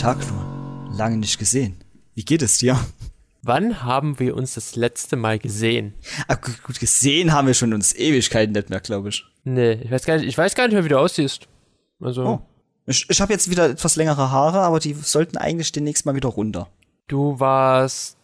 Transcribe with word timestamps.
Tag, 0.00 0.18
Luan. 0.30 0.90
Lange 0.96 1.16
nicht 1.18 1.38
gesehen. 1.38 1.76
Wie 2.14 2.24
geht 2.24 2.42
es 2.42 2.58
dir? 2.58 2.78
Wann 3.42 3.82
haben 3.82 4.18
wir 4.18 4.36
uns 4.36 4.54
das 4.54 4.76
letzte 4.76 5.16
Mal 5.16 5.38
gesehen? 5.38 5.94
Ah, 6.28 6.34
gut, 6.34 6.62
gut, 6.62 6.80
gesehen 6.80 7.32
haben 7.32 7.46
wir 7.46 7.54
schon 7.54 7.72
uns 7.74 7.94
Ewigkeiten 7.94 8.52
nicht 8.52 8.70
mehr, 8.70 8.80
glaube 8.80 9.10
ich. 9.10 9.24
Nee, 9.44 9.72
ich 9.72 9.90
weiß 9.90 10.04
gar 10.04 10.16
nicht, 10.16 10.26
ich 10.26 10.36
weiß 10.38 10.54
gar 10.54 10.64
nicht 10.64 10.74
mehr, 10.74 10.84
wie 10.84 10.88
du 10.88 10.98
aussiehst. 10.98 11.48
Also, 12.00 12.24
Oh. 12.24 12.40
Ich, 12.86 13.08
ich 13.08 13.20
habe 13.20 13.32
jetzt 13.32 13.50
wieder 13.50 13.68
etwas 13.70 13.96
längere 13.96 14.30
Haare, 14.30 14.60
aber 14.60 14.80
die 14.80 14.94
sollten 14.94 15.36
eigentlich 15.36 15.70
demnächst 15.72 16.06
mal 16.06 16.14
wieder 16.14 16.28
runter. 16.30 16.68
du 17.08 17.38
warst 17.38 18.16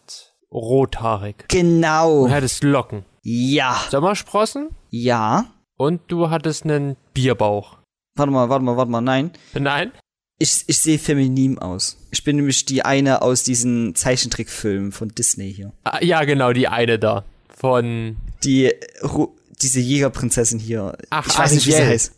rothaarig. 0.51 1.45
Genau. 1.49 2.27
Du 2.27 2.33
hattest 2.33 2.63
Locken. 2.63 3.05
Ja. 3.23 3.79
Sommersprossen 3.91 4.69
Ja. 4.89 5.45
und 5.77 6.01
du 6.07 6.29
hattest 6.29 6.63
einen 6.63 6.95
Bierbauch. 7.13 7.77
Warte 8.15 8.31
mal, 8.31 8.49
warte 8.49 8.65
mal, 8.65 8.77
warte 8.77 8.91
mal. 8.91 9.01
Nein. 9.01 9.31
Nein? 9.53 9.91
Ich, 10.39 10.63
ich 10.67 10.77
sehe 10.79 10.99
feminin 10.99 11.57
aus. 11.57 11.97
Ich 12.11 12.23
bin 12.23 12.35
nämlich 12.35 12.65
die 12.65 12.83
eine 12.83 13.21
aus 13.21 13.43
diesen 13.43 13.95
Zeichentrickfilmen 13.95 14.91
von 14.91 15.09
Disney 15.09 15.51
hier. 15.53 15.71
Ah, 15.83 16.03
ja, 16.03 16.23
genau, 16.25 16.53
die 16.53 16.67
eine 16.67 16.99
da. 16.99 17.25
Von. 17.49 18.17
Die, 18.43 18.71
diese 19.61 19.79
Jägerprinzessin 19.79 20.59
hier. 20.59 20.95
Ach, 21.09 21.25
ich 21.27 21.37
weiß 21.37 21.53
nicht, 21.53 21.65
wie 21.65 21.71
sie 21.71 21.77
Ariel. 21.77 21.89
heißt. 21.93 22.11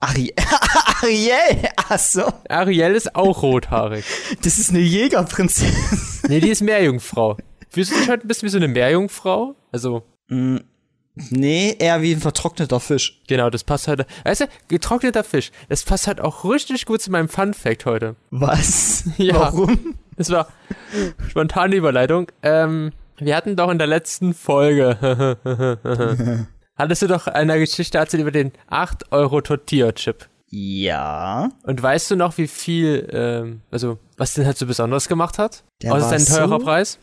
Ari 0.00 0.34
Ariel! 1.02 1.68
Ach 1.76 1.98
so. 1.98 2.24
Ariel 2.48 2.94
ist 2.94 3.14
auch 3.14 3.42
rothaarig. 3.42 4.04
Das 4.42 4.58
ist 4.58 4.70
eine 4.70 4.80
Jägerprinzessin. 4.80 5.98
Nee, 6.28 6.40
die 6.40 6.48
ist 6.50 6.60
Meerjungfrau. 6.62 7.36
Fühlst 7.70 7.92
du 7.92 7.96
dich 7.98 8.08
heute 8.08 8.24
ein 8.26 8.28
bisschen 8.28 8.46
wie 8.46 8.50
so 8.50 8.56
eine 8.58 8.68
Meerjungfrau? 8.68 9.54
Also, 9.72 10.02
Mm, 10.28 10.56
nee, 11.30 11.76
eher 11.78 12.02
wie 12.02 12.12
ein 12.14 12.20
vertrockneter 12.20 12.80
Fisch. 12.80 13.20
genau, 13.28 13.50
das 13.50 13.64
passt 13.64 13.88
heute. 13.88 14.06
Weißt 14.24 14.42
du, 14.42 14.46
getrockneter 14.68 15.24
Fisch, 15.24 15.50
das 15.68 15.82
passt 15.84 16.06
halt 16.06 16.20
auch 16.20 16.44
richtig 16.44 16.86
gut 16.86 17.00
zu 17.02 17.10
meinem 17.10 17.28
Fun-Fact 17.28 17.86
heute. 17.86 18.16
Was? 18.30 19.04
Ja. 19.16 19.34
Warum? 19.34 19.94
Das 20.16 20.30
war 20.30 20.48
spontane 21.28 21.74
Überleitung. 21.76 22.30
Ähm, 22.42 22.92
wir 23.18 23.36
hatten 23.36 23.54
doch 23.56 23.70
in 23.70 23.78
der 23.78 23.86
letzten 23.86 24.34
Folge, 24.34 24.96
hattest 26.76 27.02
du 27.02 27.06
doch 27.06 27.26
eine 27.28 27.58
Geschichte 27.58 27.98
erzählt 27.98 28.20
über 28.22 28.30
den 28.32 28.52
8 28.68 29.12
Euro 29.12 29.40
Tortilla-Chip. 29.40 30.28
Ja. 30.50 31.48
Und 31.64 31.82
weißt 31.82 32.10
du 32.12 32.16
noch, 32.16 32.38
wie 32.38 32.46
viel, 32.48 33.08
ähm, 33.12 33.60
also, 33.70 33.98
was 34.16 34.34
den 34.34 34.46
halt 34.46 34.56
so 34.58 34.66
besonders 34.66 35.08
gemacht 35.08 35.38
hat? 35.38 35.64
Der 35.82 35.92
Außer 35.92 36.10
war 36.10 36.18
sein 36.18 36.26
teurer 36.26 36.58
so- 36.60 36.64
Preis? 36.64 36.98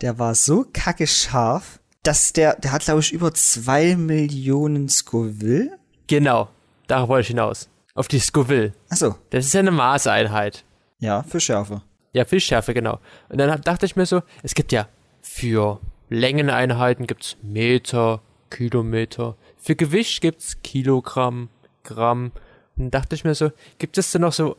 Der 0.00 0.18
war 0.18 0.34
so 0.34 0.64
kacke 0.72 1.06
scharf, 1.06 1.79
dass 2.02 2.32
der, 2.32 2.56
der 2.56 2.72
hat, 2.72 2.84
glaube 2.84 3.00
ich, 3.00 3.12
über 3.12 3.32
zwei 3.34 3.96
Millionen 3.96 4.88
Scoville. 4.88 5.78
Genau, 6.06 6.48
darauf 6.86 7.08
wollte 7.08 7.22
ich 7.22 7.28
hinaus. 7.28 7.68
Auf 7.94 8.08
die 8.08 8.18
Scoville. 8.20 8.72
Achso, 8.88 9.16
Das 9.30 9.44
ist 9.46 9.52
ja 9.52 9.60
eine 9.60 9.70
Maßeinheit. 9.70 10.64
ja, 10.98 11.22
für 11.22 11.40
Schärfe. 11.40 11.82
Ja, 12.12 12.24
Fischschärfe, 12.24 12.74
genau. 12.74 12.98
Und 13.28 13.38
dann 13.38 13.60
dachte 13.60 13.86
ich 13.86 13.94
mir 13.94 14.04
so, 14.06 14.22
es 14.42 14.54
gibt 14.54 14.72
ja 14.72 14.88
für 15.22 15.78
Längeneinheiten 16.08 17.06
gibt's 17.06 17.36
Meter, 17.40 18.20
Kilometer. 18.50 19.36
Für 19.56 19.76
Gewicht 19.76 20.20
gibt's 20.20 20.60
Kilogramm, 20.62 21.50
Gramm. 21.84 22.32
Und 22.76 22.84
dann 22.84 22.90
dachte 22.90 23.14
ich 23.14 23.22
mir 23.24 23.36
so, 23.36 23.52
gibt 23.78 23.96
es 23.96 24.10
denn 24.10 24.22
noch 24.22 24.32
so 24.32 24.56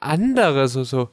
andere, 0.00 0.68
so, 0.68 0.82
so 0.82 1.10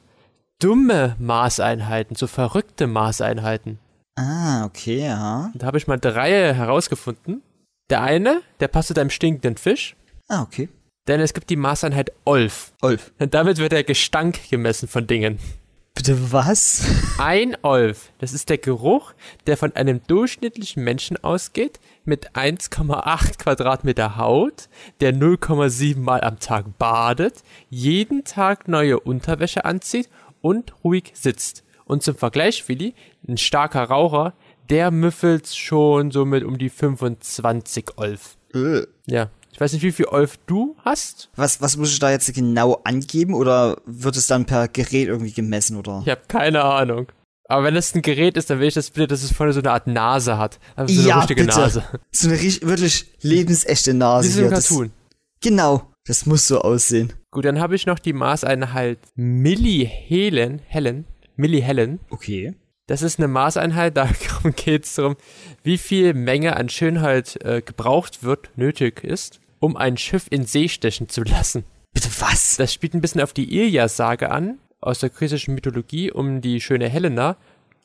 dumme 0.60 1.16
Maßeinheiten, 1.18 2.16
so 2.16 2.26
verrückte 2.26 2.86
Maßeinheiten? 2.86 3.78
Ah, 4.16 4.64
okay, 4.64 5.04
ja. 5.04 5.50
Und 5.52 5.62
da 5.62 5.66
habe 5.66 5.78
ich 5.78 5.86
mal 5.86 5.98
drei 5.98 6.54
herausgefunden. 6.54 7.42
Der 7.90 8.02
eine, 8.02 8.42
der 8.60 8.68
passt 8.68 8.88
zu 8.88 8.94
deinem 8.94 9.10
stinkenden 9.10 9.56
Fisch. 9.56 9.94
Ah, 10.28 10.42
okay. 10.42 10.68
Denn 11.06 11.20
es 11.20 11.34
gibt 11.34 11.50
die 11.50 11.56
Maßeinheit 11.56 12.12
Olf. 12.24 12.72
Olf. 12.82 13.12
Und 13.18 13.34
damit 13.34 13.58
wird 13.58 13.72
der 13.72 13.84
Gestank 13.84 14.48
gemessen 14.50 14.88
von 14.88 15.06
Dingen. 15.06 15.38
Bitte 15.94 16.30
was? 16.30 16.84
Ein 17.18 17.56
Olf, 17.62 18.12
das 18.18 18.34
ist 18.34 18.50
der 18.50 18.58
Geruch, 18.58 19.14
der 19.46 19.56
von 19.56 19.74
einem 19.76 20.02
durchschnittlichen 20.06 20.84
Menschen 20.84 21.16
ausgeht, 21.24 21.80
mit 22.04 22.32
1,8 22.32 23.38
Quadratmeter 23.38 24.18
Haut, 24.18 24.68
der 25.00 25.14
0,7 25.14 25.98
Mal 25.98 26.20
am 26.20 26.38
Tag 26.38 26.76
badet, 26.78 27.42
jeden 27.70 28.24
Tag 28.24 28.68
neue 28.68 29.00
Unterwäsche 29.00 29.64
anzieht 29.64 30.10
und 30.42 30.74
ruhig 30.84 31.12
sitzt. 31.14 31.64
Und 31.86 32.02
zum 32.02 32.16
Vergleich, 32.16 32.68
Willi, 32.68 32.94
ein 33.28 33.38
starker 33.38 33.84
Raucher, 33.84 34.34
der 34.68 34.90
müffelt 34.90 35.46
schon 35.48 36.10
so 36.10 36.24
mit 36.24 36.42
um 36.44 36.58
die 36.58 36.68
25 36.68 37.96
Olf. 37.96 38.36
Äh. 38.54 38.82
Ja, 39.06 39.30
ich 39.52 39.60
weiß 39.60 39.72
nicht, 39.72 39.82
wie 39.82 39.92
viel 39.92 40.06
Olf 40.06 40.36
du 40.46 40.76
hast. 40.84 41.30
Was, 41.36 41.60
was 41.62 41.76
muss 41.76 41.92
ich 41.92 41.98
da 42.00 42.10
jetzt 42.10 42.32
genau 42.34 42.80
angeben 42.84 43.34
oder 43.34 43.78
wird 43.86 44.16
es 44.16 44.26
dann 44.26 44.44
per 44.44 44.66
Gerät 44.68 45.08
irgendwie 45.08 45.32
gemessen 45.32 45.76
oder? 45.76 46.02
Ich 46.04 46.10
habe 46.10 46.22
keine 46.28 46.62
Ahnung. 46.64 47.06
Aber 47.48 47.62
wenn 47.62 47.74
das 47.76 47.94
ein 47.94 48.02
Gerät 48.02 48.36
ist, 48.36 48.50
dann 48.50 48.58
will 48.58 48.66
ich 48.66 48.74
das 48.74 48.90
bitte, 48.90 49.06
dass 49.06 49.22
es 49.22 49.30
vorne 49.32 49.52
so 49.52 49.60
eine 49.60 49.70
Art 49.70 49.86
Nase 49.86 50.36
hat. 50.36 50.58
Also 50.74 50.92
so 50.92 51.00
eine 51.00 51.08
Ja, 51.08 51.18
richtige 51.20 51.44
bitte. 51.44 51.56
Nase. 51.60 51.84
So 52.10 52.28
eine 52.28 52.40
richtig, 52.40 52.66
wirklich 52.68 53.06
lebensechte 53.22 53.94
Nase. 53.94 54.28
Wie 54.28 54.32
so 54.32 54.40
ein 54.40 54.46
hier. 54.48 54.50
Das- 54.56 54.68
Cartoon. 54.68 54.90
Genau. 55.40 55.82
Das 56.08 56.26
muss 56.26 56.48
so 56.48 56.60
aussehen. 56.60 57.12
Gut, 57.30 57.44
dann 57.44 57.60
habe 57.60 57.76
ich 57.76 57.86
noch 57.86 57.98
die 58.00 58.12
Maßeinheit 58.12 58.98
Millihelen, 59.14 60.60
Helen, 60.66 61.04
Millihelen. 61.36 62.00
Okay. 62.10 62.54
Das 62.86 63.02
ist 63.02 63.18
eine 63.18 63.28
Maßeinheit, 63.28 63.96
darum 63.96 64.54
geht 64.54 64.84
es 64.84 64.94
darum, 64.94 65.16
wie 65.62 65.78
viel 65.78 66.14
Menge 66.14 66.56
an 66.56 66.68
Schönheit 66.68 67.36
äh, 67.44 67.62
gebraucht 67.62 68.22
wird, 68.22 68.50
nötig 68.56 69.02
ist, 69.02 69.40
um 69.58 69.76
ein 69.76 69.96
Schiff 69.96 70.26
in 70.30 70.44
See 70.44 70.68
stechen 70.68 71.08
zu 71.08 71.22
lassen. 71.22 71.64
Bitte 71.92 72.10
was? 72.20 72.56
Das 72.56 72.72
spielt 72.72 72.94
ein 72.94 73.00
bisschen 73.00 73.20
auf 73.20 73.32
die 73.32 73.56
Ilias-Sage 73.56 74.30
an, 74.30 74.58
aus 74.80 75.00
der 75.00 75.10
griechischen 75.10 75.54
Mythologie, 75.54 76.12
um 76.12 76.40
die 76.40 76.60
schöne 76.60 76.88
Helena, 76.88 77.36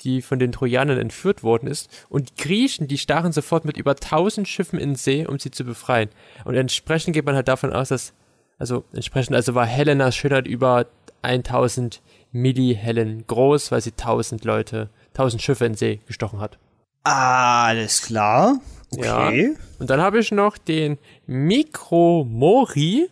die 0.01 0.21
von 0.21 0.39
den 0.39 0.51
Trojanern 0.51 0.97
entführt 0.97 1.43
worden 1.43 1.67
ist. 1.67 2.05
Und 2.09 2.29
die 2.29 2.43
Griechen, 2.43 2.87
die 2.87 2.97
stachen 2.97 3.31
sofort 3.31 3.65
mit 3.65 3.77
über 3.77 3.91
1000 3.91 4.47
Schiffen 4.47 4.79
in 4.79 4.95
See, 4.95 5.25
um 5.25 5.39
sie 5.39 5.51
zu 5.51 5.63
befreien. 5.63 6.09
Und 6.43 6.55
entsprechend 6.55 7.13
geht 7.13 7.25
man 7.25 7.35
halt 7.35 7.47
davon 7.47 7.71
aus, 7.71 7.89
dass, 7.89 8.13
also 8.57 8.83
entsprechend, 8.93 9.35
also 9.35 9.55
war 9.55 9.65
Helenas 9.65 10.15
Schönheit 10.15 10.47
über 10.47 10.87
1000 11.21 12.01
Millihellen 12.31 13.25
groß, 13.27 13.71
weil 13.71 13.81
sie 13.81 13.91
1000 13.91 14.45
Leute, 14.45 14.89
1000 15.09 15.41
Schiffe 15.41 15.65
in 15.65 15.75
See 15.75 15.99
gestochen 16.05 16.39
hat. 16.39 16.57
Alles 17.03 18.01
klar. 18.01 18.59
Okay. 18.93 19.55
Und 19.79 19.89
dann 19.89 20.01
habe 20.01 20.19
ich 20.19 20.31
noch 20.31 20.57
den 20.57 20.97
Mikromori. 21.25 23.09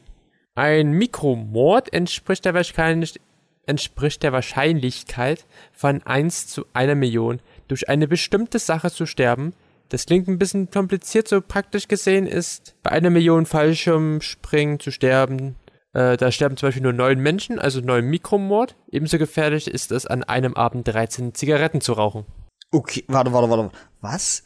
Ein 0.55 0.91
Mikromord 0.91 1.93
entspricht 1.93 2.43
der, 2.45 2.53
Wahrscheinlich 2.53 3.19
entspricht 3.65 4.23
der 4.23 4.33
Wahrscheinlichkeit 4.33 5.45
von 5.71 6.01
1 6.03 6.47
zu 6.47 6.65
einer 6.73 6.95
Million, 6.95 7.39
durch 7.67 7.87
eine 7.87 8.07
bestimmte 8.07 8.59
Sache 8.59 8.91
zu 8.91 9.05
sterben. 9.05 9.53
Das 9.89 10.05
klingt 10.05 10.27
ein 10.27 10.37
bisschen 10.39 10.69
kompliziert, 10.69 11.27
so 11.27 11.41
praktisch 11.41 11.87
gesehen 11.87 12.27
ist 12.27 12.75
bei 12.83 12.91
einer 12.91 13.09
Million 13.09 13.45
Fallschirmspringen 13.45 14.79
zu 14.79 14.91
sterben. 14.91 15.55
Äh, 15.93 16.17
da 16.17 16.31
sterben 16.31 16.55
zum 16.57 16.67
Beispiel 16.67 16.83
nur 16.83 16.93
neun 16.93 17.19
Menschen, 17.19 17.59
also 17.59 17.81
neun 17.81 18.05
Mikromord. 18.05 18.75
Ebenso 18.91 19.17
gefährlich 19.17 19.67
ist 19.67 19.91
es, 19.91 20.05
an 20.05 20.23
einem 20.23 20.53
Abend 20.53 20.87
13 20.87 21.33
Zigaretten 21.33 21.81
zu 21.81 21.93
rauchen. 21.93 22.25
Okay, 22.71 23.03
warte, 23.07 23.33
warte, 23.33 23.49
warte. 23.49 23.71
Was? 24.01 24.43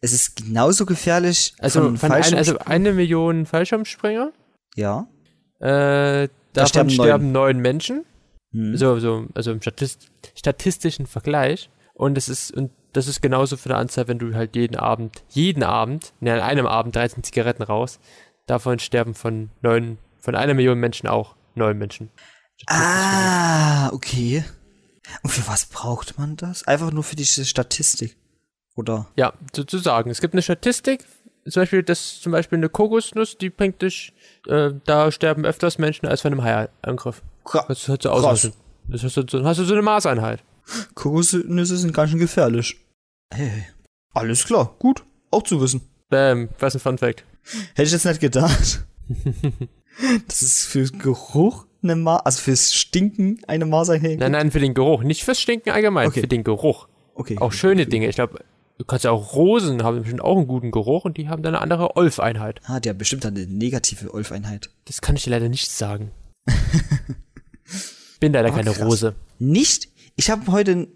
Es 0.00 0.12
ist 0.12 0.36
genauso 0.36 0.86
gefährlich 0.86 1.54
Also, 1.58 1.80
von 1.80 1.96
von 1.96 2.12
ein, 2.12 2.34
also 2.34 2.58
eine 2.58 2.92
Million 2.92 3.46
Fallschirmspringer. 3.46 4.32
ja. 4.76 5.06
Äh, 5.60 6.28
davon 6.52 6.68
sterben 6.68 6.90
sterben, 6.90 7.32
neun 7.32 7.58
Menschen. 7.58 8.04
Hm. 8.52 8.76
So, 8.76 8.98
so, 8.98 9.26
also 9.34 9.50
im 9.50 9.62
Statist 9.62 10.08
statistischen 10.34 11.06
Vergleich. 11.06 11.70
Und 11.94 12.18
es 12.18 12.28
ist, 12.28 12.52
und 12.52 12.70
das 12.92 13.08
ist 13.08 13.22
genauso 13.22 13.56
für 13.56 13.70
eine 13.70 13.78
Anzahl, 13.78 14.08
wenn 14.08 14.18
du 14.18 14.34
halt 14.34 14.54
jeden 14.56 14.76
Abend, 14.76 15.22
jeden 15.30 15.62
Abend, 15.62 16.12
ne, 16.20 16.34
an 16.34 16.40
einem 16.40 16.66
Abend 16.66 16.94
13 16.96 17.22
Zigaretten 17.22 17.62
raus. 17.62 17.98
Davon 18.46 18.78
sterben 18.78 19.14
von 19.14 19.50
neun, 19.62 19.98
von 20.24 20.34
einer 20.34 20.54
Million 20.54 20.78
Menschen 20.78 21.06
auch 21.08 21.36
neun 21.54 21.76
Menschen. 21.78 22.10
Ah, 22.66 23.90
okay. 23.92 24.44
Und 25.22 25.30
für 25.30 25.46
was 25.46 25.66
braucht 25.66 26.18
man 26.18 26.36
das? 26.36 26.66
Einfach 26.66 26.90
nur 26.90 27.04
für 27.04 27.14
diese 27.16 27.44
Statistik. 27.44 28.16
Oder? 28.74 29.06
Ja, 29.16 29.34
sozusagen. 29.54 30.10
Es 30.10 30.20
gibt 30.20 30.34
eine 30.34 30.42
Statistik, 30.42 31.04
zum 31.48 31.60
Beispiel, 31.60 31.82
dass 31.82 32.20
zum 32.20 32.32
Beispiel 32.32 32.56
eine 32.58 32.70
Kokosnuss, 32.70 33.36
die 33.36 33.50
bringt 33.50 33.82
dich, 33.82 34.14
äh, 34.48 34.70
da 34.86 35.12
sterben 35.12 35.44
öfters 35.44 35.76
Menschen 35.78 36.06
als 36.06 36.22
von 36.22 36.32
einem 36.32 36.42
Haiangriff. 36.42 37.22
Das 37.68 37.86
hat 37.88 38.02
so 38.02 38.08
Krass. 38.10 38.24
ausgerechnet. 38.24 38.54
Das 38.88 39.02
hast 39.04 39.16
du, 39.16 39.24
so- 39.28 39.44
hast 39.44 39.58
du 39.58 39.64
so 39.64 39.74
eine 39.74 39.82
Maßeinheit. 39.82 40.42
Kokosnüsse 40.94 41.76
sind 41.76 41.92
ganz 41.92 42.10
schön 42.10 42.18
gefährlich. 42.18 42.78
Hey. 43.32 43.66
Alles 44.14 44.44
klar, 44.46 44.74
gut. 44.78 45.04
Auch 45.30 45.42
zu 45.42 45.60
wissen. 45.60 45.82
Bam, 46.08 46.48
was 46.58 46.74
ein 46.74 46.80
Fun 46.80 46.96
Fact. 46.98 47.24
Hätte 47.74 47.82
ich 47.82 47.92
jetzt 47.92 48.06
nicht 48.06 48.20
gedacht. 48.20 48.84
das 50.28 50.42
ist 50.42 50.64
für 50.66 50.84
Geruch 50.84 51.66
eine 51.82 51.96
Ma 51.96 52.16
also 52.16 52.40
fürs 52.40 52.74
Stinken 52.74 53.40
eine 53.46 53.66
Maßeinheit. 53.66 54.18
Nein, 54.18 54.32
nein, 54.32 54.50
für 54.50 54.60
den 54.60 54.74
Geruch. 54.74 55.02
Nicht 55.02 55.24
fürs 55.24 55.40
Stinken 55.40 55.70
allgemein, 55.70 56.08
Okay. 56.08 56.20
für 56.20 56.28
den 56.28 56.42
Geruch. 56.44 56.88
Okay. 57.14 57.36
Auch 57.38 57.52
schöne 57.52 57.86
Dinge. 57.86 58.08
Ich 58.08 58.14
glaube, 58.16 58.40
du 58.78 58.84
kannst 58.84 59.04
ja 59.04 59.10
auch 59.10 59.34
Rosen 59.34 59.82
haben 59.82 60.00
bestimmt 60.00 60.22
auch 60.22 60.36
einen 60.36 60.46
guten 60.48 60.70
Geruch 60.70 61.04
und 61.04 61.16
die 61.16 61.28
haben 61.28 61.42
dann 61.42 61.54
eine 61.54 61.62
andere 61.62 61.96
Olf-Einheit. 61.96 62.60
Ah, 62.64 62.80
der 62.80 62.90
hat 62.90 62.98
bestimmt 62.98 63.24
eine 63.26 63.46
negative 63.46 64.12
Olf-Einheit. 64.12 64.70
Das 64.86 65.00
kann 65.02 65.14
ich 65.16 65.24
dir 65.24 65.30
leider 65.30 65.48
nicht 65.48 65.70
sagen. 65.70 66.10
Bin 68.20 68.32
leider 68.32 68.48
Aber 68.48 68.56
keine 68.56 68.72
krass. 68.72 68.84
Rose. 68.86 69.14
Nicht? 69.38 69.88
Ich 70.16 70.30
habe 70.30 70.50
heute, 70.50 70.88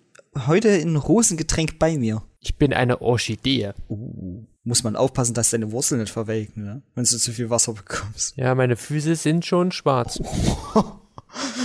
heute 0.46 0.70
ein 0.70 0.96
Rosengetränk 0.96 1.78
bei 1.78 1.98
mir. 1.98 2.22
Ich 2.40 2.56
bin 2.56 2.72
eine 2.72 3.02
Orchidee. 3.02 3.72
Muss 4.68 4.84
man 4.84 4.96
aufpassen, 4.96 5.32
dass 5.32 5.48
deine 5.48 5.72
Wurzeln 5.72 5.98
nicht 5.98 6.12
verwelken, 6.12 6.62
ne? 6.62 6.82
wenn 6.94 7.04
du 7.04 7.16
zu 7.16 7.32
viel 7.32 7.48
Wasser 7.48 7.72
bekommst. 7.72 8.36
Ja, 8.36 8.54
meine 8.54 8.76
Füße 8.76 9.16
sind 9.16 9.46
schon 9.46 9.72
schwarz. 9.72 10.20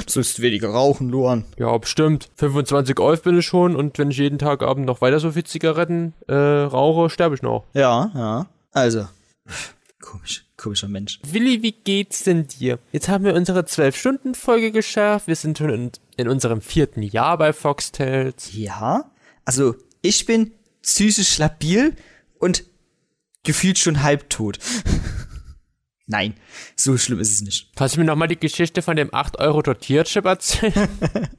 Du 0.06 0.12
sollst 0.12 0.42
weniger 0.42 0.70
rauchen, 0.70 1.10
Luan. 1.10 1.46
Ja, 1.58 1.78
bestimmt. 1.78 2.30
25 2.36 3.00
Euro 3.00 3.16
bin 3.22 3.40
ich 3.40 3.46
schon 3.46 3.78
und 3.78 3.98
wenn 3.98 4.12
ich 4.12 4.18
jeden 4.18 4.38
Tag 4.38 4.62
Abend 4.62 4.86
noch 4.86 5.00
weiter 5.00 5.22
so 5.22 5.32
viel 5.32 5.46
Zigaretten 5.46 6.14
äh, 6.28 6.34
rauche, 6.34 7.10
sterbe 7.10 7.36
ich 7.36 7.42
noch. 7.42 7.64
Ja, 7.74 8.12
ja. 8.14 8.48
Also, 8.72 9.08
komisch, 10.02 10.46
komischer 10.58 10.90
Mensch. 10.90 11.20
Willi, 11.24 11.62
wie 11.64 11.72
geht's 11.72 12.24
denn 12.24 12.48
dir? 12.48 12.78
Jetzt 12.92 13.08
haben 13.08 13.24
wir 13.24 13.36
unsere 13.36 13.62
12-Stunden-Folge 13.62 14.72
geschafft. 14.72 15.28
Wir 15.28 15.38
sind 15.38 15.58
schon 15.58 15.70
in, 15.70 15.92
in 16.18 16.28
unserem 16.28 16.60
vierten 16.60 17.02
Jahr 17.02 17.38
bei 17.38 17.54
Foxtails. 17.54 18.50
Ja, 18.54 19.10
also 19.46 19.76
ich 20.02 20.26
bin 20.26 20.52
psychisch 20.82 21.38
labil 21.38 21.96
und 22.38 22.66
gefühlt 23.44 23.78
schon 23.78 24.02
halbtot. 24.04 24.60
Nein, 26.06 26.36
so 26.76 26.98
schlimm 26.98 27.20
ist 27.20 27.32
es 27.32 27.42
nicht. 27.42 27.72
Kannst 27.76 27.96
du 27.96 28.00
mir 28.00 28.06
nochmal 28.06 28.28
die 28.28 28.40
Geschichte 28.40 28.82
von 28.82 28.98
dem 28.98 29.10
8-Euro-Tortierchip 29.12 30.26
erzählen? 30.26 30.90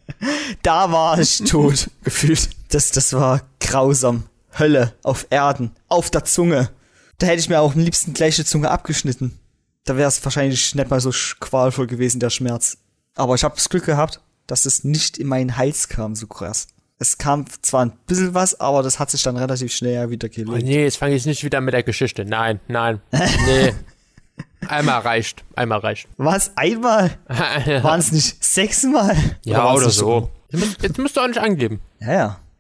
Da 0.63 0.91
war 0.91 1.19
ich 1.19 1.39
tot, 1.39 1.91
gefühlt. 2.03 2.49
Das, 2.71 2.91
das 2.93 3.13
war 3.13 3.43
grausam. 3.61 4.25
Hölle 4.59 4.95
auf 5.03 5.27
Erden, 5.29 5.73
auf 5.89 6.11
der 6.11 6.25
Zunge. 6.25 6.71
Da 7.19 7.27
hätte 7.27 7.41
ich 7.41 7.49
mir 7.49 7.61
auch 7.61 7.75
am 7.75 7.81
liebsten 7.81 8.15
gleich 8.15 8.37
die 8.37 8.45
Zunge 8.45 8.71
abgeschnitten. 8.71 9.39
Da 9.85 9.97
wäre 9.97 10.09
es 10.09 10.25
wahrscheinlich 10.25 10.75
nicht 10.75 10.91
mal 10.91 11.01
so 11.01 11.11
qualvoll 11.41 11.87
gewesen, 11.87 12.21
der 12.21 12.31
Schmerz. 12.31 12.79
Aber 13.17 13.35
ich 13.35 13.45
habe 13.45 13.57
das 13.57 13.69
Glück 13.69 13.85
gehabt, 13.85 14.21
dass 14.47 14.65
es 14.65 14.85
nicht 14.85 15.19
in 15.19 15.27
meinen 15.27 15.57
Hals 15.57 15.89
kam, 15.89 16.15
so 16.15 16.27
krass. 16.27 16.69
Es 16.99 17.19
kam 17.19 17.45
zwar 17.63 17.87
ein 17.87 17.93
bisschen 18.07 18.35
was, 18.35 18.61
aber 18.61 18.83
das 18.83 18.99
hat 18.99 19.11
sich 19.11 19.23
dann 19.23 19.37
relativ 19.37 19.73
schnell 19.73 19.95
ja 19.95 20.11
wieder 20.11 20.29
Oh 20.29 20.35
gelegt. 20.35 20.65
nee, 20.67 20.83
jetzt 20.85 20.97
fange 20.97 21.15
ich 21.17 21.27
nicht 21.27 21.43
wieder 21.45 21.61
mit 21.61 21.75
der 21.75 21.83
Geschichte. 21.83 22.25
Nein, 22.25 22.61
nein, 22.69 23.01
nee. 23.13 23.73
Einmal 24.69 25.01
reicht, 25.01 25.45
einmal 25.57 25.81
reicht. 25.81 26.09
Was? 26.17 26.53
Einmal? 26.57 27.11
Waren 27.29 28.01
es 28.01 28.13
nicht 28.13 28.43
sechsmal? 28.43 29.15
ja, 29.45 29.73
oder 29.75 29.87
nicht 29.87 29.95
so. 29.97 30.31
Jetzt 30.51 30.61
musst- 30.61 30.83
Jetzt 30.83 30.99
musst 30.99 31.17
du 31.17 31.21
auch 31.21 31.27
nicht 31.29 31.39
angeben. 31.39 31.81
Ja, 32.01 32.13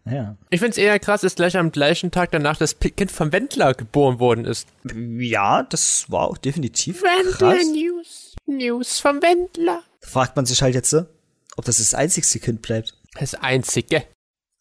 ja, 0.04 0.12
ja. 0.12 0.36
Ich 0.50 0.60
find's 0.60 0.76
eher 0.76 0.98
krass, 0.98 1.22
dass 1.22 1.34
gleich 1.34 1.56
am 1.56 1.72
gleichen 1.72 2.10
Tag 2.10 2.30
danach 2.32 2.58
das 2.58 2.78
Kind 2.78 3.10
vom 3.10 3.32
Wendler 3.32 3.72
geboren 3.72 4.18
worden 4.18 4.44
ist. 4.44 4.68
Ja, 5.18 5.62
das 5.62 6.10
war 6.10 6.28
auch 6.28 6.36
definitiv 6.36 7.02
krass. 7.02 7.64
News. 7.72 8.34
News 8.46 8.98
vom 9.00 9.22
Wendler. 9.22 9.82
Da 10.02 10.08
fragt 10.08 10.36
man 10.36 10.44
sich 10.44 10.60
halt 10.60 10.74
jetzt, 10.74 10.90
so, 10.90 11.06
ob 11.56 11.64
das 11.64 11.78
das 11.78 11.94
einzigste 11.94 12.38
Kind 12.38 12.60
bleibt. 12.60 12.92
Das 13.18 13.34
Einzige. 13.34 14.02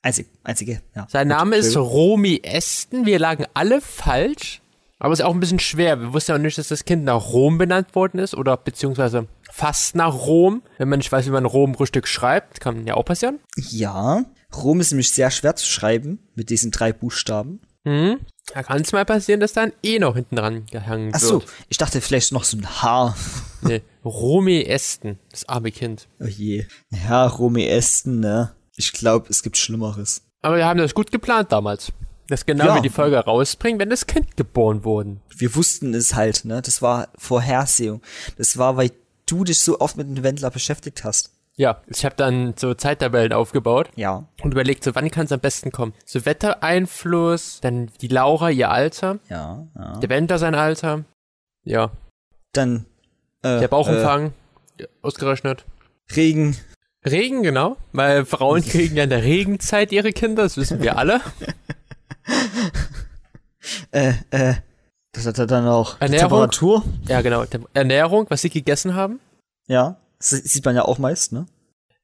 Einzig, 0.03 0.27
einzige, 0.43 0.81
ja. 0.95 1.07
Sein 1.09 1.29
Gut, 1.29 1.37
Name 1.37 1.55
ist. 1.55 1.75
Romy 1.77 2.41
Esten. 2.43 3.05
Wir 3.05 3.19
lagen 3.19 3.45
alle 3.53 3.79
falsch. 3.81 4.61
Aber 4.99 5.13
es 5.13 5.19
ist 5.19 5.25
auch 5.25 5.33
ein 5.33 5.39
bisschen 5.39 5.59
schwer. 5.59 5.99
Wir 5.99 6.13
wussten 6.13 6.31
ja 6.31 6.37
auch 6.37 6.41
nicht, 6.41 6.57
dass 6.57 6.67
das 6.67 6.85
Kind 6.85 7.05
nach 7.05 7.31
Rom 7.33 7.57
benannt 7.57 7.95
worden 7.95 8.19
ist. 8.19 8.35
Oder 8.35 8.57
beziehungsweise 8.57 9.27
fast 9.51 9.95
nach 9.95 10.13
Rom. 10.13 10.61
Wenn 10.77 10.89
man 10.89 10.99
nicht 10.99 11.11
weiß, 11.11 11.25
wie 11.25 11.31
man 11.31 11.45
Rom 11.45 11.75
richtig 11.75 12.07
schreibt, 12.07 12.59
kann 12.59 12.85
ja 12.85 12.93
auch 12.95 13.05
passieren. 13.05 13.39
Ja, 13.55 14.23
Rom 14.55 14.79
ist 14.81 14.91
nämlich 14.91 15.11
sehr 15.11 15.31
schwer 15.31 15.55
zu 15.55 15.65
schreiben 15.65 16.19
mit 16.35 16.49
diesen 16.49 16.71
drei 16.71 16.93
Buchstaben. 16.93 17.61
Mhm. 17.85 18.19
Da 18.53 18.63
kann 18.63 18.81
es 18.81 18.91
mal 18.91 19.05
passieren, 19.05 19.39
dass 19.39 19.53
da 19.53 19.61
ein 19.61 19.73
E 19.83 19.99
noch 19.99 20.15
hinten 20.15 20.35
dran 20.35 20.65
gehangen 20.67 21.11
Ach 21.13 21.19
so, 21.19 21.41
wird. 21.41 21.51
ich 21.69 21.77
dachte 21.77 22.01
vielleicht 22.01 22.31
noch 22.33 22.43
so 22.43 22.57
ein 22.57 22.81
H. 22.81 23.15
Nee, 23.61 23.81
Romy 24.03 24.63
Esten, 24.63 25.17
das 25.31 25.47
arme 25.47 25.71
Kind. 25.71 26.07
Oh 26.19 26.25
je. 26.25 26.65
Ja, 26.91 27.25
Romy 27.25 27.65
Esten, 27.65 28.19
ne? 28.19 28.53
Ich 28.75 28.91
glaube, 28.93 29.27
es 29.29 29.43
gibt 29.43 29.57
Schlimmeres. 29.57 30.21
Aber 30.41 30.57
wir 30.57 30.65
haben 30.65 30.79
das 30.79 30.93
gut 30.93 31.11
geplant 31.11 31.51
damals. 31.51 31.91
Dass 32.27 32.45
genau 32.45 32.65
Ja. 32.65 32.75
wir 32.75 32.81
die 32.81 32.89
Folge 32.89 33.17
rausbringen, 33.19 33.79
wenn 33.79 33.89
das 33.89 34.07
Kind 34.07 34.35
geboren 34.37 34.83
wurde. 34.83 35.17
Wir 35.35 35.55
wussten 35.55 35.93
es 35.93 36.15
halt, 36.15 36.45
ne? 36.45 36.61
Das 36.61 36.81
war 36.81 37.09
Vorhersehung. 37.17 38.01
Das 38.37 38.57
war, 38.57 38.77
weil 38.77 38.91
du 39.25 39.43
dich 39.43 39.59
so 39.59 39.79
oft 39.79 39.97
mit 39.97 40.07
dem 40.07 40.23
Wendler 40.23 40.49
beschäftigt 40.49 41.03
hast. 41.03 41.31
Ja, 41.55 41.81
ich 41.87 42.03
habe 42.03 42.15
dann 42.15 42.55
so 42.57 42.73
Zeittabellen 42.73 43.31
aufgebaut 43.31 43.89
Ja. 43.95 44.27
und 44.41 44.53
überlegt, 44.53 44.83
so 44.83 44.95
wann 44.95 45.11
kann 45.11 45.25
es 45.27 45.31
am 45.31 45.39
besten 45.39 45.71
kommen. 45.71 45.93
So 46.03 46.25
Wettereinfluss, 46.25 47.59
dann 47.61 47.91
die 48.01 48.07
Laura, 48.07 48.49
ihr 48.49 48.71
Alter, 48.71 49.19
Ja, 49.29 49.67
ja. 49.75 49.99
der 49.99 50.09
Wendler 50.09 50.39
sein 50.39 50.55
Alter. 50.55 51.03
Ja, 51.63 51.91
Dann 52.53 52.85
äh, 53.43 53.59
der 53.59 53.67
Bauchumfang, 53.67 54.33
ausgerechnet. 55.03 55.65
Äh, 56.09 56.13
Regen. 56.15 56.57
Regen, 57.05 57.43
genau, 57.43 57.77
weil 57.91 58.25
Frauen 58.25 58.61
kriegen 58.65 58.95
ja 58.95 59.03
in 59.03 59.09
der 59.09 59.23
Regenzeit 59.23 59.91
ihre 59.91 60.11
Kinder, 60.13 60.43
das 60.43 60.57
wissen 60.57 60.81
wir 60.81 60.97
alle. 60.97 61.21
Äh, 63.91 64.13
äh. 64.31 64.55
Das 65.13 65.25
hat 65.27 65.37
er 65.37 65.45
dann 65.45 65.67
auch 65.67 66.01
Ernährung? 66.01 66.29
Temperatur. 66.29 66.83
Ja, 67.07 67.21
genau. 67.21 67.45
Ernährung, 67.73 68.25
was 68.29 68.41
sie 68.41 68.49
gegessen 68.49 68.95
haben. 68.95 69.19
Ja. 69.67 69.97
Das 70.17 70.29
sieht 70.31 70.65
man 70.65 70.75
ja 70.75 70.83
auch 70.85 70.97
meist, 70.97 71.31
ne? 71.31 71.45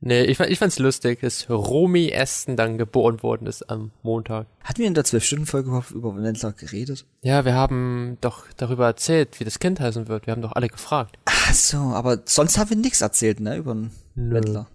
Nee, 0.01 0.23
ich, 0.23 0.37
fand- 0.37 0.51
ich 0.51 0.59
fand's 0.59 0.79
lustig, 0.79 1.19
dass 1.21 1.49
Romy 1.49 2.09
Esten 2.09 2.55
dann 2.55 2.77
geboren 2.77 3.21
worden 3.23 3.47
ist 3.47 3.69
am 3.69 3.91
Montag. 4.03 4.45
Hatten 4.63 4.79
wir 4.79 4.87
in 4.87 4.93
der 4.93 5.03
12-Stunden-Folge 5.03 5.67
überhaupt 5.69 5.91
über 5.91 6.15
Wendler 6.15 6.53
geredet? 6.53 7.05
Ja, 7.21 7.43
wir 7.43 7.53
haben 7.55 8.17
doch 8.21 8.45
darüber 8.55 8.85
erzählt, 8.85 9.39
wie 9.39 9.43
das 9.43 9.59
Kind 9.59 9.79
heißen 9.81 10.07
wird. 10.07 10.25
Wir 10.27 10.31
haben 10.31 10.41
doch 10.41 10.53
alle 10.53 10.69
gefragt. 10.69 11.17
Ach 11.25 11.53
so, 11.53 11.77
aber 11.77 12.19
sonst 12.25 12.57
haben 12.57 12.69
wir 12.69 12.77
nichts 12.77 13.01
erzählt, 13.01 13.39
ne? 13.41 13.57
Über. 13.57 13.75
Wendler. 14.15 14.67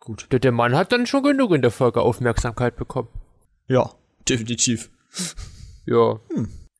Gut. 0.00 0.26
Der, 0.32 0.38
der 0.38 0.52
Mann 0.52 0.74
hat 0.74 0.92
dann 0.92 1.06
schon 1.06 1.22
genug 1.22 1.52
in 1.52 1.62
der 1.62 1.70
Folge 1.70 2.00
Aufmerksamkeit 2.00 2.76
bekommen. 2.76 3.08
Ja, 3.68 3.90
definitiv. 4.28 4.90
Ja. 5.86 6.18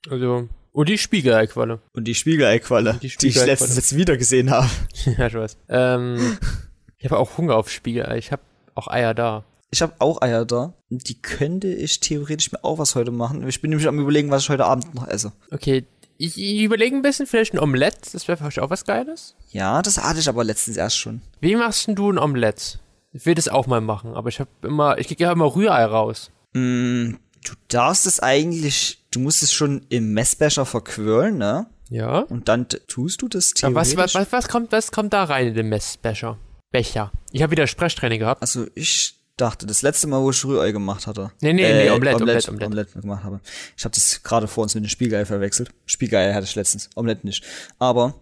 Also, 0.08 0.48
und 0.72 0.88
die 0.88 0.98
Spiegeleiqualle. 0.98 1.80
Und 1.92 2.04
die 2.04 2.14
Spiegeleiqualle, 2.14 2.98
Die 3.02 3.08
die, 3.08 3.28
ich 3.28 3.36
letztens 3.36 3.76
jetzt 3.76 3.96
wieder 3.96 4.16
gesehen 4.16 4.50
habe. 4.50 4.68
ja, 5.18 5.26
ich 5.26 5.34
weiß. 5.34 5.56
Ähm, 5.68 6.38
ich 6.98 7.04
habe 7.04 7.18
auch 7.18 7.36
Hunger 7.36 7.56
auf 7.56 7.70
Spiegelei. 7.70 8.18
Ich 8.18 8.32
habe 8.32 8.42
auch 8.74 8.88
Eier 8.88 9.14
da. 9.14 9.44
Ich 9.70 9.82
habe 9.82 9.94
auch 9.98 10.22
Eier 10.22 10.44
da. 10.44 10.74
Die 10.88 11.20
könnte 11.20 11.68
ich 11.68 12.00
theoretisch 12.00 12.50
mir 12.52 12.64
auch 12.64 12.78
was 12.78 12.94
heute 12.94 13.10
machen. 13.10 13.46
Ich 13.46 13.60
bin 13.60 13.70
nämlich 13.70 13.86
am 13.86 13.98
überlegen, 13.98 14.30
was 14.30 14.42
ich 14.42 14.48
heute 14.48 14.64
Abend 14.64 14.94
noch 14.94 15.06
esse. 15.06 15.32
Okay, 15.50 15.84
ich, 16.18 16.36
ich 16.38 16.62
überlege 16.62 16.96
ein 16.96 17.02
bisschen, 17.02 17.26
vielleicht 17.26 17.54
ein 17.54 17.60
Omelett. 17.60 18.14
Das 18.14 18.28
wäre 18.28 18.38
für 18.38 18.44
euch 18.44 18.60
auch 18.60 18.70
was 18.70 18.84
Geiles. 18.84 19.34
Ja, 19.50 19.82
das 19.82 19.98
hatte 19.98 20.20
ich 20.20 20.28
aber 20.28 20.44
letztens 20.44 20.76
erst 20.76 20.98
schon. 20.98 21.22
Wie 21.40 21.56
machst 21.56 21.86
denn 21.86 21.94
du 21.94 22.10
ein 22.10 22.18
Omelett? 22.18 22.78
Ich 23.12 23.26
will 23.26 23.34
das 23.34 23.48
auch 23.48 23.66
mal 23.66 23.80
machen, 23.80 24.14
aber 24.14 24.28
ich 24.28 24.38
habe 24.38 24.50
immer, 24.62 24.98
ich 24.98 25.08
kriege 25.08 25.24
ja 25.24 25.32
immer 25.32 25.54
Rührei 25.54 25.84
raus. 25.84 26.30
Mm, 26.52 27.14
du 27.44 27.52
darfst 27.68 28.06
es 28.06 28.20
eigentlich, 28.20 29.04
du 29.10 29.20
musst 29.20 29.42
es 29.42 29.52
schon 29.52 29.84
im 29.88 30.12
Messbecher 30.12 30.64
verquirlen, 30.64 31.38
ne? 31.38 31.66
Ja. 31.88 32.20
Und 32.20 32.48
dann 32.48 32.68
tust 32.68 33.22
du 33.22 33.28
das 33.28 33.52
theoretisch. 33.52 33.96
was, 33.96 34.14
was, 34.14 34.32
was, 34.32 34.48
kommt, 34.48 34.70
was 34.70 34.92
kommt 34.92 35.12
da 35.12 35.24
rein 35.24 35.48
in 35.48 35.54
den 35.54 35.68
Messbecher? 35.68 36.38
Becher. 36.70 37.10
Ich 37.32 37.42
habe 37.42 37.50
wieder 37.50 37.66
Sprechtraining 37.66 38.20
gehabt. 38.20 38.42
Also 38.42 38.66
ich 38.76 39.16
dachte, 39.36 39.66
das 39.66 39.82
letzte 39.82 40.06
Mal, 40.06 40.20
wo 40.20 40.30
ich 40.30 40.44
Rührei 40.44 40.70
gemacht 40.70 41.08
hatte. 41.08 41.32
Nee, 41.40 41.52
nee, 41.52 41.62
nee, 41.62 41.90
Omelett, 41.90 42.20
Omelett, 42.20 42.48
Omelett, 42.48 42.66
Omelett. 42.66 42.92
gemacht 42.92 43.24
habe. 43.24 43.40
Ich 43.76 43.84
habe 43.84 43.94
das 43.94 44.22
gerade 44.22 44.46
vor 44.46 44.62
uns 44.62 44.74
mit 44.76 44.84
dem 44.84 44.88
Spiegelei 44.88 45.24
verwechselt. 45.24 45.70
Spiegelei 45.86 46.32
hatte 46.32 46.44
ich 46.44 46.54
letztens, 46.54 46.90
Omelett 46.94 47.24
nicht. 47.24 47.44
Aber 47.80 48.14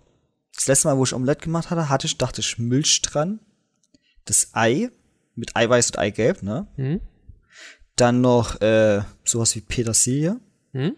das 0.54 0.66
letzte 0.66 0.88
Mal, 0.88 0.97
wo 0.97 1.04
ich 1.04 1.12
Omelett 1.12 1.42
gemacht 1.42 1.71
hatte, 1.71 1.90
hatte 1.90 2.07
ich, 2.07 2.16
dachte 2.16 2.40
ich, 2.40 2.59
Milch 2.59 3.02
dran, 3.02 3.40
das 4.29 4.51
Ei 4.53 4.91
mit 5.35 5.57
Eiweiß 5.57 5.91
und 5.91 5.99
Eigelb, 5.99 6.43
ne? 6.43 6.67
Mhm. 6.77 7.01
Dann 7.97 8.21
noch 8.21 8.61
äh, 8.61 9.03
sowas 9.25 9.55
wie 9.57 9.61
Petersilie, 9.61 10.41
Mhm. 10.73 10.97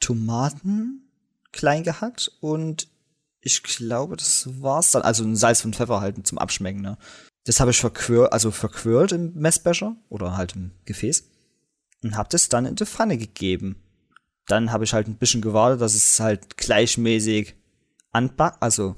Tomaten 0.00 1.08
klein 1.52 1.84
gehackt 1.84 2.30
und 2.40 2.88
ich 3.40 3.62
glaube, 3.62 4.16
das 4.16 4.48
war's 4.60 4.90
dann. 4.90 5.02
Also 5.02 5.24
ein 5.24 5.36
Salz 5.36 5.64
und 5.64 5.76
Pfeffer 5.76 6.00
halt 6.00 6.26
zum 6.26 6.38
Abschmecken, 6.38 6.80
ne? 6.80 6.98
Das 7.44 7.60
habe 7.60 7.70
ich 7.70 7.78
verquirlt, 7.78 8.32
also 8.32 8.50
verquirlt 8.50 9.12
im 9.12 9.34
Messbecher 9.34 9.96
oder 10.08 10.36
halt 10.36 10.56
im 10.56 10.72
Gefäß 10.86 11.24
und 12.02 12.16
habe 12.16 12.28
das 12.30 12.48
dann 12.48 12.66
in 12.66 12.74
die 12.74 12.86
Pfanne 12.86 13.18
gegeben. 13.18 13.76
Dann 14.46 14.72
habe 14.72 14.84
ich 14.84 14.94
halt 14.94 15.08
ein 15.08 15.16
bisschen 15.16 15.42
gewartet, 15.42 15.80
dass 15.80 15.94
es 15.94 16.18
halt 16.20 16.56
gleichmäßig 16.56 17.54
anback, 18.12 18.54
also 18.60 18.96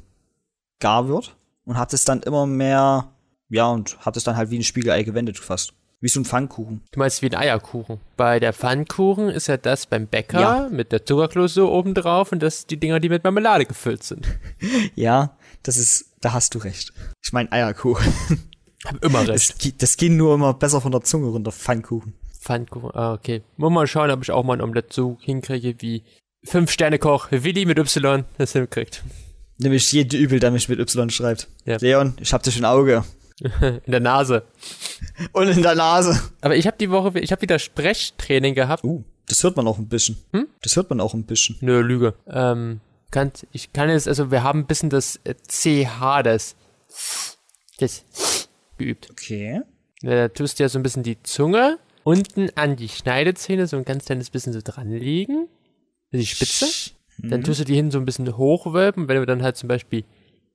gar 0.79 1.09
wird 1.09 1.37
und 1.65 1.77
habe 1.77 1.91
das 1.91 2.05
dann 2.05 2.23
immer 2.23 2.47
mehr, 2.47 3.13
ja, 3.49 3.67
und 3.69 3.99
habe 4.01 4.13
das 4.15 4.25
dann 4.25 4.37
halt 4.37 4.51
wie 4.51 4.59
ein 4.59 4.65
Spiegelei 4.65 5.03
gewendet 5.03 5.39
fast. 5.39 5.73
Wie 6.01 6.09
so 6.09 6.21
ein 6.21 6.27
Pfannkuchen. 6.27 6.83
Du 6.93 6.99
meinst 6.99 7.23
wie 7.23 7.27
ein 7.31 7.35
Eierkuchen. 7.35 8.01
Bei 8.19 8.39
der 8.39 8.53
Pfannkuchen 8.53 9.31
ist 9.31 9.47
ja 9.47 9.57
das 9.57 9.87
beim 9.87 10.07
Bäcker 10.07 10.41
Ja. 10.41 10.69
mit 10.71 10.93
der 10.93 11.07
Zuckerklose 11.07 11.67
oben 11.67 11.95
drauf 11.95 12.33
und 12.33 12.43
das 12.43 12.67
die 12.67 12.77
Dinger, 12.77 13.01
die 13.01 13.09
mit 13.09 13.25
Marmelade 13.25 13.65
gefüllt 13.65 14.03
sind. 14.03 14.27
Ja, 14.95 15.37
das 15.63 15.79
ist, 15.79 16.13
da 16.21 16.33
hast 16.35 16.55
du 16.55 16.59
recht. 16.59 16.93
Ich 17.25 17.33
meine 17.33 17.51
Eierkuchen. 17.51 18.13
Hab 18.85 19.03
immer 19.05 19.25
Das, 19.25 19.49
recht. 19.51 19.59
ge- 19.59 19.73
das 19.77 19.97
ging 19.97 20.17
nur 20.19 20.35
immer 20.35 20.53
besser 20.55 20.81
von 20.83 20.93
der 20.93 21.01
Zunge 21.03 21.29
runter, 21.29 21.51
Pfannkuchen. 21.51 22.13
Pfannkuchen, 22.41 22.91
ah, 22.95 23.15
okay. 23.15 23.43
Muss 23.57 23.73
mal 23.73 23.87
schauen, 23.87 24.11
ob 24.11 24.23
ich 24.23 24.31
auch 24.31 24.45
mal 24.45 24.53
ein 24.53 24.61
Omelett 24.61 24.93
so 24.93 25.17
hinkriege 25.23 25.77
wie 25.81 26.05
Fünf-Sterne-Koch 26.45 27.29
Willi 27.33 27.65
mit 27.67 27.79
Y 27.79 28.25
das 28.39 28.53
hinkriegt. 28.53 29.03
Nämlich 29.59 29.91
jede 29.93 30.17
Übel, 30.17 30.39
der 30.41 30.51
mich 30.51 30.69
mit 30.69 30.79
Y 30.79 31.11
schreibt. 31.11 31.49
Ja. 31.65 31.79
Leon, 31.81 32.15
ich 32.21 32.33
hab 32.33 32.43
dich 32.43 32.57
im 32.59 32.65
Auge. 32.65 33.03
In 33.41 33.93
der 33.93 34.01
Nase. 34.01 34.45
Und 35.33 35.49
in 35.49 35.63
der 35.63 35.75
Nase. 35.75 36.19
Aber 36.41 36.57
ich 36.57 36.67
habe 36.67 36.79
die 36.79 36.91
Woche, 36.91 37.19
ich 37.19 37.33
habe 37.33 37.43
wieder 37.43 37.59
Sprechtraining 37.59 38.55
gehabt. 38.55 38.83
Uh, 38.83 39.05
das 39.29 39.43
hört 39.43 39.57
man 39.57 39.67
auch 39.67 39.79
ein 39.79 39.89
bisschen. 39.89 40.17
Hm? 40.33 40.47
Das 40.63 40.77
hört 40.77 40.89
man 40.89 41.01
auch 41.01 41.13
ein 41.13 41.25
bisschen. 41.25 41.57
Nö, 41.61 41.81
Lüge. 41.81 42.15
Ähm, 42.29 42.81
kann, 43.11 43.33
ich 43.53 43.73
kann 43.73 43.91
jetzt, 43.91 44.09
also 44.09 44.31
wir 44.31 44.43
haben 44.43 44.61
ein 44.61 44.67
bisschen 44.67 44.89
das 44.89 45.21
äh, 45.25 45.35
CH, 45.49 46.23
das, 46.23 46.57
das 47.79 48.49
geübt. 48.79 49.11
Okay. 49.11 49.61
Da 50.03 50.29
tust 50.29 50.59
du 50.59 50.63
ja 50.63 50.69
so 50.69 50.79
ein 50.79 50.83
bisschen 50.83 51.03
die 51.03 51.23
Zunge 51.23 51.79
unten 52.05 52.51
an 52.55 52.77
die 52.77 52.89
Schneidezähne 52.89 53.67
so 53.67 53.77
ein 53.77 53.85
ganz 53.85 54.05
kleines 54.05 54.31
bisschen 54.31 54.53
so 54.53 54.61
dranlegen. 54.63 55.49
Die 56.13 56.25
Spitze. 56.25 56.67
Dann 57.19 57.43
tust 57.43 57.61
du 57.61 57.65
die 57.65 57.75
hin 57.75 57.91
so 57.91 57.99
ein 57.99 58.05
bisschen 58.05 58.37
hochwölben. 58.37 59.09
Wenn 59.09 59.17
du 59.17 59.27
dann 59.27 59.43
halt 59.43 59.57
zum 59.57 59.69
Beispiel 59.69 60.05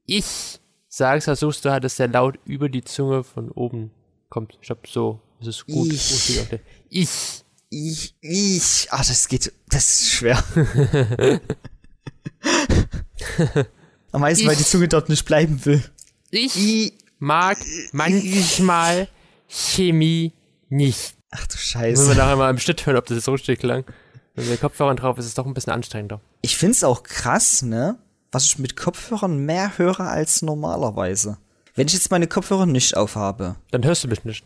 ich 0.06 0.60
sagst, 0.94 1.26
versuchst 1.26 1.64
du 1.66 1.72
halt, 1.72 1.84
dass 1.84 1.96
der 1.96 2.08
Laut 2.10 2.38
über 2.46 2.70
die 2.70 2.84
Zunge 2.84 3.24
von 3.24 3.50
oben 3.52 3.92
kommt. 4.30 4.58
Ich 4.62 4.68
glaube, 4.68 4.82
so 4.88 5.20
ist 5.40 5.48
es 5.48 5.66
gut. 5.66 5.92
Ich. 5.92 6.40
Ich. 6.90 7.44
Ich, 7.74 8.16
ich. 8.20 8.88
Ah, 8.92 8.98
das 8.98 9.28
geht. 9.30 9.54
Das 9.70 10.02
ist 10.02 10.10
schwer. 10.12 10.44
Am 14.12 14.22
meisten, 14.22 14.46
weil 14.48 14.56
die 14.56 14.62
Ich. 14.62 14.68
Zunge 14.68 14.88
dort 14.88 15.08
nicht 15.10 15.26
bleiben 15.26 15.64
will. 15.66 15.82
Ich 16.32 16.58
I. 16.58 16.94
mag 17.20 17.58
manchmal 17.94 19.08
Chemie 19.48 20.34
nicht. 20.70 21.16
Ach 21.32 21.48
du 21.48 21.54
Müssen 21.56 21.74
wir 21.78 21.96
Scheiße. 21.96 22.16
nachher 22.16 22.36
mal 22.36 22.50
im 22.50 22.58
Schnitt 22.60 22.86
hören, 22.86 22.98
ob 22.98 23.06
das 23.06 23.24
so 23.24 23.32
richtig 23.32 23.60
klang. 23.60 23.86
Wenn 24.36 24.48
der 24.48 24.58
Kopfhörer 24.58 24.96
drauf 24.96 25.18
ist, 25.18 25.26
ist 25.26 25.30
es 25.30 25.36
doch 25.36 25.46
ein 25.46 25.54
bisschen 25.54 25.72
anstrengender. 25.74 26.20
Ich 26.42 26.58
find's 26.58 26.84
auch 26.84 27.04
krass, 27.04 27.62
ne? 27.62 27.98
Was 28.32 28.46
ich 28.46 28.60
mit 28.60 28.78
Kopfhörern 28.78 29.38
mehr 29.38 29.78
höre 29.78 30.02
als 30.02 30.42
normalerweise. 30.42 31.38
Wenn 31.76 31.88
ich 31.88 31.94
jetzt 31.94 32.12
meine 32.12 32.28
Kopfhörer 32.28 32.66
nicht 32.66 32.96
aufhabe. 32.96 33.56
Dann 33.72 33.84
hörst 33.84 34.04
du 34.04 34.08
mich 34.08 34.24
nicht. 34.24 34.46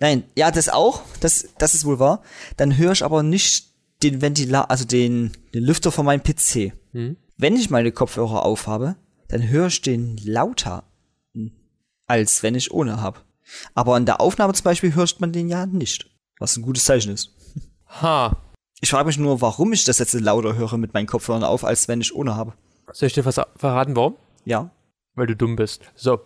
Nein, 0.00 0.24
ja, 0.36 0.50
das 0.50 0.68
auch. 0.68 1.02
Das, 1.20 1.48
das 1.58 1.74
ist 1.74 1.84
wohl 1.84 1.98
wahr. 1.98 2.22
Dann 2.56 2.76
höre 2.76 2.92
ich 2.92 3.04
aber 3.04 3.22
nicht 3.22 3.72
den 4.02 4.20
Ventilator, 4.20 4.70
also 4.70 4.84
den, 4.84 5.32
den 5.54 5.62
Lüfter 5.62 5.92
von 5.92 6.04
meinem 6.04 6.22
PC. 6.22 6.72
Hm? 6.92 7.16
Wenn 7.36 7.56
ich 7.56 7.70
meine 7.70 7.92
Kopfhörer 7.92 8.44
aufhabe, 8.44 8.96
dann 9.28 9.48
höre 9.48 9.68
ich 9.68 9.80
den 9.82 10.16
lauter, 10.18 10.84
als 12.06 12.42
wenn 12.42 12.54
ich 12.54 12.72
ohne 12.72 13.00
habe. 13.00 13.20
Aber 13.74 13.96
in 13.96 14.06
der 14.06 14.20
Aufnahme 14.20 14.52
zum 14.54 14.64
Beispiel 14.64 14.94
hört 14.94 15.20
man 15.20 15.32
den 15.32 15.48
ja 15.48 15.66
nicht. 15.66 16.10
Was 16.38 16.56
ein 16.56 16.62
gutes 16.62 16.84
Zeichen 16.84 17.12
ist. 17.12 17.30
Ha. 18.00 18.36
Ich 18.80 18.90
frage 18.90 19.06
mich 19.06 19.18
nur, 19.18 19.40
warum 19.40 19.72
ich 19.72 19.84
das 19.84 19.98
jetzt 19.98 20.14
lauter 20.14 20.56
höre 20.56 20.76
mit 20.76 20.94
meinen 20.94 21.06
Kopfhörern 21.06 21.44
auf, 21.44 21.64
als 21.64 21.86
wenn 21.86 22.00
ich 22.00 22.14
ohne 22.14 22.34
habe. 22.34 22.54
Soll 22.92 23.06
ich 23.06 23.12
dir 23.12 23.24
was 23.24 23.40
verraten, 23.56 23.94
warum? 23.96 24.16
Ja. 24.44 24.70
Weil 25.14 25.26
du 25.26 25.36
dumm 25.36 25.56
bist. 25.56 25.82
So. 25.94 26.20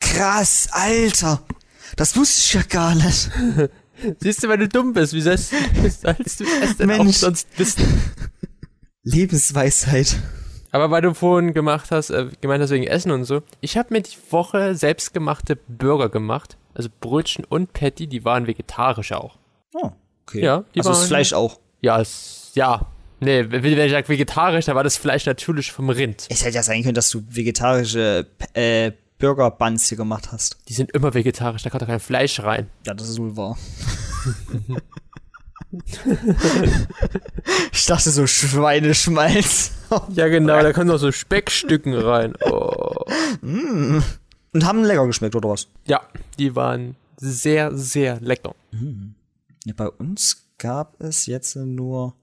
Krass, 0.00 0.68
Alter. 0.72 1.42
Das 1.96 2.16
wusste 2.16 2.40
ich 2.40 2.54
ja 2.54 2.62
gar 2.68 2.94
nicht. 2.94 3.30
Siehst 4.20 4.42
du, 4.42 4.48
weil 4.48 4.58
du 4.58 4.68
dumm 4.68 4.92
bist, 4.94 5.12
wie 5.12 5.20
sollst, 5.20 5.52
sollst 6.00 6.40
du 6.40 6.44
es 6.62 6.76
denn 6.78 6.90
auch 6.90 6.96
Mensch. 6.98 7.16
sonst 7.18 7.46
wissen? 7.58 7.84
Lebensweisheit. 9.02 10.16
Aber 10.72 10.90
weil 10.90 11.02
du 11.02 11.14
vorhin 11.14 11.52
gemacht 11.52 11.90
hast, 11.90 12.10
äh, 12.10 12.28
gemeint 12.40 12.62
hast 12.62 12.70
wegen 12.70 12.86
Essen 12.86 13.10
und 13.10 13.24
so, 13.24 13.42
ich 13.60 13.76
habe 13.76 13.92
mir 13.92 14.02
die 14.02 14.16
Woche 14.30 14.74
selbstgemachte 14.74 15.56
Burger 15.56 16.08
gemacht. 16.08 16.56
Also 16.74 16.88
Brötchen 17.00 17.44
und 17.44 17.72
Patty, 17.72 18.06
die 18.06 18.24
waren 18.24 18.46
vegetarisch 18.46 19.12
auch. 19.12 19.38
Oh, 19.74 19.90
okay. 20.26 20.42
Ja, 20.44 20.64
die 20.74 20.80
also 20.80 20.90
das 20.90 20.98
waren- 21.00 21.08
Fleisch 21.08 21.32
auch. 21.32 21.58
Ja, 21.80 22.00
es, 22.00 22.52
ja. 22.54 22.86
Nee, 23.20 23.46
wenn 23.50 23.64
ich 23.64 23.90
sage 23.90 24.08
vegetarisch, 24.08 24.64
da 24.64 24.74
war 24.74 24.82
das 24.82 24.96
Fleisch 24.96 25.26
natürlich 25.26 25.72
vom 25.72 25.90
Rind. 25.90 26.26
Es 26.30 26.44
hätte 26.44 26.56
ja 26.56 26.62
sein 26.62 26.82
können, 26.82 26.94
dass 26.94 27.10
du 27.10 27.22
vegetarische 27.28 28.26
äh, 28.54 28.92
Burger 29.18 29.50
Buns 29.50 29.88
hier 29.88 29.98
gemacht 29.98 30.32
hast. 30.32 30.56
Die 30.68 30.72
sind 30.72 30.90
immer 30.92 31.12
vegetarisch, 31.12 31.62
da 31.62 31.70
kommt 31.70 31.82
doch 31.82 31.86
kein 31.86 32.00
Fleisch 32.00 32.40
rein. 32.40 32.70
Ja, 32.86 32.94
das 32.94 33.10
ist 33.10 33.18
wohl 33.18 33.36
wahr. 33.36 33.58
ich 37.72 37.86
dachte 37.86 38.10
so 38.10 38.26
Schweineschmalz. 38.26 39.72
Ja, 40.14 40.28
genau, 40.28 40.62
da 40.62 40.72
kommen 40.72 40.88
noch 40.88 40.98
so 40.98 41.12
Speckstücken 41.12 41.94
rein. 41.94 42.34
Oh. 42.40 43.04
Und 43.42 44.64
haben 44.64 44.82
lecker 44.82 45.06
geschmeckt, 45.06 45.36
oder 45.36 45.50
was? 45.50 45.68
Ja, 45.86 46.00
die 46.38 46.56
waren 46.56 46.96
sehr, 47.18 47.76
sehr 47.76 48.18
lecker. 48.20 48.54
Ja, 49.64 49.74
bei 49.76 49.88
uns 49.88 50.48
gab 50.58 51.00
es 51.00 51.26
jetzt 51.26 51.56
nur. 51.56 52.14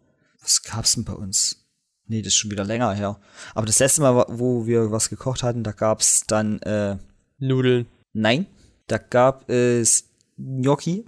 Was 0.48 0.63
gab's 0.63 0.94
denn 0.96 1.04
bei 1.04 1.12
uns? 1.12 1.66
Nee, 2.08 2.22
das 2.22 2.27
ist 2.27 2.38
schon 2.38 2.51
wieder 2.51 2.63
länger 2.63 2.94
her. 2.94 3.20
Aber 3.54 3.66
das 3.66 3.80
letzte 3.80 4.00
Mal, 4.01 4.25
wo 4.30 4.66
wir 4.66 4.92
was 4.94 5.10
gekocht 5.10 5.44
hatten, 5.44 5.62
da 5.66 5.74
gab's 5.74 6.24
dann, 6.25 6.62
äh, 6.62 6.96
Nudeln. 7.38 7.86
nein, 8.13 8.46
da 8.88 8.98
gab 8.98 9.50
es 9.50 10.06
Gnocchi 10.38 11.04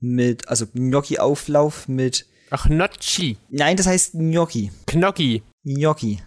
mit, 0.00 0.48
also 0.48 0.66
Gnocchi-Auflauf 0.66 1.86
mit, 1.86 2.26
Ach, 2.50 2.68
Nocci. 2.68 3.36
nein, 3.48 3.76
das 3.76 3.86
heißt 3.86 4.14
Gnocchi. 4.14 4.72
Knocki. 4.88 5.44
Gnocchi. 5.64 6.18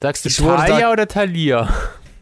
Sagst 0.00 0.24
du 0.24 0.28
Ich 0.28 0.36
Talia 0.36 0.78
da- 0.78 0.92
oder 0.92 1.08
Thalia? 1.08 1.74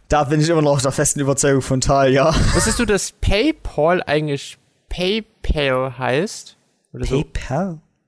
Da 0.09 0.25
bin 0.25 0.40
ich 0.40 0.49
immer 0.49 0.62
noch 0.62 0.80
der 0.80 0.92
festen 0.92 1.21
Überzeugung 1.21 1.61
von 1.61 1.83
Talia. 1.83 2.35
Wusstest 2.54 2.78
du, 2.78 2.87
dass 2.87 3.12
PayPal 3.12 4.02
eigentlich 4.04 4.57
PayPal 4.88 5.99
heißt? 5.99 6.57
Oder 6.95 7.04
so? 7.07 7.23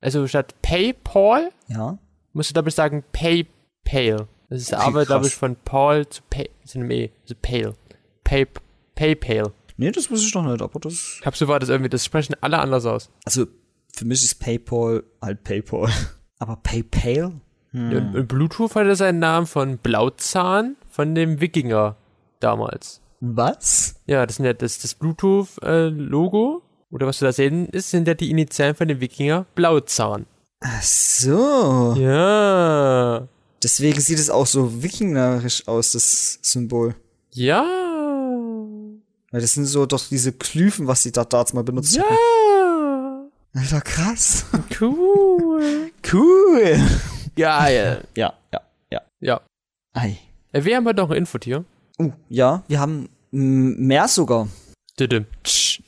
Also 0.03 0.27
statt 0.27 0.55
PayPal 0.61 1.51
Ja. 1.69 1.97
musst 2.35 2.51
du, 2.51 2.53
glaube 2.53 2.69
ich, 2.69 2.75
sagen 2.75 3.03
PayPal. 3.13 4.27
Das 4.51 4.61
ist 4.63 4.75
Okay, 4.75 4.83
aber, 4.83 5.07
glaube 5.07 5.27
ich, 5.27 5.35
von 5.35 5.57
Paul 5.65 6.07
zu 6.07 6.21
Pay, 6.29 6.51
zu 6.67 6.79
einem 6.79 6.91
E. 6.91 7.11
Also 7.23 7.35
Pale. 7.41 7.75
Pay, 8.25 8.47
PayPal. 8.95 9.53
Nee, 9.79 9.91
das 9.91 10.11
wusste 10.11 10.27
ich 10.27 10.35
noch 10.35 10.45
nicht, 10.45 10.61
aber 10.61 10.79
das. 10.81 11.17
Ich 11.21 11.27
hab 11.27 11.35
so 11.37 11.49
war 11.49 11.59
das 11.59 11.71
irgendwie, 11.71 11.89
das 11.89 12.05
sprechen 12.05 12.37
alle 12.43 12.59
anders 12.59 12.85
aus. 12.85 13.11
Also, 13.25 13.47
für 13.95 14.05
mich 14.05 14.23
ist 14.23 14.39
PayPal 14.41 15.03
halt 15.23 15.43
PayPal. 15.45 15.89
Aber 16.39 16.57
PayPal? 16.57 17.33
Und, 17.73 18.15
und 18.17 18.27
Bluetooth 18.29 18.75
hatte 18.75 18.97
seinen 18.97 19.21
Namen 19.21 19.47
von 19.47 19.79
Blauzahn 19.79 20.77
von 20.91 21.15
dem 21.15 21.41
Wikinger 21.41 21.97
damals. 22.41 23.01
Was? 23.21 23.95
Ja, 24.07 24.27
das 24.27 24.39
ja 24.39 24.53
das, 24.53 24.79
das 24.81 24.95
Bluetooth-Logo. 24.97 26.63
Oder 26.93 27.07
was 27.09 27.19
du 27.19 27.25
da 27.25 27.33
sehen 27.33 27.67
ist, 27.71 27.91
sind 27.91 28.07
ja 28.07 28.15
die 28.15 28.31
Initialen 28.31 28.75
von 28.77 28.87
dem 28.87 29.01
Wikinger 29.01 29.47
Blauzahn. 29.57 30.27
Ach 30.61 30.83
so. 30.83 31.95
Ja. 31.99 33.27
Deswegen 33.63 34.01
sieht 34.01 34.19
es 34.21 34.31
auch 34.31 34.47
so 34.47 34.83
wikingerisch 34.83 35.67
aus, 35.67 35.93
das 35.93 36.39
Symbol. 36.43 36.95
Ja. 37.33 37.65
Weil 39.31 39.41
das 39.41 39.53
sind 39.55 39.65
so 39.65 39.87
doch 39.87 40.07
diese 40.09 40.33
Klyphen, 40.33 40.87
was 40.87 41.03
die 41.03 41.11
da 41.13 41.25
damals 41.25 41.53
mal 41.53 41.65
benutzt 41.65 41.97
Ja. 41.97 42.05
haben. 42.05 43.31
Alter, 43.55 43.81
krass. 43.81 44.45
Cool. 44.81 45.91
Cool. 46.13 46.81
Geil. 47.37 48.03
Ja, 48.17 48.23
ja, 48.23 48.33
ja. 48.91 49.01
Ja. 49.21 49.41
Ei. 49.95 50.19
Äh, 50.53 50.65
Wir 50.65 50.77
haben 50.77 50.85
heute 50.87 51.01
noch 51.01 51.11
ein 51.11 51.17
Infotier. 51.17 51.65
Uh, 51.99 52.11
ja, 52.29 52.65
wir 52.67 52.81
haben 52.81 53.09
mehr 53.31 54.09
sogar. 54.09 54.49
Düdüm. 54.99 55.27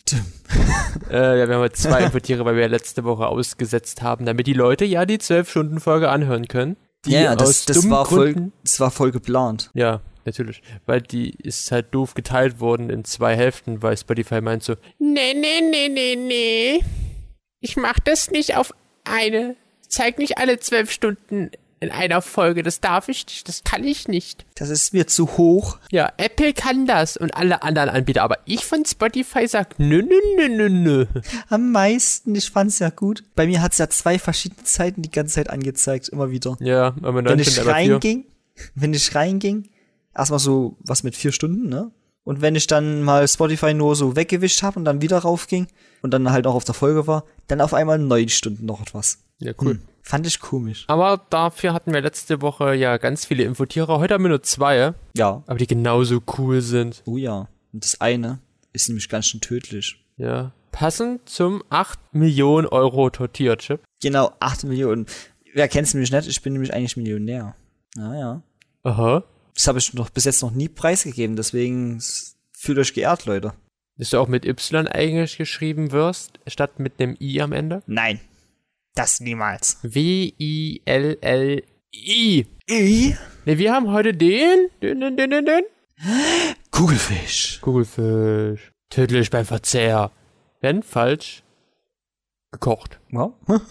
Dim. 0.09 0.25
Äh, 1.11 1.39
ja, 1.39 1.49
wir 1.49 1.55
haben 1.57 1.63
heute 1.63 1.75
zwei 1.75 2.05
Infotiere, 2.05 2.45
weil 2.45 2.57
wir 2.57 2.69
letzte 2.69 3.05
Woche 3.05 3.27
ausgesetzt 3.27 4.03
haben, 4.03 4.25
damit 4.25 4.47
die 4.47 4.53
Leute 4.53 4.85
ja 4.85 5.05
die 5.05 5.19
12-Stunden-Folge 5.19 6.09
anhören 6.09 6.49
können. 6.49 6.77
Ja, 7.07 7.37
das, 7.37 7.67
das 7.67 7.85
voll, 7.85 8.53
das 8.63 8.81
war 8.81 8.91
voll 8.91 9.11
geplant. 9.11 9.71
Ja, 9.75 10.01
natürlich. 10.25 10.63
Weil 10.87 11.03
die 11.03 11.31
ist 11.31 11.71
halt 11.71 11.95
doof 11.95 12.15
geteilt 12.15 12.61
worden 12.61 12.91
in 12.91 13.05
zwei 13.05 13.37
Hälften, 13.37 13.83
weil 13.83 13.97
Spotify 13.97 14.41
meint 14.41 14.63
so, 14.63 14.75
nee, 14.99 15.35
nee, 15.35 15.61
nee, 15.61 15.89
nee, 15.89 16.17
nee. 16.17 16.81
Ich 17.61 17.77
mach 17.77 18.01
das 18.01 18.31
nicht 18.31 18.57
auf 18.57 18.73
eine, 19.05 19.57
zeig 19.89 20.19
nicht 20.19 20.39
alle 20.39 20.59
zwölf 20.59 20.91
Stunden 20.91 21.51
in 21.85 21.91
einer 21.91 22.23
Folge. 22.23 22.63
Das 22.63 22.81
darf 22.81 23.09
ich 23.09 23.27
nicht, 23.27 23.49
das 23.49 23.63
kann 23.63 23.85
ich 23.85 24.09
nicht. 24.09 24.45
Das 24.57 24.71
ist 24.71 24.93
mir 24.93 25.07
zu 25.07 25.37
hoch. 25.37 25.79
Ja, 25.91 26.13
Apple 26.17 26.53
kann 26.53 26.87
das 26.87 27.17
und 27.17 27.37
alle 27.37 27.63
anderen 27.63 27.89
Anbieter, 27.91 28.23
aber 28.23 28.39
ich 28.47 28.65
von 28.65 28.85
Spotify 28.85 29.47
sag, 29.47 29.79
nö, 29.79 30.03
nö, 30.03 30.17
nö, 30.37 30.49
nö, 30.49 30.69
nö. 30.69 31.07
Am 31.49 31.71
meisten, 31.71 32.35
ich 32.35 32.51
fand's 32.51 32.79
ja 32.79 32.91
gut. 32.91 33.23
Bei 33.35 33.47
mir 33.47 33.63
hat's 33.63 33.79
ja 33.79 33.89
zwei 33.89 34.19
verschiedene 34.19 34.65
Zeiten 34.65 35.03
die 35.03 35.11
ganze 35.11 35.35
Zeit 35.35 35.51
angezeigt, 35.51 36.09
immer 36.09 36.31
wieder. 36.31 36.57
Ja, 36.61 36.95
aber 37.03 37.17
Wenn 37.17 37.25
dann 37.27 37.39
ich 37.39 37.61
aber 37.61 37.75
vier. 37.77 37.95
reinging, 37.95 38.25
wenn 38.75 38.95
ich 38.95 39.15
reinging, 39.15 39.69
erstmal 40.17 40.41
so 40.41 40.77
was 40.81 41.03
mit 41.03 41.15
vier 41.15 41.33
Stunden, 41.33 41.69
ne? 41.69 41.91
Und 42.25 42.41
wenn 42.41 42.55
ich 42.55 42.67
dann 42.67 43.03
mal 43.03 43.29
Spotify 43.29 43.75
nur 43.75 43.95
so 43.97 44.17
weggewischt 44.17 44.63
habe 44.63 44.79
und 44.79 44.87
dann 44.87 45.03
wieder 45.03 45.19
raufging 45.19 45.67
und 46.01 46.11
dann 46.13 46.31
halt 46.31 46.47
auch 46.47 46.55
auf 46.55 46.65
der 46.65 46.75
Folge 46.75 47.07
war, 47.07 47.25
dann 47.49 47.61
auf 47.61 47.75
einmal 47.75 47.99
neun 47.99 48.31
Stunden 48.31 48.65
noch 48.65 48.81
etwas. 48.81 49.19
Ja, 49.41 49.53
cool. 49.61 49.73
Hm. 49.73 49.83
Fand 50.07 50.27
ich 50.27 50.39
komisch. 50.39 50.85
Aber 50.87 51.25
dafür 51.31 51.73
hatten 51.73 51.93
wir 51.95 52.03
letzte 52.03 52.43
Woche 52.43 52.75
ja 52.75 52.99
ganz 52.99 53.25
viele 53.25 53.43
Infotiere. 53.45 53.99
Heute 53.99 54.15
haben 54.15 54.25
wir 54.25 54.29
nur 54.29 54.43
zwei, 54.43 54.93
Ja. 55.17 55.43
aber 55.47 55.59
die 55.59 55.67
genauso 55.67 56.23
cool 56.37 56.61
sind. 56.61 57.03
Oh 57.07 57.17
ja. 57.17 57.49
Und 57.73 57.85
das 57.85 58.01
eine 58.03 58.39
ist 58.75 58.89
nämlich 58.89 59.09
ganz 59.09 59.27
schön 59.27 59.41
tödlich. 59.41 60.05
Ja. 60.19 60.53
Passend 60.73 61.27
zum 61.29 61.63
8 61.71 61.99
Millionen 62.15 62.67
Euro 62.67 63.09
Tortilla-Chip. 63.09 63.81
Genau, 64.03 64.33
8 64.41 64.65
Millionen. 64.65 65.07
Wer 65.55 65.69
kennt's 65.69 65.95
nämlich 65.95 66.13
nicht? 66.13 66.29
Ich 66.29 66.43
bin 66.43 66.53
nämlich 66.53 66.75
eigentlich 66.75 66.97
Millionär. 66.99 67.55
Naja. 67.97 68.43
Aha. 68.83 69.23
Das 69.55 69.67
habe 69.69 69.79
ich 69.79 69.95
noch 69.95 70.11
bis 70.11 70.25
jetzt 70.25 70.43
noch 70.43 70.51
nie 70.51 70.69
preisgegeben, 70.69 71.37
deswegen 71.37 72.03
fühlt 72.53 72.79
euch 72.79 72.93
geehrt, 72.93 73.25
Leute. 73.25 73.55
Dass 73.97 74.11
du 74.11 74.19
auch 74.19 74.29
mit 74.29 74.45
Y 74.45 74.89
eigentlich 74.89 75.39
geschrieben 75.39 75.93
wirst, 75.93 76.41
statt 76.49 76.79
mit 76.81 77.01
einem 77.01 77.17
I 77.21 77.41
am 77.41 77.53
Ende? 77.53 77.83
Nein. 77.87 78.21
Das 78.95 79.21
niemals. 79.21 79.79
W-I-L-L-I. 79.83 80.47
I? 82.71 83.17
Ne, 83.45 83.59
wir 83.59 83.73
haben 83.73 83.91
heute 83.91 84.15
den, 84.15 84.69
den, 84.81 85.01
den, 85.01 85.17
den, 85.17 85.31
den, 85.31 85.45
den. 85.45 85.65
Kugelfisch. 86.71 87.61
Kugelfisch. 87.61 88.73
Tödlich 88.91 89.31
beim 89.31 89.45
Verzehr. 89.45 90.13
Wenn 90.61 90.85
falsch 90.85 91.43
gekocht. 92.53 93.01
Ja. 93.11 93.33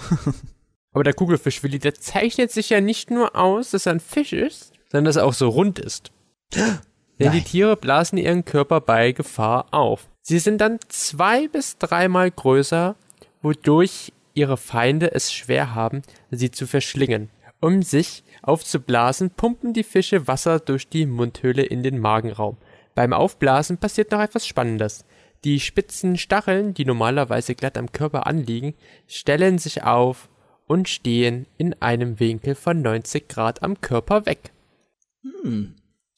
Aber 0.91 1.03
der 1.05 1.13
Kugelfisch, 1.13 1.63
Willi, 1.63 1.79
der 1.79 1.95
zeichnet 1.95 2.51
sich 2.51 2.69
ja 2.69 2.81
nicht 2.81 3.09
nur 3.09 3.35
aus, 3.35 3.71
dass 3.71 3.85
er 3.85 3.93
ein 3.93 3.99
Fisch 4.01 4.33
ist, 4.33 4.73
sondern 4.91 5.05
dass 5.05 5.15
er 5.15 5.25
auch 5.25 5.33
so 5.33 5.47
rund 5.47 5.79
ist. 5.79 6.11
Denn 6.53 7.31
die 7.31 7.37
Nein. 7.37 7.45
Tiere 7.45 7.77
blasen 7.77 8.17
ihren 8.17 8.43
Körper 8.43 8.81
bei 8.81 9.13
Gefahr 9.13 9.67
auf. 9.71 10.09
Sie 10.21 10.39
sind 10.39 10.59
dann 10.59 10.79
zwei 10.89 11.47
bis 11.47 11.77
dreimal 11.77 12.29
größer, 12.29 12.95
wodurch 13.41 14.11
ihre 14.33 14.57
Feinde 14.57 15.13
es 15.13 15.31
schwer 15.31 15.75
haben, 15.75 16.01
sie 16.31 16.51
zu 16.51 16.67
verschlingen. 16.67 17.29
Um 17.59 17.81
sich 17.81 18.23
aufzublasen, 18.41 19.29
pumpen 19.29 19.73
die 19.73 19.83
Fische 19.83 20.27
Wasser 20.27 20.59
durch 20.59 20.89
die 20.89 21.05
Mundhöhle 21.05 21.63
in 21.63 21.81
den 21.81 21.99
Magenraum. 21.99 22.57
Beim 22.95 23.13
Aufblasen 23.13 23.77
passiert 23.77 24.11
noch 24.11 24.19
etwas 24.19 24.45
Spannendes. 24.45 25.05
Die 25.43 25.59
spitzen 25.59 26.17
Stacheln, 26.17 26.73
die 26.73 26.85
normalerweise 26.85 27.55
glatt 27.55 27.77
am 27.77 27.91
Körper 27.91 28.27
anliegen, 28.27 28.75
stellen 29.07 29.57
sich 29.57 29.83
auf 29.83 30.29
und 30.67 30.89
stehen 30.89 31.47
in 31.57 31.73
einem 31.81 32.19
Winkel 32.19 32.55
von 32.55 32.81
90 32.81 33.27
Grad 33.27 33.63
am 33.63 33.81
Körper 33.81 34.25
weg. 34.25 34.51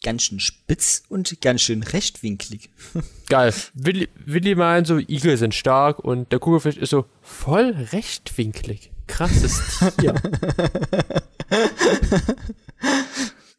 Ganz 0.05 0.21
schön 0.21 0.39
spitz 0.39 1.01
und 1.09 1.41
ganz 1.41 1.63
schön 1.63 1.81
rechtwinklig. 1.81 2.69
Geil. 3.27 3.51
Willi, 3.73 4.07
Willi 4.23 4.53
meint 4.53 4.85
so, 4.85 4.99
Igel 4.99 5.35
sind 5.35 5.55
stark 5.55 5.97
und 5.97 6.31
der 6.31 6.37
Kugelfisch 6.37 6.77
ist 6.77 6.91
so 6.91 7.05
voll 7.23 7.71
rechtwinklig. 7.91 8.91
Krasses 9.07 9.63
Tier. 9.97 10.13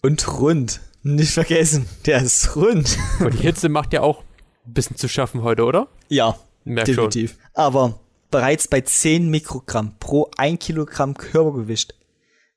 Und 0.02 0.38
rund. 0.38 0.80
Nicht 1.02 1.32
vergessen, 1.32 1.86
der 2.04 2.22
ist 2.22 2.54
rund. 2.54 2.96
Aber 3.18 3.30
die 3.30 3.38
Hitze 3.38 3.68
macht 3.68 3.92
ja 3.92 4.02
auch 4.02 4.22
ein 4.66 4.72
bisschen 4.72 4.96
zu 4.96 5.08
schaffen 5.08 5.42
heute, 5.42 5.64
oder? 5.64 5.88
Ja, 6.08 6.38
Merk 6.64 6.86
schon. 6.86 7.10
definitiv. 7.10 7.38
Aber 7.54 7.98
bereits 8.30 8.68
bei 8.68 8.82
10 8.82 9.30
Mikrogramm 9.30 9.98
pro 9.98 10.30
1 10.36 10.60
Kilogramm 10.64 11.14
Körpergewicht 11.14 11.96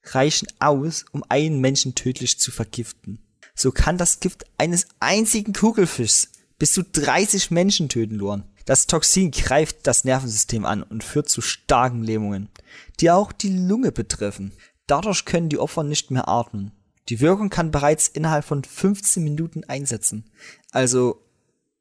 reichen 0.04 0.48
aus, 0.60 1.06
um 1.12 1.24
einen 1.28 1.60
Menschen 1.60 1.96
tödlich 1.96 2.38
zu 2.38 2.52
vergiften. 2.52 3.20
So 3.60 3.74
kann 3.74 3.98
das 3.98 4.22
Gift 4.22 4.46
eines 4.58 4.88
einzigen 5.02 5.52
Kugelfischs 5.52 6.32
bis 6.60 6.72
zu 6.72 6.82
30 6.82 7.52
Menschen 7.52 7.90
töten, 7.90 8.16
Luan. 8.16 8.46
Das 8.64 8.88
Toxin 8.88 9.32
greift 9.32 9.86
das 9.86 10.06
Nervensystem 10.06 10.64
an 10.64 10.82
und 10.82 11.04
führt 11.04 11.28
zu 11.28 11.42
starken 11.42 12.02
Lähmungen, 12.02 12.48
die 13.02 13.12
auch 13.12 13.34
die 13.34 13.50
Lunge 13.50 13.92
betreffen. 13.92 14.54
Dadurch 14.88 15.26
können 15.26 15.50
die 15.50 15.58
Opfer 15.58 15.84
nicht 15.84 16.10
mehr 16.10 16.30
atmen. 16.30 16.72
Die 17.10 17.20
Wirkung 17.20 17.50
kann 17.50 17.70
bereits 17.70 18.08
innerhalb 18.08 18.46
von 18.46 18.64
15 18.64 19.22
Minuten 19.22 19.66
einsetzen. 19.66 20.24
Also, 20.72 21.22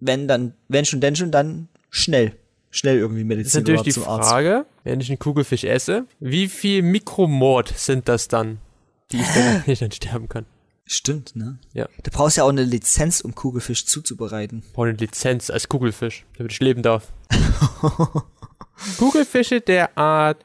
wenn 0.01 0.27
dann, 0.27 0.55
wenn 0.67 0.85
schon, 0.85 1.01
denn 1.01 1.15
schon, 1.15 1.31
dann 1.31 1.69
schnell. 1.91 2.35
Schnell 2.71 2.99
irgendwie 2.99 3.23
Das 3.23 3.29
ist 3.29 3.55
Medizin 3.55 3.61
natürlich 3.61 3.83
die 3.83 3.93
zum 3.93 4.09
Arzt. 4.09 4.31
Frage, 4.31 4.67
wenn 4.83 5.01
ich 5.01 5.11
einen 5.11 5.21
Kugelfisch 5.21 5.63
esse, 5.63 6.07
wie 6.19 6.49
viel 6.49 6.83
Mikromord 6.83 7.73
sind 7.77 8.09
das 8.09 8.27
dann, 8.27 8.59
die 9.13 9.21
ich 9.21 9.29
dann, 9.29 9.63
die 9.67 9.73
ich 9.73 9.79
dann 9.79 9.93
sterben 9.93 10.29
kann? 10.29 10.45
Stimmt, 10.91 11.37
ne? 11.37 11.59
Ja. 11.75 11.87
Du 12.03 12.11
brauchst 12.11 12.39
ja 12.39 12.45
auch 12.45 12.49
eine 12.49 12.65
Lizenz, 12.65 13.21
um 13.21 13.35
Kugelfisch 13.35 13.85
zuzubereiten. 13.85 14.63
Ich 14.67 14.73
brauche 14.73 14.89
eine 14.89 14.97
Lizenz 14.97 15.51
als 15.51 15.69
Kugelfisch, 15.69 16.25
damit 16.39 16.53
ich 16.53 16.61
leben 16.61 16.83
darf. 16.83 17.13
Kugelfische 18.99 19.61
der 19.61 19.99
Art 19.99 20.45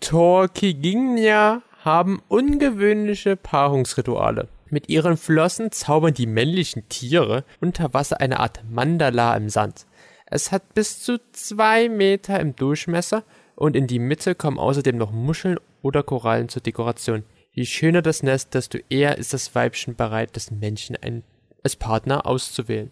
Torquigignia 0.00 1.62
haben 1.84 2.20
ungewöhnliche 2.26 3.36
Paarungsrituale. 3.36 4.48
Mit 4.70 4.88
ihren 4.88 5.16
Flossen 5.16 5.70
zaubern 5.70 6.14
die 6.14 6.26
männlichen 6.26 6.88
Tiere 6.88 7.44
unter 7.60 7.94
Wasser 7.94 8.20
eine 8.20 8.40
Art 8.40 8.64
Mandala 8.68 9.36
im 9.36 9.48
Sand. 9.48 9.86
Es 10.26 10.50
hat 10.50 10.74
bis 10.74 11.00
zu 11.00 11.20
zwei 11.30 11.88
Meter 11.88 12.40
im 12.40 12.56
Durchmesser 12.56 13.22
und 13.54 13.76
in 13.76 13.86
die 13.86 14.00
Mitte 14.00 14.34
kommen 14.34 14.58
außerdem 14.58 14.96
noch 14.96 15.12
Muscheln 15.12 15.60
oder 15.82 16.02
Korallen 16.02 16.48
zur 16.48 16.62
Dekoration. 16.62 17.22
Je 17.58 17.64
schöner 17.64 18.02
das 18.02 18.22
Nest, 18.22 18.52
desto 18.52 18.76
eher 18.90 19.16
ist 19.16 19.32
das 19.32 19.54
Weibchen 19.54 19.96
bereit, 19.96 20.36
das 20.36 20.50
Männchen 20.50 20.94
ein, 20.94 21.22
als 21.64 21.74
Partner 21.74 22.26
auszuwählen. 22.26 22.90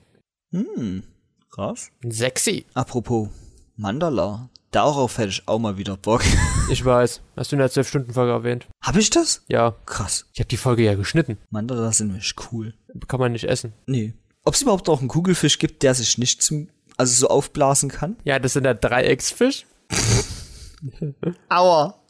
Hm, 0.53 1.03
krass. 1.51 1.91
Sexy. 2.09 2.65
Apropos 2.73 3.29
Mandala, 3.77 4.49
darauf 4.71 5.19
hätte 5.19 5.29
ich 5.29 5.47
auch 5.49 5.59
mal 5.59 5.77
wieder 5.77 5.99
Bock. 5.99 6.23
Ich 6.71 6.83
weiß. 6.83 7.21
Hast 7.37 7.53
du 7.53 7.57
in 7.57 7.61
der 7.61 7.71
12-Stunden-Folge 7.71 8.33
erwähnt? 8.33 8.67
Hab 8.83 8.97
ich 8.97 9.11
das? 9.11 9.45
Ja. 9.49 9.77
Krass. 9.85 10.25
Ich 10.33 10.41
habe 10.41 10.49
die 10.49 10.57
Folge 10.57 10.83
ja 10.83 10.95
geschnitten. 10.95 11.37
Mandala 11.51 11.93
sind 11.93 12.07
nämlich 12.07 12.35
cool. 12.51 12.73
Kann 13.07 13.21
man 13.21 13.33
nicht 13.33 13.45
essen. 13.45 13.75
Nee. 13.85 14.15
Ob 14.47 14.55
es 14.55 14.63
überhaupt 14.63 14.89
auch 14.89 15.01
einen 15.01 15.09
Kugelfisch 15.09 15.59
gibt, 15.59 15.83
der 15.83 15.95
sich 15.95 16.17
nicht 16.17 16.43
zum, 16.43 16.71
also 16.97 17.13
so 17.15 17.29
aufblasen 17.29 17.91
kann? 17.91 18.17
Ja, 18.25 18.39
das 18.39 18.55
sind 18.55 18.63
der 18.63 18.77
Dreiecksfisch. 18.77 19.67
Aua. 21.51 22.01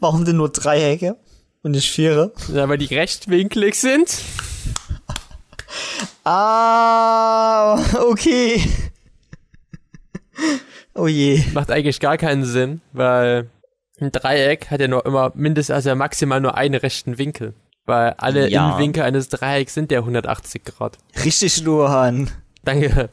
Warum 0.00 0.26
denn 0.26 0.36
nur 0.36 0.50
Dreiecke 0.50 1.16
und 1.68 1.72
nicht 1.72 1.90
Viere? 1.90 2.32
Ja, 2.52 2.68
weil 2.68 2.78
die 2.78 2.94
rechtwinklig 2.94 3.74
sind. 3.76 4.18
Ah, 6.24 7.78
okay. 8.02 8.62
Oh 10.94 11.06
je. 11.06 11.42
Macht 11.52 11.70
eigentlich 11.70 12.00
gar 12.00 12.16
keinen 12.16 12.44
Sinn, 12.44 12.80
weil 12.92 13.48
ein 14.00 14.12
Dreieck 14.12 14.70
hat 14.70 14.80
ja 14.80 14.88
nur 14.88 15.04
immer 15.06 15.32
mindestens, 15.34 15.74
also 15.74 15.94
maximal 15.94 16.40
nur 16.40 16.56
einen 16.56 16.74
rechten 16.74 17.18
Winkel. 17.18 17.54
Weil 17.86 18.14
alle 18.18 18.48
Ja. 18.48 18.68
Innenwinkel 18.68 19.02
eines 19.02 19.28
Dreiecks 19.28 19.74
sind 19.74 19.90
ja 19.90 20.00
180 20.00 20.64
Grad. 20.64 20.98
Richtig, 21.24 21.62
Luhan. 21.62 22.30
Danke. 22.64 23.08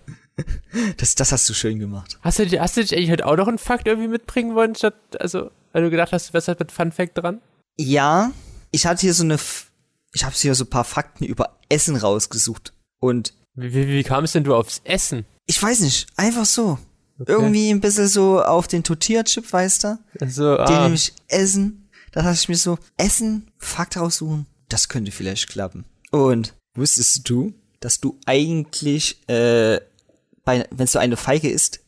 Das, 0.97 1.15
das 1.15 1.31
hast 1.31 1.47
du 1.49 1.53
schön 1.53 1.79
gemacht. 1.79 2.17
Hast 2.21 2.39
du, 2.39 2.45
dich- 2.45 2.59
hast 2.59 2.75
du 2.75 2.81
dich 2.81 2.93
eigentlich 2.93 3.11
heute 3.11 3.25
auch 3.25 3.37
noch 3.37 3.47
einen 3.47 3.57
Fakt 3.57 3.87
irgendwie 3.87 4.09
mitbringen 4.09 4.53
wollen, 4.53 4.75
statt, 4.75 4.95
also, 5.17 5.49
weil 5.71 5.83
du 5.83 5.89
gedacht 5.89 6.11
hast, 6.11 6.29
du 6.29 6.33
wärst 6.33 6.49
halt 6.49 6.59
mit 6.59 6.73
Fun 6.73 6.91
Fact 6.91 7.17
dran? 7.17 7.39
Ja, 7.77 8.31
ich 8.75 8.85
hatte 8.85 9.01
hier 9.01 9.13
so 9.13 9.23
eine, 9.23 9.35
F 9.35 9.71
ich 10.13 10.23
habe 10.23 10.35
hier 10.35 10.53
so 10.53 10.65
ein 10.65 10.69
paar 10.69 10.83
Fakten 10.83 11.23
über 11.23 11.57
Essen 11.69 11.95
rausgesucht. 11.95 12.73
Und 12.99 13.33
Wie, 13.53 13.73
wie, 13.73 13.87
wie 13.87 14.03
kamst 14.03 14.35
denn 14.35 14.43
du 14.43 14.53
aufs 14.53 14.81
Essen? 14.83 15.25
ich 15.47 15.61
weiß 15.61 15.79
nicht, 15.81 16.07
einfach 16.15 16.45
so. 16.45 16.77
Irgendwie 17.25 17.69
ein 17.69 17.79
bisschen 17.79 18.07
so 18.07 18.41
auf 18.43 18.67
den 18.67 18.83
Tortilla-Chip, 18.83 19.53
weißt 19.53 19.83
du? 19.85 19.99
Also, 20.19 20.57
Den 20.57 20.65
ah, 20.65 20.83
nehme 20.83 20.95
ich 20.95 21.13
Essen. 21.29 21.89
Da 22.11 22.21
dachte 22.21 22.37
ich 22.37 22.49
mir 22.49 22.57
so, 22.57 22.77
Essen, 22.97 23.51
Fakt 23.57 23.95
raussuchen, 23.95 24.47
das 24.67 24.89
könnte 24.89 25.11
vielleicht 25.11 25.47
klappen. 25.47 25.85
Und 26.11 26.53
wusstest 26.73 27.29
du, 27.29 27.53
dass 27.79 28.01
du 28.01 28.19
eigentlich, 28.25 29.21
äh, 29.29 29.79
wenn 30.43 30.87
so 30.87 30.99
eine 30.99 31.15
Feige 31.15 31.49
isst, 31.49 31.79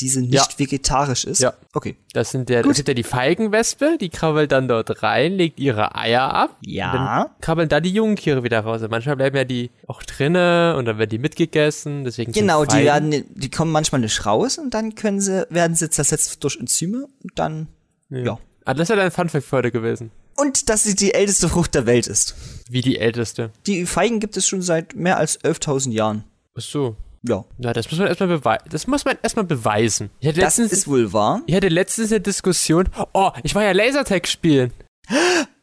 diese 0.00 0.20
nicht 0.20 0.34
Ja. 0.34 0.44
vegetarisch 0.56 1.24
ist? 1.24 1.40
Ja. 1.40 1.52
Okay. 1.72 1.96
Das 2.12 2.30
sind 2.30 2.48
der, 2.48 2.62
Gut. 2.62 2.70
das 2.70 2.76
gibt 2.78 2.88
ja 2.88 2.94
die 2.94 3.02
Feigenwespe, 3.02 3.96
die 4.00 4.08
krabbelt 4.08 4.50
dann 4.52 4.66
dort 4.68 5.02
rein, 5.02 5.32
legt 5.34 5.60
ihre 5.60 5.94
Eier 5.94 6.32
ab. 6.34 6.56
Ja. 6.64 6.92
Dann 6.92 7.40
krabbeln 7.40 7.68
da 7.68 7.80
die 7.80 7.90
jungen 7.92 8.16
Tiere 8.16 8.42
wieder 8.42 8.60
raus. 8.60 8.82
Und 8.82 8.90
manchmal 8.90 9.16
bleiben 9.16 9.36
ja 9.36 9.44
die 9.44 9.70
auch 9.86 10.02
drinne 10.02 10.74
und 10.76 10.86
dann 10.86 10.98
werden 10.98 11.10
die 11.10 11.18
mitgegessen. 11.18 12.04
Deswegen 12.04 12.32
sind 12.32 12.42
Genau, 12.42 12.64
die 12.64 12.78
werden, 12.78 13.24
die 13.28 13.50
kommen 13.50 13.72
manchmal 13.72 14.00
nicht 14.00 14.26
raus 14.26 14.58
und 14.58 14.74
dann 14.74 14.94
können 14.94 15.20
sie, 15.20 15.46
werden 15.50 15.76
sie 15.76 15.90
zersetzt 15.90 16.42
durch 16.42 16.56
Enzyme 16.58 17.06
und 17.22 17.32
dann, 17.38 17.68
ja. 18.08 18.38
Ah, 18.64 18.74
das 18.74 18.84
ist 18.84 18.88
ja 18.90 18.96
dein 18.96 19.10
Funfact 19.10 19.44
für 19.44 19.56
heute 19.56 19.70
gewesen. 19.70 20.10
Und 20.36 20.68
dass 20.70 20.84
sie 20.84 20.94
die 20.94 21.12
älteste 21.12 21.48
Frucht 21.48 21.74
der 21.74 21.86
Welt 21.86 22.06
ist. 22.06 22.34
Wie 22.70 22.80
die 22.80 22.98
älteste. 22.98 23.50
Die 23.66 23.84
Feigen 23.84 24.20
gibt 24.20 24.36
es 24.36 24.46
schon 24.46 24.62
seit 24.62 24.94
mehr 24.94 25.18
als 25.18 25.38
11.000 25.40 25.92
Jahren. 25.92 26.24
Ach 26.56 26.62
so. 26.62 26.96
Ja. 27.22 27.44
Na, 27.58 27.72
das 27.72 27.90
muss 27.90 27.98
man 27.98 28.08
erstmal 28.08 28.28
beweisen. 28.28 28.64
Das 28.70 28.86
muss 28.86 29.04
man 29.04 29.18
erstmal 29.22 29.44
beweisen. 29.44 30.10
Das 30.22 30.36
letztens, 30.36 30.72
ist 30.72 30.88
wohl 30.88 31.12
wahr. 31.12 31.42
ich 31.46 31.54
hatte 31.54 31.68
letztens 31.68 32.10
eine 32.12 32.20
Diskussion. 32.20 32.88
Oh, 33.12 33.30
ich 33.42 33.54
war 33.54 33.62
ja 33.62 33.72
Lasertag 33.72 34.26
spielen. 34.26 34.72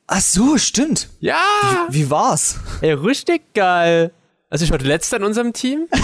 Ach 0.05 0.21
so, 0.21 0.57
stimmt. 0.57 1.09
Ja! 1.19 1.41
Wie 1.89 2.09
war's? 2.09 2.59
Ey, 2.81 2.93
richtig 2.93 3.53
geil. 3.53 4.11
Also 4.49 4.63
ich 4.63 4.71
war 4.71 4.77
der 4.77 4.87
Letzte 4.87 5.17
in 5.17 5.23
unserem 5.23 5.53
Team. 5.53 5.87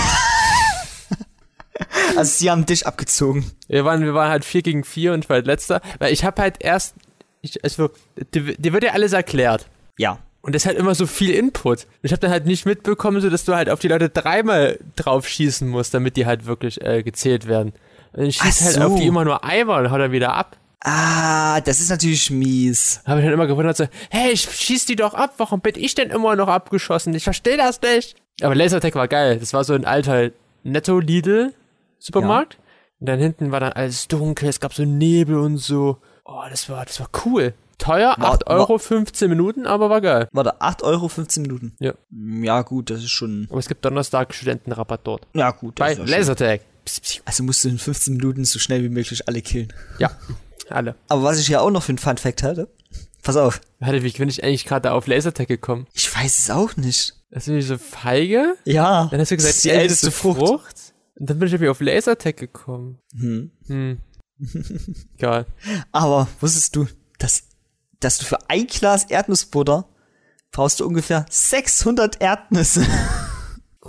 Also 2.15 2.37
sie 2.37 2.51
haben 2.51 2.65
dich 2.65 2.85
abgezogen. 2.85 3.51
Wir 3.67 3.83
waren, 3.85 4.03
wir 4.03 4.13
waren 4.13 4.29
halt 4.29 4.45
4 4.45 4.61
gegen 4.61 4.83
4 4.83 5.13
und 5.13 5.23
ich 5.23 5.29
war 5.29 5.35
halt 5.35 5.47
letzter. 5.47 5.81
Weil 5.99 6.13
ich 6.13 6.23
habe 6.23 6.41
halt 6.41 6.57
erst, 6.63 6.95
ich, 7.41 7.63
also, 7.63 7.89
dir, 8.33 8.55
dir 8.55 8.73
wird 8.73 8.83
ja 8.83 8.91
alles 8.91 9.13
erklärt. 9.13 9.67
Ja. 9.97 10.19
Und 10.45 10.53
das 10.53 10.63
ist 10.63 10.65
halt 10.67 10.77
immer 10.77 10.93
so 10.93 11.07
viel 11.07 11.29
Input. 11.29 11.85
Und 11.85 11.87
ich 12.03 12.11
habe 12.11 12.19
dann 12.19 12.29
halt 12.29 12.45
nicht 12.45 12.65
mitbekommen, 12.65 13.21
so 13.21 13.29
dass 13.29 13.45
du 13.45 13.55
halt 13.55 13.69
auf 13.69 13.79
die 13.79 13.87
Leute 13.87 14.09
dreimal 14.09 14.77
drauf 14.97 15.25
schießen 15.25 15.67
musst, 15.67 15.93
damit 15.93 16.17
die 16.17 16.25
halt 16.25 16.45
wirklich 16.45 16.81
äh, 16.81 17.01
gezählt 17.01 17.47
werden. 17.47 17.71
Und 18.11 18.25
ich 18.25 18.35
schieß 18.35 18.57
Ach 18.59 18.65
halt 18.65 18.75
so. 18.75 18.81
auf 18.81 18.95
die 18.99 19.07
immer 19.07 19.23
nur 19.23 19.43
einmal 19.45 19.85
und 19.85 19.91
hau 19.91 19.97
dann 19.97 20.11
wieder 20.11 20.33
ab. 20.33 20.57
Ah, 20.81 21.61
das 21.61 21.79
ist 21.79 21.89
natürlich 21.89 22.29
mies. 22.29 23.01
Habe 23.05 23.21
ich 23.21 23.25
dann 23.25 23.33
immer 23.33 23.47
gewundert, 23.47 23.77
so, 23.77 23.87
hey, 24.09 24.31
ich 24.31 24.41
schieß 24.41 24.85
die 24.85 24.97
doch 24.97 25.13
ab, 25.13 25.35
warum 25.37 25.61
bin 25.61 25.75
ich 25.77 25.95
denn 25.95 26.09
immer 26.09 26.35
noch 26.35 26.49
abgeschossen? 26.49 27.13
Ich 27.13 27.23
verstehe 27.23 27.55
das 27.55 27.81
nicht. 27.81 28.17
Aber 28.41 28.53
Lasertag 28.53 28.95
war 28.95 29.07
geil. 29.07 29.39
Das 29.39 29.53
war 29.53 29.63
so 29.63 29.73
ein 29.73 29.85
alter 29.85 30.31
Netto-Lidl. 30.63 31.53
Supermarkt. 31.99 32.57
Und 32.99 33.07
dann 33.07 33.19
hinten 33.19 33.51
war 33.53 33.61
dann 33.61 33.71
alles 33.71 34.09
dunkel, 34.09 34.49
es 34.49 34.59
gab 34.59 34.73
so 34.73 34.83
Nebel 34.83 35.37
und 35.37 35.57
so. 35.57 35.99
Oh, 36.25 36.43
das 36.49 36.69
war, 36.69 36.83
das 36.85 36.99
war 36.99 37.09
cool. 37.25 37.53
Teuer, 37.77 38.15
War- 38.17 38.33
8 38.33 38.47
Euro, 38.47 38.77
15 38.77 39.29
Minuten, 39.29 39.65
aber 39.67 39.89
war 39.89 40.01
geil. 40.01 40.27
Warte, 40.31 40.61
8 40.61 40.83
Euro 40.83 41.07
15 41.07 41.41
Minuten. 41.43 41.75
Ja. 41.79 41.93
Ja, 42.11 42.61
gut, 42.61 42.89
das 42.89 42.99
ist 43.03 43.11
schon. 43.11 43.47
Aber 43.49 43.59
es 43.59 43.67
gibt 43.67 43.83
Donnerstag 43.85 44.33
Studentenrabatt 44.33 45.01
dort. 45.05 45.27
Ja, 45.33 45.51
gut. 45.51 45.79
Das 45.79 45.97
Bei. 45.97 46.03
Lasertag. 46.03 46.61
Also 47.25 47.43
musst 47.43 47.63
du 47.63 47.69
in 47.69 47.77
15 47.79 48.17
Minuten 48.17 48.43
so 48.45 48.59
schnell 48.59 48.83
wie 48.83 48.89
möglich 48.89 49.27
alle 49.27 49.41
killen. 49.41 49.71
Ja, 49.99 50.11
alle. 50.69 50.95
Aber 51.07 51.23
was 51.23 51.39
ich 51.39 51.47
ja 51.47 51.61
auch 51.61 51.71
noch 51.71 51.83
für 51.83 51.89
einen 51.91 51.97
Fun 51.97 52.17
Fact 52.17 52.43
hatte, 52.43 52.67
pass 53.21 53.37
auf, 53.37 53.61
Warte, 53.79 54.03
wie 54.03 54.11
bin 54.11 54.29
ich 54.29 54.43
eigentlich 54.43 54.65
gerade 54.65 54.91
auf 54.91 55.07
Lasertag 55.07 55.47
gekommen? 55.47 55.87
ich 55.93 56.13
weiß 56.15 56.39
es 56.39 56.49
auch 56.49 56.75
nicht. 56.75 57.15
Das 57.31 57.43
ist 57.43 57.47
nämlich 57.47 57.67
so 57.67 57.77
feige. 57.77 58.55
Ja. 58.65 59.07
Dann 59.11 59.19
hast 59.19 59.31
du 59.31 59.35
das 59.35 59.43
gesagt, 59.45 59.55
ist 59.55 59.63
die 59.65 59.69
älteste 59.71 60.11
Frucht. 60.11 60.93
Und 61.15 61.29
dann 61.29 61.39
bin 61.39 61.47
ich 61.47 61.53
irgendwie 61.53 61.69
auf 61.69 61.79
Lasertag 61.81 62.37
gekommen. 62.37 62.99
Hm. 63.17 63.51
Hm. 63.67 63.97
Egal. 65.17 65.45
Aber 65.91 66.27
wusstest 66.41 66.75
du, 66.75 66.87
dass, 67.19 67.43
dass 68.03 68.17
du 68.17 68.25
für 68.25 68.37
ein 68.49 68.67
Glas 68.67 69.05
Erdnussbutter 69.05 69.85
brauchst 70.51 70.79
du 70.79 70.85
ungefähr 70.87 71.25
600 71.29 72.21
Erdnüsse? 72.21 72.85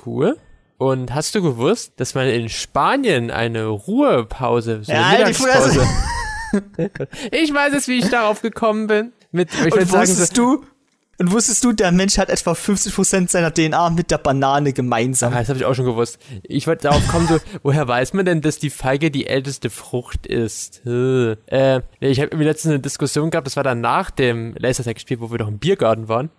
Cool. 0.06 0.36
Und 0.76 1.14
hast 1.14 1.36
du 1.36 1.40
gewusst, 1.40 1.92
dass 1.98 2.16
man 2.16 2.26
in 2.26 2.48
Spanien 2.48 3.30
eine 3.30 3.66
Ruhepause, 3.66 4.82
so 4.82 4.92
Ja, 4.92 5.12
Mittagspause. 5.12 5.86
ich 7.30 7.54
weiß 7.54 7.72
jetzt, 7.74 7.86
wie 7.86 7.98
ich 8.00 8.08
darauf 8.10 8.42
gekommen 8.42 8.88
bin. 8.88 9.12
Mit, 9.30 9.50
ich 9.54 9.62
Und 9.62 9.70
sagen, 9.72 9.86
so, 9.86 9.98
wusstest 9.98 10.36
du, 10.36 10.66
und 11.18 11.32
wusstest 11.32 11.64
du, 11.64 11.72
der 11.72 11.92
Mensch 11.92 12.18
hat 12.18 12.28
etwa 12.28 12.52
50% 12.52 13.28
seiner 13.28 13.52
DNA 13.52 13.90
mit 13.90 14.10
der 14.10 14.18
Banane 14.18 14.72
gemeinsam. 14.72 15.32
Ah, 15.32 15.40
das 15.40 15.48
habe 15.48 15.58
ich 15.58 15.64
auch 15.64 15.74
schon 15.74 15.84
gewusst. 15.84 16.18
Ich 16.42 16.66
wollte 16.66 16.88
darauf 16.88 17.06
kommen, 17.08 17.26
so, 17.26 17.38
woher 17.62 17.86
weiß 17.86 18.14
man 18.14 18.24
denn, 18.24 18.40
dass 18.40 18.58
die 18.58 18.70
Feige 18.70 19.10
die 19.10 19.26
älteste 19.26 19.70
Frucht 19.70 20.26
ist? 20.26 20.84
Äh, 20.86 21.32
ich 22.00 22.18
habe 22.20 22.28
irgendwie 22.28 22.44
letztens 22.44 22.72
eine 22.72 22.80
Diskussion 22.80 23.30
gehabt, 23.30 23.46
das 23.46 23.56
war 23.56 23.64
dann 23.64 23.80
nach 23.80 24.10
dem 24.10 24.54
Lasertag-Spiel, 24.58 25.20
wo 25.20 25.30
wir 25.30 25.38
doch 25.38 25.48
im 25.48 25.58
Biergarten 25.58 26.08
waren, 26.08 26.30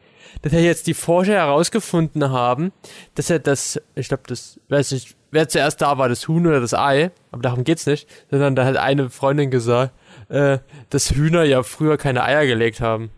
dass 0.41 0.51
ja 0.51 0.59
jetzt 0.59 0.87
die 0.87 0.93
Forscher 0.93 1.33
herausgefunden 1.33 2.29
haben, 2.29 2.71
dass 3.15 3.29
er 3.29 3.39
das, 3.39 3.81
ich 3.95 4.07
glaube, 4.07 4.23
das, 4.27 4.59
weiß 4.69 4.91
nicht, 4.91 5.15
wer 5.31 5.47
zuerst 5.47 5.81
da 5.81 5.97
war, 5.97 6.09
das 6.09 6.27
Huhn 6.27 6.45
oder 6.45 6.59
das 6.59 6.73
Ei, 6.73 7.11
aber 7.31 7.41
darum 7.41 7.63
geht's 7.63 7.85
nicht, 7.85 8.07
sondern 8.29 8.55
da 8.55 8.65
hat 8.65 8.77
eine 8.77 9.09
Freundin 9.09 9.51
gesagt, 9.51 9.93
äh, 10.29 10.59
dass 10.89 11.11
Hühner 11.11 11.43
ja 11.43 11.63
früher 11.63 11.97
keine 11.97 12.23
Eier 12.23 12.45
gelegt 12.45 12.81
haben. 12.81 13.11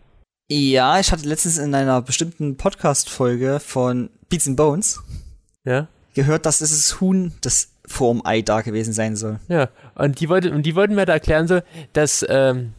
Ja, 0.50 0.98
ich 0.98 1.12
hatte 1.12 1.28
letztens 1.28 1.58
in 1.58 1.74
einer 1.74 2.00
bestimmten 2.00 2.56
Podcast-Folge 2.56 3.60
von 3.60 4.08
Beats 4.30 4.46
and 4.48 4.56
Bones 4.56 5.02
Ja? 5.64 5.88
gehört, 6.14 6.46
dass 6.46 6.58
dieses 6.58 7.00
Huhn 7.00 7.32
das 7.42 7.68
vorm 7.86 8.22
Ei 8.24 8.40
da 8.40 8.62
gewesen 8.62 8.94
sein 8.94 9.14
soll. 9.14 9.40
Ja, 9.48 9.68
und 9.94 10.20
die, 10.20 10.30
wollte, 10.30 10.50
und 10.52 10.62
die 10.64 10.74
wollten 10.74 10.94
mir 10.94 11.04
da 11.04 11.12
erklären, 11.12 11.48
so, 11.48 11.60
dass, 11.92 12.24
ähm, 12.30 12.72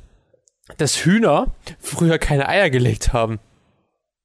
dass 0.77 1.05
Hühner 1.05 1.53
früher 1.79 2.17
keine 2.17 2.49
Eier 2.49 2.71
gelegt 2.71 3.13
haben. 3.13 3.39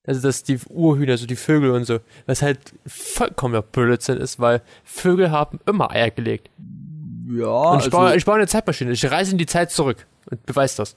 Also, 0.06 0.22
dass 0.22 0.42
die 0.42 0.58
Urhühner, 0.68 1.18
so 1.18 1.26
die 1.26 1.36
Vögel 1.36 1.70
und 1.70 1.84
so, 1.84 2.00
was 2.24 2.40
halt 2.40 2.58
vollkommener 2.86 3.62
Blödsinn 3.62 4.18
ist, 4.18 4.40
weil 4.40 4.62
Vögel 4.84 5.30
haben 5.30 5.60
immer 5.66 5.90
Eier 5.90 6.10
gelegt. 6.10 6.50
Ja, 7.28 7.46
Und 7.46 7.78
ich, 7.78 7.84
also, 7.84 7.90
baue, 7.90 8.16
ich 8.16 8.24
baue 8.24 8.36
eine 8.36 8.46
Zeitmaschine, 8.46 8.92
ich 8.92 9.10
reise 9.10 9.32
in 9.32 9.38
die 9.38 9.46
Zeit 9.46 9.70
zurück 9.70 10.06
und 10.30 10.44
beweis 10.46 10.76
das. 10.76 10.96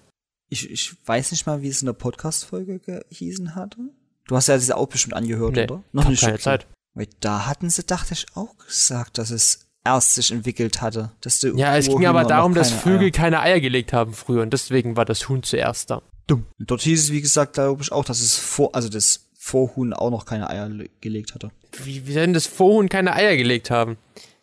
Ich, 0.50 0.70
ich 0.70 0.96
weiß 1.06 1.32
nicht 1.32 1.46
mal, 1.46 1.62
wie 1.62 1.68
es 1.70 1.82
in 1.82 1.88
der 1.88 1.94
Podcast-Folge 1.94 2.80
gehießen 2.80 3.56
hatte. 3.56 3.78
Du 4.28 4.36
hast 4.36 4.48
ja 4.48 4.58
diese 4.58 4.76
auch 4.78 4.88
bestimmt 4.88 5.14
angehört, 5.14 5.56
Nee, 5.56 5.64
oder? 5.64 5.84
Noch 5.94 6.04
keine 6.06 6.16
okay. 6.18 6.40
Zeit. 6.40 6.68
Weil 6.94 7.08
da 7.20 7.46
hatten 7.48 7.70
sie, 7.70 7.84
dachte 7.84 8.14
ich, 8.14 8.26
auch 8.36 8.56
gesagt, 8.58 9.18
dass 9.18 9.30
es 9.30 9.68
erst 9.86 10.16
sich 10.16 10.32
entwickelt 10.32 10.82
hatte. 10.82 11.12
Dass 11.22 11.40
die 11.40 11.48
Ja, 11.56 11.78
es 11.78 11.88
ging 11.88 12.06
aber 12.06 12.24
darum, 12.26 12.54
dass 12.54 12.72
Vögel 12.72 13.08
Eier- 13.08 13.12
keine 13.12 13.40
Eier 13.42 13.60
gelegt 13.62 13.94
haben 13.94 14.14
früher 14.14 14.42
und 14.42 14.52
deswegen 14.52 14.98
war 14.98 15.06
das 15.06 15.30
Huhn 15.30 15.44
zuerst 15.44 15.90
da. 15.90 16.02
Dort 16.60 16.82
hieß 16.82 17.04
es, 17.06 17.12
wie 17.12 17.22
gesagt, 17.22 17.54
glaube 17.54 17.84
ich 17.84 17.92
auch, 17.94 18.04
dass 18.04 18.20
es 18.20 18.36
vor, 18.36 18.76
also 18.76 18.90
das 18.90 19.28
Vorhuhn 19.38 19.94
auch 19.94 20.10
noch 20.12 20.26
keine 20.26 20.50
Eier 20.50 20.68
le- 20.68 20.90
gelegt 21.00 21.34
hatte. 21.36 21.52
Wie, 21.84 22.06
wie 22.06 22.12
soll 22.12 22.24
denn 22.24 22.34
das 22.34 22.48
Vorhuhn 22.48 22.90
keine 22.90 23.14
Eier 23.14 23.38
gelegt 23.38 23.70
haben? 23.72 23.98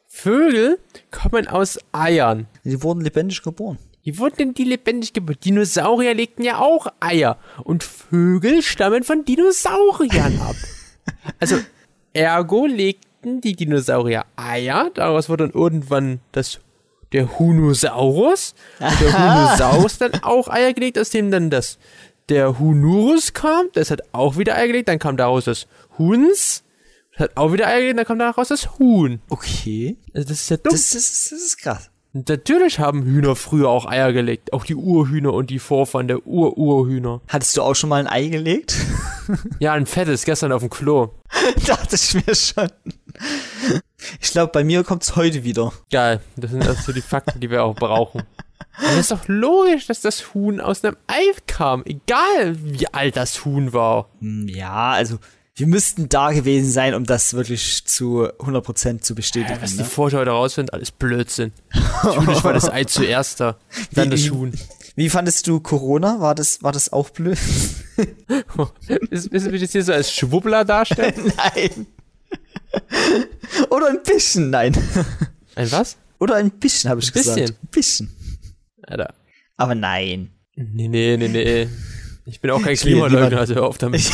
Vögel 0.06 0.78
kommen 1.10 1.46
aus 1.48 1.78
Eiern. 1.92 2.46
Die 2.64 2.82
wurden 2.82 3.02
lebendig 3.02 3.42
geboren. 3.42 3.78
Wie 4.04 4.18
wurden 4.18 4.36
denn 4.36 4.54
die 4.54 4.64
lebendig 4.64 5.14
geboren? 5.14 5.38
Dinosaurier 5.42 6.12
legten 6.12 6.44
ja 6.44 6.58
auch 6.58 6.88
Eier. 7.00 7.38
Und 7.64 7.82
Vögel 7.82 8.62
stammen 8.62 9.02
von 9.02 9.24
Dinosauriern 9.24 10.38
ab. 10.40 10.56
Also, 11.38 11.58
ergo 12.14 12.64
legten 12.64 13.40
die 13.42 13.54
Dinosaurier 13.54 14.24
Eier. 14.36 14.90
Daraus 14.94 15.28
wurde 15.28 15.48
dann 15.48 15.54
irgendwann 15.54 16.20
das, 16.32 16.60
der 17.12 17.38
Hunosaurus. 17.38 18.54
Und 18.78 19.00
der 19.00 19.12
Hunosaurus 19.48 19.98
dann 19.98 20.22
auch 20.22 20.48
Eier 20.48 20.72
gelegt, 20.72 20.98
aus 20.98 21.10
dem 21.10 21.30
dann 21.30 21.50
das, 21.50 21.78
der 22.30 22.58
Hunurus 22.58 23.34
kam. 23.34 23.66
Das 23.74 23.90
hat 23.90 24.02
auch 24.12 24.38
wieder 24.38 24.54
Eier 24.54 24.66
gelegt. 24.68 24.88
Dann 24.88 24.98
kam 24.98 25.18
daraus 25.18 25.44
das 25.44 25.66
Huns. 25.98 26.62
Das 27.12 27.20
hat 27.20 27.36
auch 27.36 27.52
wieder 27.52 27.66
Eier 27.66 27.80
gelegt. 27.80 27.98
Dann 27.98 28.06
kam 28.06 28.18
daraus 28.18 28.48
das 28.48 28.78
Huhn. 28.78 29.20
Okay. 29.28 29.98
Also, 30.14 30.28
das 30.28 30.40
ist 30.40 30.50
ja 30.50 30.56
dumm. 30.56 30.72
Das 30.72 30.94
ist, 30.94 31.32
das 31.32 31.38
ist 31.38 31.58
krass. 31.58 31.90
Natürlich 32.16 32.78
haben 32.78 33.02
Hühner 33.02 33.34
früher 33.34 33.68
auch 33.68 33.86
Eier 33.86 34.12
gelegt. 34.12 34.52
Auch 34.52 34.64
die 34.64 34.76
Urhühner 34.76 35.32
und 35.32 35.50
die 35.50 35.58
Vorfahren 35.58 36.06
der 36.06 36.24
Ur-Urhühner. 36.24 37.20
Hattest 37.26 37.56
du 37.56 37.62
auch 37.62 37.74
schon 37.74 37.90
mal 37.90 37.96
ein 38.00 38.06
Ei 38.06 38.28
gelegt? 38.28 38.76
Ja, 39.58 39.72
ein 39.72 39.86
fettes, 39.86 40.26
gestern 40.26 40.52
auf 40.52 40.60
dem 40.60 40.68
Klo. 40.68 41.08
Dachte 41.66 41.96
ich 41.96 42.12
mir 42.14 42.34
schon. 42.34 42.68
Ich 44.20 44.32
glaube, 44.32 44.52
bei 44.52 44.64
mir 44.64 44.84
kommt's 44.84 45.16
heute 45.16 45.44
wieder. 45.44 45.72
Geil. 45.90 46.20
Das 46.36 46.50
sind 46.50 46.66
also 46.68 46.92
die 46.92 47.00
Fakten, 47.00 47.40
die 47.40 47.48
wir 47.48 47.64
auch 47.64 47.74
brauchen. 47.74 48.24
Es 48.82 48.96
ist 48.98 49.10
doch 49.12 49.26
logisch, 49.26 49.86
dass 49.86 50.02
das 50.02 50.34
Huhn 50.34 50.60
aus 50.60 50.84
einem 50.84 50.98
Ei 51.06 51.22
kam. 51.46 51.84
Egal, 51.86 52.54
wie 52.62 52.86
alt 52.92 53.16
das 53.16 53.46
Huhn 53.46 53.72
war. 53.72 54.10
Hm, 54.20 54.46
Ja, 54.46 54.90
also 54.90 55.16
wir 55.56 55.66
müssten 55.68 56.08
da 56.08 56.32
gewesen 56.32 56.70
sein, 56.70 56.94
um 56.94 57.04
das 57.04 57.34
wirklich 57.34 57.84
zu 57.84 58.24
100% 58.26 59.00
zu 59.02 59.14
bestätigen. 59.14 59.58
Was 59.60 59.72
die 59.72 59.78
ne? 59.78 59.84
Forscher 59.84 60.18
heute 60.18 60.30
rausfinden, 60.30 60.72
alles 60.72 60.90
Blödsinn. 60.90 61.52
Natürlich 62.02 62.42
war 62.42 62.52
das 62.52 62.68
Ei 62.68 62.84
zuerst 62.84 63.40
da. 63.40 63.56
Dann 63.92 64.06
Wie- 64.06 64.10
das 64.10 64.30
Huhn. 64.30 64.52
Wie 64.96 65.08
fandest 65.10 65.46
du 65.48 65.58
Corona? 65.60 66.20
War 66.20 66.34
das, 66.36 66.62
war 66.62 66.70
das 66.70 66.92
auch 66.92 67.10
blöd? 67.10 67.36
Ist 69.10 69.32
mich 69.32 69.60
jetzt 69.60 69.72
hier 69.72 69.82
so 69.82 69.92
als 69.92 70.12
Schwubbler 70.12 70.64
darstellen? 70.64 71.14
nein. 71.36 71.86
Oder 73.70 73.88
ein 73.88 74.02
bisschen, 74.04 74.50
nein. 74.50 74.72
Ein 75.56 75.72
was? 75.72 75.96
Oder 76.20 76.36
ein 76.36 76.50
bisschen, 76.50 76.90
habe 76.90 77.00
ich 77.00 77.08
Ein 77.08 77.12
bisschen? 77.12 77.34
gesagt. 77.36 77.58
Ein 77.62 77.68
bisschen. 77.72 78.16
Alter. 78.82 79.14
Aber 79.56 79.74
nein. 79.74 80.30
Nee, 80.54 80.86
nee, 80.86 81.16
nee, 81.16 81.28
nee. 81.28 81.68
Ich 82.26 82.40
bin 82.40 82.52
auch 82.52 82.62
kein 82.62 82.76
Klimaleugner, 82.76 83.38
also 83.40 83.54
hör 83.56 83.64
auf 83.66 83.78
damit. 83.78 84.02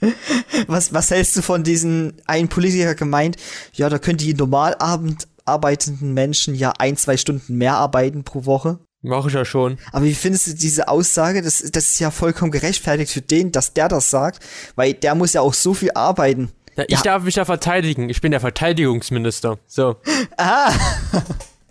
Was, 0.66 0.92
was 0.92 1.10
hältst 1.10 1.36
du 1.36 1.42
von 1.42 1.62
diesen, 1.62 2.14
ein 2.26 2.48
Politiker 2.48 2.94
gemeint, 2.94 3.36
ja, 3.74 3.88
da 3.88 3.98
können 3.98 4.18
die 4.18 4.34
normalabend 4.34 5.28
arbeitenden 5.44 6.12
Menschen 6.14 6.54
ja 6.54 6.72
ein, 6.78 6.96
zwei 6.96 7.16
Stunden 7.16 7.56
mehr 7.56 7.74
arbeiten 7.74 8.24
pro 8.24 8.44
Woche. 8.44 8.78
Mach 9.02 9.26
ich 9.26 9.32
ja 9.34 9.44
schon. 9.44 9.78
Aber 9.92 10.04
wie 10.04 10.14
findest 10.14 10.48
du 10.48 10.54
diese 10.54 10.88
Aussage? 10.88 11.40
Das, 11.42 11.62
das 11.70 11.84
ist 11.92 11.98
ja 12.00 12.10
vollkommen 12.10 12.50
gerechtfertigt 12.50 13.12
für 13.12 13.20
den, 13.20 13.52
dass 13.52 13.72
der 13.72 13.88
das 13.88 14.10
sagt, 14.10 14.44
weil 14.74 14.94
der 14.94 15.14
muss 15.14 15.32
ja 15.32 15.40
auch 15.40 15.54
so 15.54 15.72
viel 15.74 15.92
arbeiten. 15.94 16.50
Ja, 16.76 16.84
ich 16.88 16.90
Ja. 16.96 17.02
darf 17.02 17.22
mich 17.22 17.34
da 17.36 17.44
verteidigen. 17.44 18.08
Ich 18.08 18.20
bin 18.20 18.32
der 18.32 18.40
Verteidigungsminister. 18.40 19.58
So. 19.68 19.96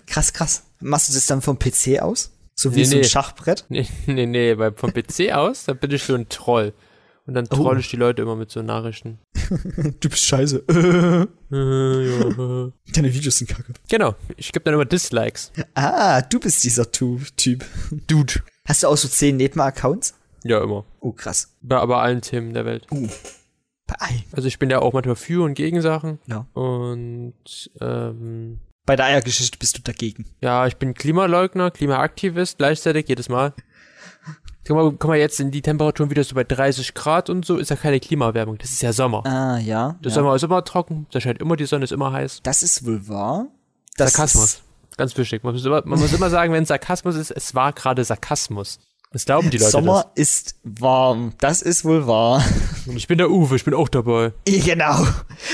Krass, 0.07 0.33
krass. 0.33 0.63
Machst 0.79 1.09
du 1.09 1.13
das 1.13 1.25
dann 1.25 1.41
vom 1.41 1.59
PC 1.59 1.99
aus? 1.99 2.31
So 2.55 2.73
wie 2.73 2.79
Nee, 2.79 2.83
so 2.85 2.95
ein 2.95 3.01
nee. 3.01 3.07
Schachbrett? 3.07 3.65
Nee, 3.69 3.87
nee, 4.07 4.25
nee, 4.25 4.57
weil 4.57 4.73
vom 4.73 4.91
PC 4.93 5.31
aus, 5.33 5.65
da 5.65 5.73
bin 5.73 5.91
ich 5.91 6.03
so 6.03 6.15
ein 6.15 6.29
Troll. 6.29 6.73
Und 7.27 7.33
dann 7.33 7.45
troll 7.45 7.75
Oh. 7.75 7.79
ich 7.79 7.89
die 7.89 7.97
Leute 7.97 8.21
immer 8.23 8.35
mit 8.35 8.49
so 8.49 8.61
Nachrichten. 8.63 9.19
Du 9.99 10.09
bist 10.09 10.23
scheiße. 10.25 10.63
Deine 11.49 13.13
Videos 13.13 13.37
sind 13.37 13.47
kacke. 13.49 13.73
Genau, 13.89 14.15
ich 14.35 14.51
gebe 14.51 14.63
dann 14.63 14.73
immer 14.73 14.85
Dislikes. 14.85 15.51
Ah, 15.75 16.21
du 16.21 16.39
bist 16.39 16.63
dieser 16.63 16.91
Tu- 16.91 17.19
Typ. 17.35 17.65
Dude. 18.07 18.33
Hast 18.67 18.83
du 18.83 18.87
auch 18.87 18.97
so 18.97 19.07
zehn 19.07 19.37
Nebenaccounts? 19.37 20.15
Ja, 20.43 20.61
immer. 20.63 20.85
Oh, 20.99 21.11
krass. 21.11 21.55
Bei, 21.61 21.85
bei 21.85 21.97
allen 21.97 22.21
Themen 22.21 22.53
der 22.53 22.65
Welt. 22.65 22.87
Ei. 23.99 24.23
Also 24.33 24.47
ich 24.47 24.59
bin 24.59 24.69
ja 24.69 24.79
auch 24.79 24.93
manchmal 24.93 25.15
für 25.15 25.43
und 25.43 25.53
gegen 25.53 25.81
Sachen. 25.81 26.19
Ja. 26.27 26.45
Und 26.53 27.33
ähm, 27.79 28.59
Bei 28.85 28.95
der 28.95 29.05
Eiergeschichte 29.05 29.57
bist 29.57 29.77
du 29.77 29.81
dagegen. 29.81 30.25
ja, 30.41 30.67
ich 30.67 30.75
bin 30.77 30.93
Klimaleugner, 30.93 31.71
Klimaaktivist, 31.71 32.57
gleichzeitig 32.57 33.07
jedes 33.07 33.29
Mal. 33.29 33.53
Guck 34.67 35.06
mal, 35.06 35.17
jetzt 35.17 35.39
in 35.39 35.51
die 35.51 35.62
Temperaturen 35.62 36.10
wieder 36.10 36.23
so 36.23 36.36
bei 36.36 36.43
30 36.43 36.93
Grad 36.93 37.30
und 37.30 37.45
so, 37.45 37.58
ist 37.58 37.69
ja 37.69 37.75
keine 37.75 37.99
Klimaerwärmung, 37.99 38.58
das 38.58 38.71
ist 38.71 38.82
ja 38.82 38.93
Sommer. 38.93 39.25
Ah, 39.25 39.58
ja. 39.60 39.95
Der 40.03 40.10
ja. 40.10 40.15
Sommer 40.15 40.36
ist 40.36 40.43
immer 40.43 40.63
trocken, 40.63 41.08
da 41.12 41.21
scheint 41.21 41.39
immer 41.39 41.56
die 41.56 41.65
Sonne, 41.65 41.86
ist 41.86 41.91
immer 41.91 42.12
heiß. 42.12 42.41
Das 42.43 42.63
ist 42.63 42.86
wohl 42.86 43.08
wahr. 43.08 43.47
Das 43.95 44.13
Sarkasmus. 44.13 44.45
Ist, 44.45 44.63
Ganz 44.97 45.15
wichtig. 45.15 45.43
Man 45.43 45.53
muss 45.53 45.63
immer, 45.63 45.84
man 45.86 45.99
muss 45.99 46.12
immer 46.12 46.30
sagen, 46.30 46.51
wenn 46.53 46.65
Sarkasmus 46.65 47.15
ist, 47.15 47.30
es 47.30 47.53
war 47.53 47.71
gerade 47.71 48.03
Sarkasmus. 48.03 48.80
Das 49.12 49.25
glauben 49.25 49.49
die 49.51 49.58
Leute. 49.58 49.71
Sommer 49.71 50.12
ist 50.15 50.56
warm. 50.63 51.34
Das 51.39 51.62
ist 51.62 51.86
wohl 51.86 52.08
wahr. 52.08 52.43
Das. 52.43 52.88
Und 52.88 52.97
ich 52.97 53.08
bin 53.08 53.19
der 53.19 53.30
Uwe, 53.30 53.56
ich 53.56 53.63
bin 53.63 53.73
auch 53.73 53.89
dabei. 53.89 54.34
genau. 54.45 55.06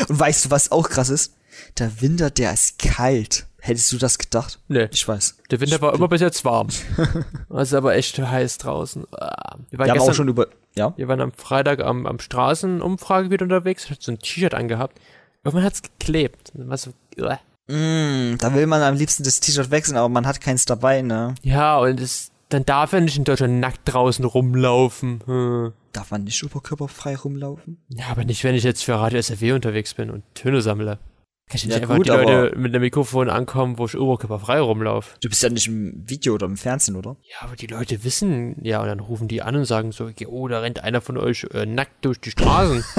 Und 0.08 0.19
weißt 0.19 0.45
du, 0.45 0.52
was 0.52 0.71
auch 0.71 0.89
krass 0.89 1.10
ist? 1.10 1.36
Der 1.78 2.02
Winter, 2.02 2.30
der 2.30 2.54
ist 2.54 2.80
kalt. 2.80 3.47
Hättest 3.65 3.93
du 3.93 3.97
das 3.97 4.17
gedacht? 4.17 4.60
Nee. 4.67 4.89
Ich 4.91 5.08
weiß. 5.08 5.38
Der 5.49 5.62
Winter 5.62 5.80
war 5.80 5.93
immer 5.93 6.10
bis 6.10 6.19
jetzt 6.19 6.43
warm. 6.43 6.67
Es 7.49 7.69
ist 7.69 7.73
aber 7.73 7.95
echt 7.95 8.19
heiß 8.19 8.58
draußen. 8.58 9.06
Ah. 9.13 9.56
Wir 9.69 9.80
waren, 9.80 9.88
Wir 9.88 9.91
haben 9.91 9.91
auch 9.91 9.93
gestern, 9.93 10.15
schon 10.15 10.28
über. 10.28 10.47
Ja? 10.76 10.93
wir 10.97 11.08
waren 11.08 11.21
am 11.21 11.32
Freitag 11.32 11.80
am, 11.80 12.06
am 12.06 12.19
Straßenumfrage 12.19 13.30
wieder 13.30 13.43
unterwegs. 13.43 13.86
Ich 13.86 13.91
hatte 13.91 14.04
so 14.04 14.12
ein 14.12 14.19
T-Shirt 14.19 14.54
angehabt. 14.54 14.99
Irgendwann 15.45 15.63
hat's 15.63 15.82
geklebt. 15.82 16.52
Und 16.54 16.60
dann 16.60 16.69
war 16.69 16.78
so, 16.78 16.91
uah. 17.17 17.39
Mm, 17.67 18.38
da 18.38 18.54
will 18.54 18.67
man 18.67 18.82
am 18.82 18.95
liebsten 18.95 19.23
das 19.23 19.39
T-Shirt 19.39 19.71
wechseln, 19.71 19.95
aber 19.95 20.10
man 20.10 20.28
hat 20.28 20.41
keins 20.41 20.65
dabei, 20.65 21.02
ne? 21.02 21.36
ja, 21.41 21.78
und 21.78 22.02
es, 22.02 22.32
dann 22.49 22.65
darf 22.65 22.91
er 22.91 22.99
nicht 22.99 23.15
in 23.15 23.23
Deutschland 23.23 23.62
nackt 23.62 23.80
draußen 23.86 24.26
rumlaufen. 24.26 25.21
Hm. 25.26 25.73
Darf 25.93 26.12
man 26.12 26.26
nicht 26.26 26.43
oberkörperfrei 26.43 27.15
rumlaufen? 27.15 27.78
Ja, 27.88 28.08
aber 28.08 28.26
nicht, 28.26 28.43
wenn 28.43 28.56
ich 28.56 28.63
jetzt 28.65 28.84
für 28.84 28.95
Radio 28.95 29.21
SRW 29.21 29.54
unterwegs 29.54 29.93
bin 29.93 30.10
und 30.10 30.23
Töne 30.36 30.62
sammle. 30.62 30.99
Kann 31.47 31.58
ich 31.58 31.65
nicht 31.65 31.75
Ja, 31.75 31.82
einfach 31.82 31.97
gut, 31.97 32.08
die 32.08 32.12
Leute 32.12 32.58
mit 32.58 32.73
einem 32.73 32.82
Mikrofon 32.82 33.29
ankommen, 33.29 33.77
wo 33.77 33.86
ich 33.86 33.97
oberkörperfrei 33.97 34.60
rumlaufe. 34.60 35.15
Du 35.21 35.29
bist 35.29 35.43
ja 35.43 35.49
nicht 35.49 35.67
im 35.67 36.10
Video 36.10 36.34
oder 36.36 36.45
im 36.45 36.58
Fernsehen, 36.58 36.95
oder? 36.95 37.17
Ja, 37.23 37.38
aber 37.41 37.56
die 37.56 37.67
Leute 37.67 38.03
wissen, 38.03 38.56
ja, 38.63 38.82
und 38.82 38.88
dann 38.88 38.99
rufen 38.99 39.27
die 39.27 39.41
an 39.41 39.56
und 39.56 39.65
sagen 39.65 39.91
so, 39.91 40.06
okay, 40.06 40.25
oh, 40.25 40.47
da 40.47 40.60
rennt 40.60 40.84
einer 40.84 41.01
von 41.01 41.17
euch 41.17 41.45
äh, 41.53 41.65
nackt 41.65 42.06
durch 42.06 42.19
die 42.19 42.32
Straßen. 42.32 42.84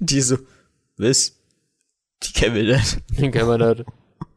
Die 0.00 0.20
so, 0.20 0.36
was? 0.98 1.32
Die 2.22 2.32
kennen 2.32 2.54
wir 2.54 2.76
nicht. 2.76 2.98
Den 3.18 3.32
kennen 3.32 3.48
wir 3.48 3.74
nicht. 3.74 3.84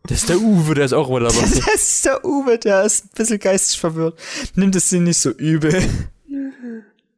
Das 0.04 0.20
ist 0.20 0.30
der 0.30 0.40
Uwe, 0.40 0.74
der 0.74 0.86
ist 0.86 0.94
auch 0.94 1.10
immer 1.10 1.20
dabei. 1.20 1.36
Das 1.42 1.76
ist 1.76 2.06
der 2.06 2.24
Uwe, 2.24 2.58
der 2.58 2.84
ist 2.84 3.06
ein 3.06 3.10
bisschen 3.16 3.40
geistig 3.40 3.78
verwirrt. 3.78 4.18
Nimmt 4.56 4.76
es 4.76 4.90
dir 4.90 5.02
nicht 5.02 5.18
so 5.18 5.32
übel. 5.32 5.84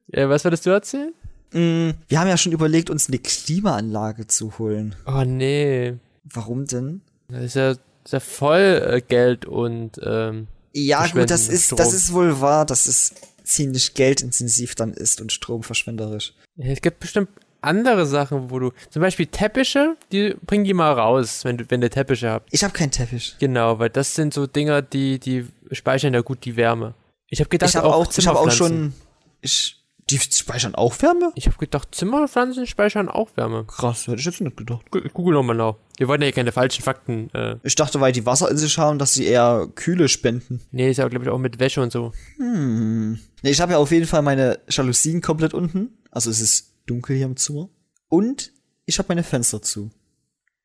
Ja, 0.08 0.28
was 0.28 0.44
wolltest 0.44 0.66
du 0.66 0.72
erzählen? 0.72 1.14
Mm, 1.52 1.92
wir 2.08 2.20
haben 2.20 2.28
ja 2.28 2.38
schon 2.38 2.52
überlegt, 2.52 2.90
uns 2.90 3.08
eine 3.08 3.20
Klimaanlage 3.20 4.28
zu 4.28 4.58
holen. 4.60 4.96
Oh, 5.06 5.24
nee. 5.26 5.96
Warum 6.24 6.66
denn? 6.66 7.02
Das 7.30 7.44
ist 7.44 7.56
ja, 7.56 7.72
ist 7.72 7.82
ja 8.12 8.20
voll 8.20 8.84
äh, 8.88 9.02
Geld 9.02 9.46
und, 9.46 10.00
ähm, 10.04 10.48
Ja, 10.74 11.08
gut, 11.08 11.30
das 11.30 11.48
ist, 11.48 11.66
Strom. 11.66 11.78
das 11.78 11.94
ist 11.94 12.14
wohl 12.14 12.40
wahr, 12.42 12.66
dass 12.66 12.86
es 12.86 13.14
ziemlich 13.44 13.94
geldintensiv 13.96 14.76
dann 14.76 14.94
ist 14.94 15.22
und 15.22 15.32
stromverschwenderisch. 15.32 16.34
es 16.58 16.82
gibt 16.82 17.00
bestimmt 17.00 17.30
andere 17.62 18.06
Sachen, 18.06 18.50
wo 18.52 18.60
du, 18.60 18.72
zum 18.90 19.02
Beispiel 19.02 19.26
Teppiche, 19.26 19.98
die 20.12 20.36
bring 20.46 20.64
die 20.64 20.74
mal 20.74 20.94
raus, 20.94 21.44
wenn 21.44 21.58
du, 21.58 21.66
wenn 21.70 21.82
du 21.82 21.90
Teppiche 21.90 22.30
habt. 22.30 22.48
Ich 22.52 22.64
habe 22.64 22.74
keinen 22.74 22.92
Teppich. 22.92 23.36
Genau, 23.40 23.80
weil 23.80 23.90
das 23.90 24.16
sind 24.16 24.34
so 24.34 24.48
Dinger, 24.48 24.82
die, 24.82 25.20
die 25.20 25.46
speichern 25.72 26.14
ja 26.14 26.22
gut 26.22 26.46
die 26.46 26.56
Wärme. 26.56 26.94
Ich 27.28 27.40
habe 27.40 27.50
gedacht, 27.50 27.70
Ich 27.70 27.76
habe 27.76 27.94
auch, 27.94 28.12
ich 28.16 28.28
hab 28.28 28.36
auch 28.36 28.52
schon. 28.52 28.94
Ich, 29.42 29.79
die 30.10 30.18
speichern 30.20 30.76
auch 30.76 31.02
Wärme? 31.02 31.32
Ich 31.36 31.48
habe 31.48 31.58
gedacht, 31.58 31.94
Zimmerpflanzen 31.94 32.66
speichern 32.68 33.10
auch 33.10 33.30
Wärme. 33.36 33.66
Krass, 33.66 34.08
hätte 34.08 34.18
ich 34.20 34.26
jetzt 34.26 34.42
nicht 34.42 34.58
gedacht. 34.58 34.90
Gu- 34.92 35.02
Google 35.14 35.34
nochmal 35.36 35.56
nach. 35.56 35.76
Wir 35.98 36.08
wollten 36.08 36.24
ja 36.24 36.32
keine 36.32 36.52
falschen 36.52 36.82
Fakten. 36.84 37.30
Äh, 37.34 37.58
Ich 37.64 37.76
dachte, 37.76 38.00
weil 38.02 38.12
die 38.12 38.26
Wasser 38.26 38.50
in 38.50 38.58
sich 38.58 38.78
haben, 38.78 39.00
dass 39.00 39.14
sie 39.14 39.26
eher 39.26 39.68
Kühle 39.76 40.08
spenden. 40.08 40.62
nee, 40.72 40.90
ist 40.90 40.98
ja, 40.98 41.08
glaube 41.08 41.26
ich, 41.26 41.32
auch 41.32 41.38
mit 41.38 41.60
Wäsche 41.60 41.82
und 41.82 41.92
so. 41.92 42.12
Hm. 42.38 43.20
Nee, 43.44 43.50
ich 43.52 43.62
habe 43.62 43.74
ja 43.74 43.78
auf 43.78 43.92
jeden 43.92 44.08
Fall 44.08 44.22
meine 44.22 44.60
Jalousien 44.70 45.22
komplett 45.22 45.54
unten. 45.54 45.98
Also 46.12 46.30
es 46.30 46.40
ist 46.42 46.74
dunkel 46.88 47.16
hier 47.18 47.26
im 47.26 47.38
Zimmer. 47.38 47.70
Und 48.08 48.52
ich 48.86 48.98
habe 48.98 49.10
meine 49.10 49.24
Fenster 49.24 49.62
zu. 49.62 49.92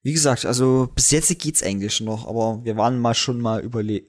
Wie 0.03 0.13
gesagt, 0.13 0.45
also 0.47 0.89
bis 0.95 1.11
jetzt 1.11 1.39
geht's 1.39 1.63
eigentlich 1.63 2.01
noch, 2.01 2.27
aber 2.29 2.61
wir 2.65 2.77
waren 2.77 2.99
mal 2.99 3.15
schon 3.15 3.41
mal 3.41 3.61
überle 3.63 4.03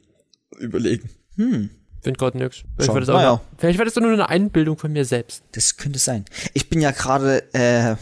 überlegen. 0.60 1.10
Hm, 1.38 1.70
Find 2.06 2.18
gerade 2.18 2.38
nix. 2.38 2.64
Vielleicht 2.78 2.94
war, 2.94 3.00
das 3.02 3.10
auch 3.10 3.14
Naja. 3.16 3.30
nur, 3.32 3.42
vielleicht 3.58 3.78
war 3.80 3.86
das 3.86 3.94
doch 3.96 4.02
nur 4.02 4.12
eine 4.14 4.30
Einbildung 4.30 4.78
von 4.78 4.92
mir 4.94 5.04
selbst. 5.06 5.44
das 5.52 5.76
könnte 5.78 6.00
sein. 6.00 6.24
Ich 6.54 6.70
bin 6.70 6.80
ja 6.82 6.92
gerade 6.92 7.44
äh, 7.54 7.96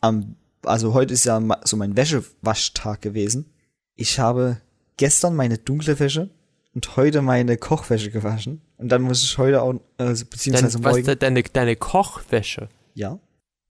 am, 0.00 0.36
also 0.64 0.94
heute 0.94 1.12
ist 1.14 1.24
ja 1.24 1.40
so 1.64 1.76
mein 1.76 1.96
Wäschewaschtag 1.96 3.02
gewesen. 3.02 3.52
Ich 3.94 4.18
habe 4.18 4.58
gestern 4.96 5.36
meine 5.36 5.58
dunkle 5.58 5.98
Wäsche 6.00 6.30
und 6.74 6.96
heute 6.96 7.22
meine 7.22 7.56
Kochwäsche 7.56 8.10
gewaschen. 8.10 8.62
Und 8.78 8.90
dann 8.90 9.02
muss 9.02 9.22
ich 9.22 9.36
heute 9.38 9.62
auch, 9.62 9.74
also 9.98 10.24
Dein, 10.24 10.30
beziehungsweise 10.30 10.84
was, 10.84 10.92
morgen. 10.92 11.04
de- 11.06 11.16
deine, 11.16 11.42
deine 11.42 11.76
Kochwäsche. 11.76 12.68
ja. 12.94 13.18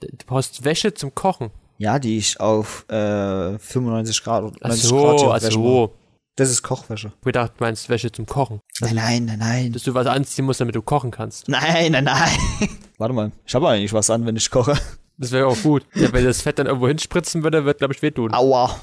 Du 0.00 0.08
brauchst 0.26 0.62
Wäsche 0.62 0.92
zum 0.92 1.14
Kochen. 1.14 1.50
Ja, 1.78 1.98
die 1.98 2.18
ich 2.18 2.38
auf 2.38 2.84
äh, 2.90 3.58
95 3.58 4.22
Grad 4.22 4.44
oder 4.44 4.56
Ach 4.60 4.68
90 4.68 4.84
so, 4.88 4.96
Grad 5.02 5.20
ach 5.22 5.42
Wäsche 5.42 5.58
mache. 5.58 5.68
so. 5.68 5.94
Das 6.36 6.50
ist 6.50 6.62
Kochwäsche. 6.62 7.12
Ich 7.18 7.24
gedacht, 7.24 7.52
du 7.56 7.64
meinst 7.64 7.88
Wäsche 7.88 8.12
zum 8.12 8.26
Kochen. 8.26 8.60
Nein, 8.80 8.94
nein, 8.94 9.24
nein, 9.24 9.38
nein. 9.38 9.72
Dass 9.72 9.84
du 9.84 9.94
was 9.94 10.06
anziehen 10.06 10.44
musst, 10.44 10.60
damit 10.60 10.74
du 10.74 10.82
kochen 10.82 11.10
kannst. 11.10 11.48
Nein, 11.48 11.92
nein, 11.92 12.04
nein. 12.04 12.38
Warte 12.98 13.14
mal, 13.14 13.32
ich 13.46 13.54
habe 13.54 13.68
eigentlich 13.70 13.94
was 13.94 14.10
an, 14.10 14.26
wenn 14.26 14.36
ich 14.36 14.50
koche. 14.50 14.78
Das 15.16 15.32
wäre 15.32 15.46
auch 15.46 15.56
gut. 15.62 15.86
Ja, 15.94 16.12
wenn 16.12 16.26
das 16.26 16.42
Fett 16.42 16.58
dann 16.58 16.66
irgendwo 16.66 16.88
hinspritzen 16.88 17.42
würde, 17.42 17.64
wird, 17.64 17.78
glaube 17.78 17.94
ich, 17.94 18.02
wehtun. 18.02 18.34
Aua. 18.34 18.78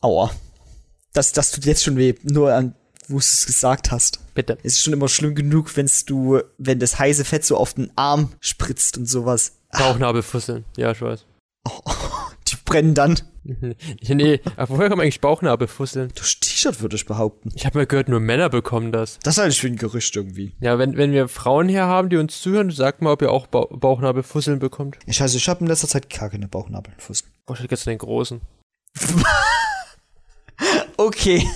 Aua. 0.00 0.30
Das, 1.12 1.32
das 1.32 1.50
tut 1.50 1.66
jetzt 1.66 1.84
schon 1.84 1.98
weh, 1.98 2.14
nur 2.22 2.54
an, 2.54 2.74
wo 3.06 3.16
du 3.16 3.18
es 3.18 3.44
gesagt 3.44 3.90
hast. 3.90 4.20
Bitte. 4.34 4.56
Es 4.62 4.76
ist 4.76 4.82
schon 4.82 4.94
immer 4.94 5.08
schlimm 5.08 5.34
genug, 5.34 5.76
wenn's 5.76 6.06
du, 6.06 6.40
wenn 6.56 6.78
das 6.78 6.98
heiße 6.98 7.26
Fett 7.26 7.44
so 7.44 7.58
auf 7.58 7.74
den 7.74 7.92
Arm 7.96 8.32
spritzt 8.40 8.96
und 8.96 9.04
sowas. 9.04 9.58
Bauchnabelfusseln. 9.72 10.64
Ja, 10.78 10.92
ich 10.92 11.02
weiß. 11.02 11.26
Die 12.48 12.56
brennen 12.64 12.94
dann. 12.94 13.20
nee, 14.08 14.40
aber 14.56 14.76
woher 14.76 14.88
kommen 14.88 15.02
eigentlich 15.02 15.20
Bauchnabelfusseln? 15.20 16.12
Durch 16.14 16.38
T-Shirt 16.38 16.80
würde 16.80 16.96
ich 16.96 17.06
behaupten. 17.06 17.50
Ich 17.54 17.66
habe 17.66 17.78
mal 17.78 17.86
gehört, 17.86 18.08
nur 18.08 18.20
Männer 18.20 18.48
bekommen 18.48 18.92
das. 18.92 19.18
Das 19.22 19.38
halte 19.38 19.50
ich 19.50 19.60
für 19.60 19.66
ein 19.66 19.76
Gerücht 19.76 20.14
irgendwie. 20.14 20.54
Ja, 20.60 20.78
wenn, 20.78 20.96
wenn 20.96 21.12
wir 21.12 21.28
Frauen 21.28 21.68
hier 21.68 21.86
haben, 21.86 22.08
die 22.08 22.16
uns 22.16 22.40
zuhören, 22.40 22.70
sagt 22.70 23.02
mal, 23.02 23.12
ob 23.12 23.22
ihr 23.22 23.32
auch 23.32 23.46
ba 23.48 23.66
Bauchnabelfusseln 23.70 24.58
bekommt. 24.58 24.98
Ich 25.06 25.20
weiß, 25.20 25.34
ich 25.34 25.48
habe 25.48 25.60
in 25.60 25.66
letzter 25.66 25.88
Zeit 25.88 26.08
gar 26.08 26.30
keine 26.30 26.48
Bauchnabelfuß. 26.48 27.24
Wahrscheinlich 27.46 27.70
jetzt 27.70 27.86
den 27.86 27.98
großen. 27.98 28.40
Okay. 30.96 31.48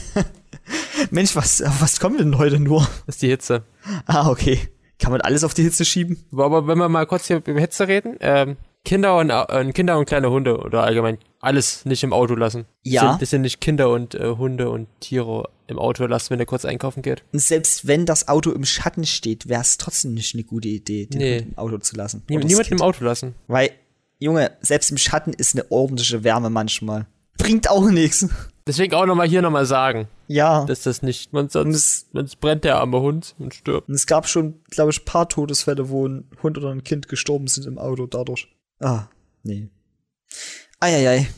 Mensch, 1.11 1.37
was, 1.37 1.63
was 1.81 2.01
kommen 2.01 2.19
wir 2.19 2.25
denn 2.25 2.39
heute 2.39 2.59
nur? 2.59 2.81
Das 3.07 3.17
ist 3.17 3.23
die 3.23 3.29
Hitze. 3.29 3.63
Ah, 4.07 4.29
okay. 4.29 4.59
Kann 4.99 5.13
man 5.13 5.21
alles 5.21 5.45
auf 5.45 5.55
die 5.55 5.63
Hitze 5.63 5.85
schieben? 5.85 6.25
Aber 6.33 6.67
wenn 6.67 6.79
wir 6.79 6.89
mal 6.89 7.07
kurz 7.07 7.27
hier 7.27 7.37
über 7.37 7.61
Hitze 7.61 7.87
reden, 7.87 8.17
ähm, 8.21 8.57
Kinder 8.85 9.19
und 9.19 9.31
äh, 9.31 9.73
Kinder 9.73 9.99
und 9.99 10.07
kleine 10.07 10.31
Hunde 10.31 10.59
oder 10.59 10.83
allgemein 10.83 11.19
alles 11.47 11.85
nicht 11.87 12.03
im 12.03 12.13
Auto 12.13 12.35
lassen. 12.35 12.67
Ja. 12.83 13.17
Das 13.19 13.31
sind 13.31 13.43
nicht 13.43 13.61
Kinder 13.61 13.89
und 13.91 14.15
äh, 14.15 14.35
Hunde 14.37 14.69
und 14.69 14.89
Tiere 15.01 15.49
im 15.69 15.79
Auto 15.79 16.05
lassen, 16.07 16.31
wenn 16.31 16.39
ihr 16.41 16.47
kurz 16.47 16.65
einkaufen 16.65 17.03
geht. 17.03 17.25
Und 17.33 17.41
selbst 17.41 17.87
wenn 17.87 18.05
das 18.07 18.29
Auto 18.29 18.51
im 18.53 18.65
Schatten 18.65 19.07
steht, 19.07 19.49
wäre 19.49 19.63
es 19.63 19.79
trotzdem 19.79 20.15
nicht 20.15 20.35
eine 20.35 20.45
gute 20.45 20.69
Idee, 20.69 21.07
den 21.07 21.19
Nee. 21.19 21.39
Hund 21.41 21.49
im 21.53 21.59
Auto 21.59 21.79
zu 21.79 21.97
lassen. 21.97 22.23
Nie, 22.29 22.37
niemand 22.39 22.71
im 22.71 22.81
Auto 22.83 23.05
lassen. 23.05 23.35
Weil, 23.47 23.71
Junge, 24.19 24.53
selbst 24.61 24.91
im 24.91 24.99
Schatten 24.99 25.33
ist 25.33 25.55
eine 25.55 25.71
ordentliche 25.71 26.23
Wärme 26.25 26.51
manchmal. 26.51 27.07
Bringt 27.39 27.69
auch 27.71 27.89
nichts. 27.91 28.29
Deswegen 28.67 28.95
auch 28.95 29.07
nochmal 29.07 29.29
hier 29.29 29.43
nochmal 29.43 29.67
sagen, 29.67 30.09
Ja. 30.27 30.65
dass 30.65 30.83
das 30.83 31.03
nicht, 31.03 31.33
man 31.33 31.49
sonst, 31.49 31.77
es, 31.77 32.07
sonst 32.13 32.41
brennt 32.41 32.65
der 32.65 32.77
arme 32.79 33.01
Hund 33.01 33.35
und 33.39 33.55
stirbt. 33.55 33.89
und 33.89 33.95
es 33.95 34.07
gab 34.07 34.27
schon, 34.29 34.55
glaube 34.71 34.91
ich, 34.91 35.05
paar 35.05 35.29
Todesfälle, 35.29 35.89
wo 35.89 36.09
ein 36.09 36.25
Hund 36.43 36.59
oder 36.59 36.71
ein 36.71 36.83
Kind 36.83 37.07
gestorben 37.09 37.47
sind 37.47 37.67
im 37.67 37.79
Auto 37.79 38.07
dadurch. 38.07 38.49
Ah, 38.81 39.05
nee. 39.45 39.69
Eieiei. 40.81 41.29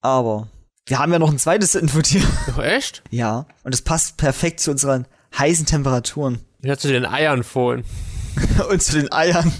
Aber 0.00 0.48
wir 0.86 0.98
haben 0.98 1.12
ja 1.12 1.18
noch 1.18 1.30
ein 1.30 1.38
zweites 1.38 1.74
Infotier. 1.74 2.22
Doch 2.48 2.58
echt? 2.58 3.02
Ja. 3.10 3.46
Und 3.62 3.74
es 3.74 3.82
passt 3.82 4.16
perfekt 4.16 4.60
zu 4.60 4.70
unseren 4.70 5.06
heißen 5.38 5.66
Temperaturen. 5.66 6.40
Hatte 6.64 6.78
zu 6.78 6.88
den 6.88 7.06
Eiern 7.06 7.44
vorhin. 7.44 7.84
Und 8.70 8.82
zu 8.82 8.92
den 8.92 9.12
Eiern. 9.12 9.52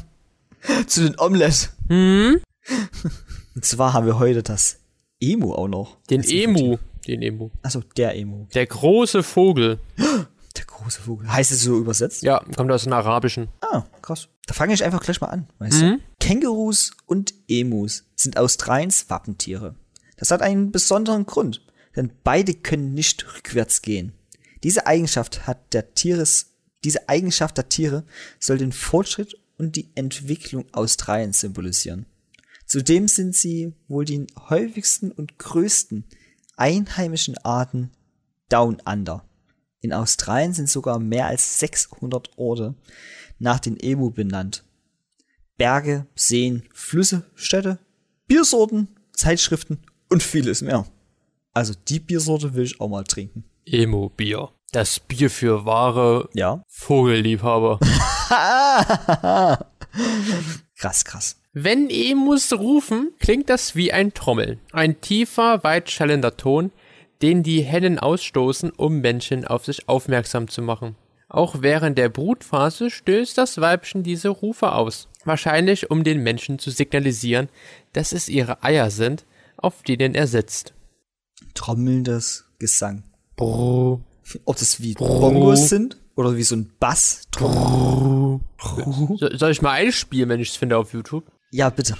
zu 0.86 1.02
den 1.02 1.18
Omelette. 1.18 1.68
Hm? 1.88 2.40
Und 3.54 3.64
zwar 3.64 3.92
haben 3.92 4.06
wir 4.06 4.18
heute 4.18 4.42
das 4.42 4.78
Emu 5.20 5.54
auch 5.54 5.68
noch. 5.68 5.98
Den 6.10 6.22
Emu. 6.22 6.78
Den 7.06 7.22
Emu. 7.22 7.50
Achso, 7.62 7.82
der 7.96 8.16
Emu. 8.16 8.46
Der 8.54 8.66
große 8.66 9.22
Vogel. 9.22 9.78
Der 10.56 10.64
große 10.64 11.00
Vogel. 11.02 11.32
Heißt 11.32 11.52
es 11.52 11.62
so 11.62 11.78
übersetzt? 11.78 12.22
Ja, 12.22 12.42
kommt 12.56 12.72
aus 12.72 12.82
dem 12.82 12.92
Arabischen. 12.92 13.48
Ah, 13.60 13.84
krass. 14.02 14.28
Da 14.50 14.54
fange 14.54 14.74
ich 14.74 14.82
einfach 14.82 15.00
gleich 15.00 15.20
mal 15.20 15.28
an, 15.28 15.46
weißt 15.60 15.80
du? 15.80 16.00
Kängurus 16.18 16.90
und 17.06 17.34
Emus 17.46 18.02
sind 18.16 18.36
Australiens 18.36 19.08
Wappentiere. 19.08 19.76
Das 20.16 20.32
hat 20.32 20.42
einen 20.42 20.72
besonderen 20.72 21.24
Grund, 21.24 21.64
denn 21.94 22.10
beide 22.24 22.54
können 22.54 22.92
nicht 22.92 23.24
rückwärts 23.36 23.80
gehen. 23.80 24.12
Diese 24.64 24.88
Eigenschaft 24.88 25.46
hat 25.46 25.72
der 25.72 25.94
Tieres, 25.94 26.56
diese 26.82 27.08
Eigenschaft 27.08 27.58
der 27.58 27.68
Tiere 27.68 28.02
soll 28.40 28.58
den 28.58 28.72
Fortschritt 28.72 29.36
und 29.56 29.76
die 29.76 29.92
Entwicklung 29.94 30.64
Australiens 30.72 31.38
symbolisieren. 31.38 32.06
Zudem 32.66 33.06
sind 33.06 33.36
sie 33.36 33.72
wohl 33.86 34.04
die 34.04 34.26
häufigsten 34.48 35.12
und 35.12 35.38
größten 35.38 36.06
einheimischen 36.56 37.38
Arten 37.38 37.92
Down 38.48 38.82
Under. 38.84 39.24
In 39.80 39.92
Australien 39.92 40.54
sind 40.54 40.68
sogar 40.68 40.98
mehr 40.98 41.26
als 41.26 41.60
600 41.60 42.36
Orte 42.36 42.74
nach 43.40 43.58
den 43.58 43.78
Emu 43.80 44.10
benannt. 44.10 44.62
Berge, 45.56 46.06
Seen, 46.14 46.62
Flüsse, 46.72 47.24
Städte, 47.34 47.78
Biersorten, 48.28 48.88
Zeitschriften 49.12 49.80
und 50.08 50.22
vieles 50.22 50.62
mehr. 50.62 50.86
Also 51.52 51.74
die 51.88 51.98
Biersorte 51.98 52.54
will 52.54 52.64
ich 52.64 52.80
auch 52.80 52.88
mal 52.88 53.04
trinken. 53.04 53.44
Emo-Bier. 53.66 54.50
Das 54.72 55.00
Bier 55.00 55.30
für 55.30 55.64
wahre 55.64 56.28
Ja. 56.32 56.62
Vogelliebhaber. 56.68 57.80
Krass, 60.76 61.04
krass. 61.04 61.36
Wenn 61.52 61.90
Emus 61.90 62.52
rufen, 62.52 63.10
klingt 63.18 63.50
das 63.50 63.74
wie 63.74 63.92
ein 63.92 64.14
Trommeln. 64.14 64.60
Ein 64.72 65.00
tiefer, 65.00 65.64
weitschallender 65.64 66.36
Ton, 66.36 66.70
den 67.22 67.42
die 67.42 67.62
Hennen 67.62 67.98
ausstoßen, 67.98 68.70
um 68.70 69.00
Männchen 69.00 69.44
auf 69.44 69.64
sich 69.66 69.88
aufmerksam 69.88 70.48
zu 70.48 70.62
machen. 70.62 70.94
Auch 71.30 71.62
während 71.62 71.96
der 71.96 72.08
Brutphase 72.08 72.90
stößt 72.90 73.38
das 73.38 73.60
Weibchen 73.60 74.02
diese 74.02 74.30
Rufe 74.30 74.72
aus. 74.72 75.08
Wahrscheinlich 75.24 75.88
um 75.88 76.02
den 76.02 76.24
Menschen 76.24 76.58
zu 76.58 76.72
signalisieren, 76.72 77.48
dass 77.92 78.10
es 78.10 78.28
ihre 78.28 78.64
Eier 78.64 78.90
sind, 78.90 79.24
auf 79.56 79.82
denen 79.84 80.16
er 80.16 80.26
sitzt. 80.26 80.74
Trommelndes 81.54 82.46
Gesang. 82.58 83.04
Brrr, 83.36 84.00
Ob 84.44 84.56
das 84.56 84.82
wie 84.82 84.94
Bongos 84.94 85.68
sind? 85.68 85.98
Oder 86.16 86.36
wie 86.36 86.42
so 86.42 86.56
ein 86.56 86.72
Bass? 86.80 87.22
So, 87.38 88.40
soll 89.32 89.52
ich 89.52 89.62
mal 89.62 89.72
einspielen, 89.72 90.28
wenn 90.28 90.40
ich 90.40 90.50
es 90.50 90.56
finde 90.56 90.78
auf 90.78 90.92
YouTube? 90.92 91.30
Ja, 91.52 91.70
bitte. 91.70 91.96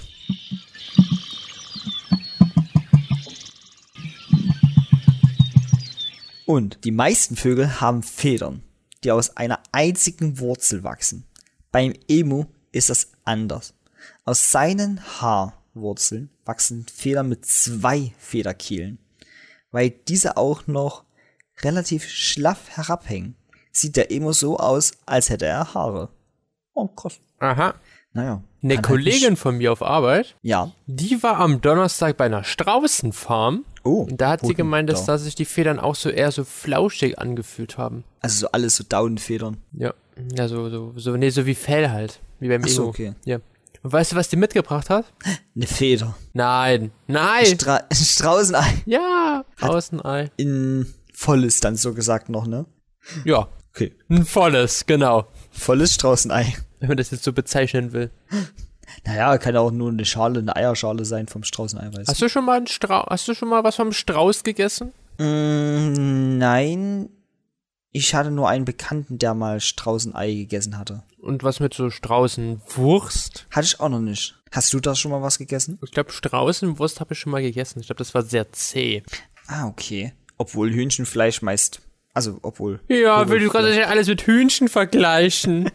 Und 6.45 6.83
die 6.83 6.91
meisten 6.91 7.37
Vögel 7.37 7.79
haben 7.79 8.03
Federn, 8.03 8.61
die 9.03 9.11
aus 9.11 9.35
einer 9.37 9.59
einzigen 9.71 10.39
Wurzel 10.39 10.83
wachsen. 10.83 11.25
Beim 11.71 11.93
Emu 12.07 12.45
ist 12.71 12.89
das 12.89 13.11
anders. 13.23 13.73
Aus 14.25 14.51
seinen 14.51 15.01
Haarwurzeln 15.21 16.29
wachsen 16.45 16.85
Federn 16.93 17.29
mit 17.29 17.45
zwei 17.45 18.13
Federkielen. 18.19 18.99
Weil 19.71 19.89
diese 19.89 20.37
auch 20.37 20.67
noch 20.67 21.03
relativ 21.61 22.07
schlaff 22.09 22.69
herabhängen, 22.75 23.35
sieht 23.71 23.95
der 23.95 24.11
Emu 24.11 24.33
so 24.33 24.57
aus, 24.57 24.91
als 25.05 25.29
hätte 25.29 25.45
er 25.45 25.73
Haare. 25.73 26.09
Oh, 26.73 26.87
krass. 26.87 27.19
Aha. 27.39 27.75
Naja. 28.13 28.43
Eine 28.61 28.75
halt 28.75 28.85
Kollegin 28.85 29.37
von 29.37 29.57
mir 29.57 29.71
auf 29.71 29.81
Arbeit, 29.81 30.35
Ja. 30.41 30.71
die 30.85 31.23
war 31.23 31.37
am 31.39 31.61
Donnerstag 31.61 32.17
bei 32.17 32.25
einer 32.25 32.43
Straußenfarm. 32.43 33.65
Oh. 33.83 34.03
Und 34.03 34.21
da 34.21 34.31
hat 34.31 34.45
sie 34.45 34.53
gemeint, 34.53 34.89
dass 34.89 35.05
da? 35.05 35.17
sich 35.17 35.35
die 35.35 35.45
Federn 35.45 35.79
auch 35.79 35.95
so 35.95 36.09
eher 36.09 36.31
so 36.31 36.43
flauschig 36.43 37.17
angefühlt 37.19 37.77
haben. 37.77 38.03
Also 38.19 38.41
so 38.41 38.51
alles 38.51 38.75
so 38.75 38.83
Daunenfedern. 38.87 39.57
Ja. 39.73 39.93
Ja, 40.35 40.47
so, 40.47 40.69
so, 40.69 40.93
so, 40.97 41.17
nee, 41.17 41.29
so 41.29 41.45
wie 41.45 41.55
Fell 41.55 41.89
halt. 41.89 42.19
Wie 42.39 42.49
beim 42.49 42.61
Ach 42.63 42.69
so, 42.69 42.83
Ego. 42.83 42.89
okay. 42.89 43.13
Ja. 43.25 43.39
Und 43.83 43.93
weißt 43.93 44.11
du, 44.11 44.15
was 44.15 44.29
die 44.29 44.35
mitgebracht 44.35 44.89
hat? 44.89 45.05
Eine 45.55 45.65
Feder. 45.65 46.15
Nein. 46.33 46.91
Nein. 47.07 47.45
Stra 47.45 47.77
ein 47.89 47.95
Straußenei. 47.95 48.83
ja. 48.85 49.43
Außenei. 49.59 50.29
In 50.37 50.93
volles 51.13 51.59
dann 51.59 51.75
so 51.75 51.93
gesagt 51.93 52.29
noch, 52.29 52.45
ne? 52.45 52.65
Ja. 53.25 53.47
Okay. 53.73 53.93
Ein 54.09 54.25
volles, 54.25 54.85
genau. 54.85 55.27
Volles 55.49 55.93
Straußenei. 55.95 56.53
Wenn 56.79 56.89
man 56.89 56.97
das 56.97 57.11
jetzt 57.11 57.23
so 57.23 57.33
bezeichnen 57.33 57.93
will. 57.93 58.11
Naja, 59.05 59.37
kann 59.37 59.55
auch 59.57 59.71
nur 59.71 59.89
eine 59.89 60.05
Schale, 60.05 60.39
eine 60.39 60.55
Eierschale 60.55 61.05
sein 61.05 61.27
vom 61.27 61.43
Straußenei, 61.43 61.91
weißt 61.93 62.09
Hast 62.09 62.21
du 62.21 62.29
schon 62.29 62.45
mal 62.45 62.57
einen 62.57 62.67
hast 62.67 63.27
du 63.27 63.33
schon 63.33 63.49
mal 63.49 63.63
was 63.63 63.75
vom 63.75 63.91
Strauß 63.91 64.43
gegessen? 64.43 64.93
Mm, 65.17 66.37
nein. 66.37 67.09
Ich 67.93 68.15
hatte 68.15 68.31
nur 68.31 68.47
einen 68.47 68.63
Bekannten, 68.65 69.17
der 69.19 69.33
mal 69.33 69.59
Straußenei 69.59 70.33
gegessen 70.33 70.77
hatte. 70.77 71.03
Und 71.19 71.43
was 71.43 71.59
mit 71.59 71.73
so 71.73 71.89
Straußenwurst? 71.89 73.47
Hatte 73.51 73.65
ich 73.65 73.79
auch 73.79 73.89
noch 73.89 73.99
nicht. 73.99 74.35
Hast 74.51 74.73
du 74.73 74.79
da 74.79 74.95
schon 74.95 75.11
mal 75.11 75.21
was 75.21 75.37
gegessen? 75.37 75.77
Ich 75.83 75.91
glaube, 75.91 76.11
Straußenwurst 76.11 76.99
habe 76.99 77.13
ich 77.13 77.19
schon 77.19 77.31
mal 77.31 77.41
gegessen. 77.41 77.79
Ich 77.79 77.87
glaube, 77.87 77.99
das 77.99 78.13
war 78.13 78.21
sehr 78.23 78.51
zäh. 78.53 79.03
Ah, 79.47 79.67
okay. 79.67 80.13
Obwohl 80.37 80.71
Hühnchenfleisch 80.71 81.41
meist. 81.41 81.81
Also, 82.13 82.39
obwohl. 82.41 82.79
Ja, 82.87 83.29
will 83.29 83.39
du 83.39 83.49
gerade 83.49 83.67
Fleisch- 83.67 83.77
nicht 83.77 83.87
alles 83.87 84.07
mit 84.07 84.21
Hühnchen 84.25 84.67
vergleichen? 84.69 85.69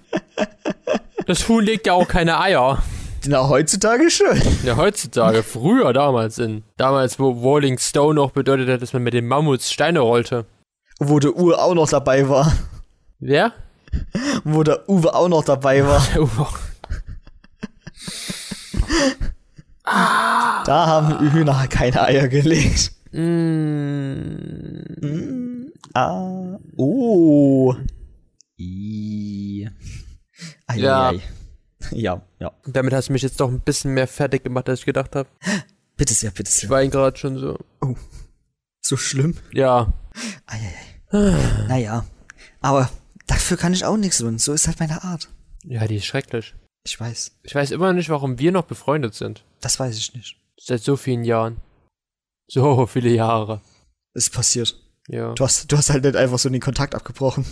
das 1.27 1.49
Huhn 1.49 1.65
legt 1.65 1.87
ja 1.87 1.93
auch 1.93 2.09
keine 2.09 2.41
Eier. 2.41 2.83
Na, 3.29 3.49
heutzutage 3.49 4.11
schon. 4.11 4.41
Ja, 4.65 4.77
heutzutage, 4.77 5.43
früher 5.43 5.93
damals 5.93 6.39
in. 6.39 6.63
Damals, 6.77 7.19
wo 7.19 7.31
Rolling 7.31 7.79
Stone 7.79 8.15
noch 8.15 8.31
bedeutet 8.31 8.69
hat, 8.69 8.83
dass 8.83 8.93
man 8.93 9.03
mit 9.03 9.15
den 9.15 9.27
Mammuts 9.27 9.73
Steine 9.73 10.01
rollte. 10.01 10.45
Wo 10.99 11.19
der 11.19 11.37
Uwe 11.37 11.59
auch 11.59 11.75
noch 11.75 11.89
dabei 11.89 12.29
war. 12.29 12.53
Wer? 13.19 13.53
Wo 14.45 14.63
der 14.63 14.89
Uwe 14.89 15.15
auch 15.15 15.29
noch 15.29 15.45
dabei 15.45 15.85
war. 15.87 16.07
Da 19.85 20.87
haben 20.87 21.31
Hühner 21.33 21.67
keine 21.69 22.03
Eier 22.03 22.27
gelegt. 22.29 22.91
mm, 23.13 24.27
Ah. 25.95 26.59
Oh. 26.77 27.75
I. 28.59 29.69
Ei, 30.67 30.77
Ja. 30.79 31.11
ei, 31.11 31.15
ei. 31.17 31.21
Ja, 31.91 32.23
ja. 32.39 32.53
damit 32.67 32.93
hast 32.93 33.09
du 33.09 33.13
mich 33.13 33.23
jetzt 33.23 33.41
doch 33.41 33.49
ein 33.49 33.61
bisschen 33.61 33.95
mehr 33.95 34.07
fertig 34.07 34.45
gemacht, 34.45 34.69
als 34.69 34.81
ich 34.81 34.87
gedacht 34.87 35.15
habe. 35.17 35.29
Bitte 35.97 36.15
sehr, 36.15 36.31
bitte 36.31 36.51
Ich 36.51 36.57
sehr. 36.57 36.71
war 36.71 36.83
ihn 36.83 36.91
gerade 36.91 37.17
schon 37.17 37.39
so. 37.39 37.59
So 38.83 38.97
schlimm. 38.97 39.37
Ja. 39.53 39.93
Ei, 40.47 40.59
ei, 41.13 41.19
ei. 41.19 41.67
Naja. 41.69 42.05
Aber 42.61 42.91
dafür 43.27 43.57
kann 43.57 43.73
ich 43.73 43.85
auch 43.85 43.97
nichts 43.97 44.19
tun. 44.19 44.39
So 44.39 44.53
ist 44.53 44.67
halt 44.67 44.79
meine 44.81 45.03
Art. 45.03 45.29
Ja, 45.65 45.87
die 45.87 45.97
ist 45.97 46.07
schrecklich. 46.07 46.55
Ich 46.85 47.01
weiß. 47.01 47.33
Ich 47.43 47.55
weiß 47.55 47.73
immer 47.73 47.93
nicht, 47.93 48.09
warum 48.11 48.39
wir 48.39 48.53
noch 48.53 48.65
befreundet 48.65 49.15
sind. 49.15 49.45
Das 49.61 49.81
weiß 49.81 49.97
ich 49.97 50.15
nicht. 50.15 50.37
Seit 50.59 50.83
so 50.83 50.97
vielen 50.97 51.25
Jahren. 51.25 51.57
So 52.49 52.87
viele 52.87 53.11
Jahre. 53.11 53.61
Es 54.15 54.25
ist 54.29 54.35
passiert. 54.35 54.77
Ja. 55.09 55.33
Du 55.35 55.45
hast, 55.45 55.71
du 55.71 55.77
hast 55.77 55.91
halt 55.91 56.05
nicht 56.05 56.17
einfach 56.17 56.39
so 56.39 56.49
den 56.49 56.61
Kontakt 56.61 56.95
abgebrochen. 56.95 57.45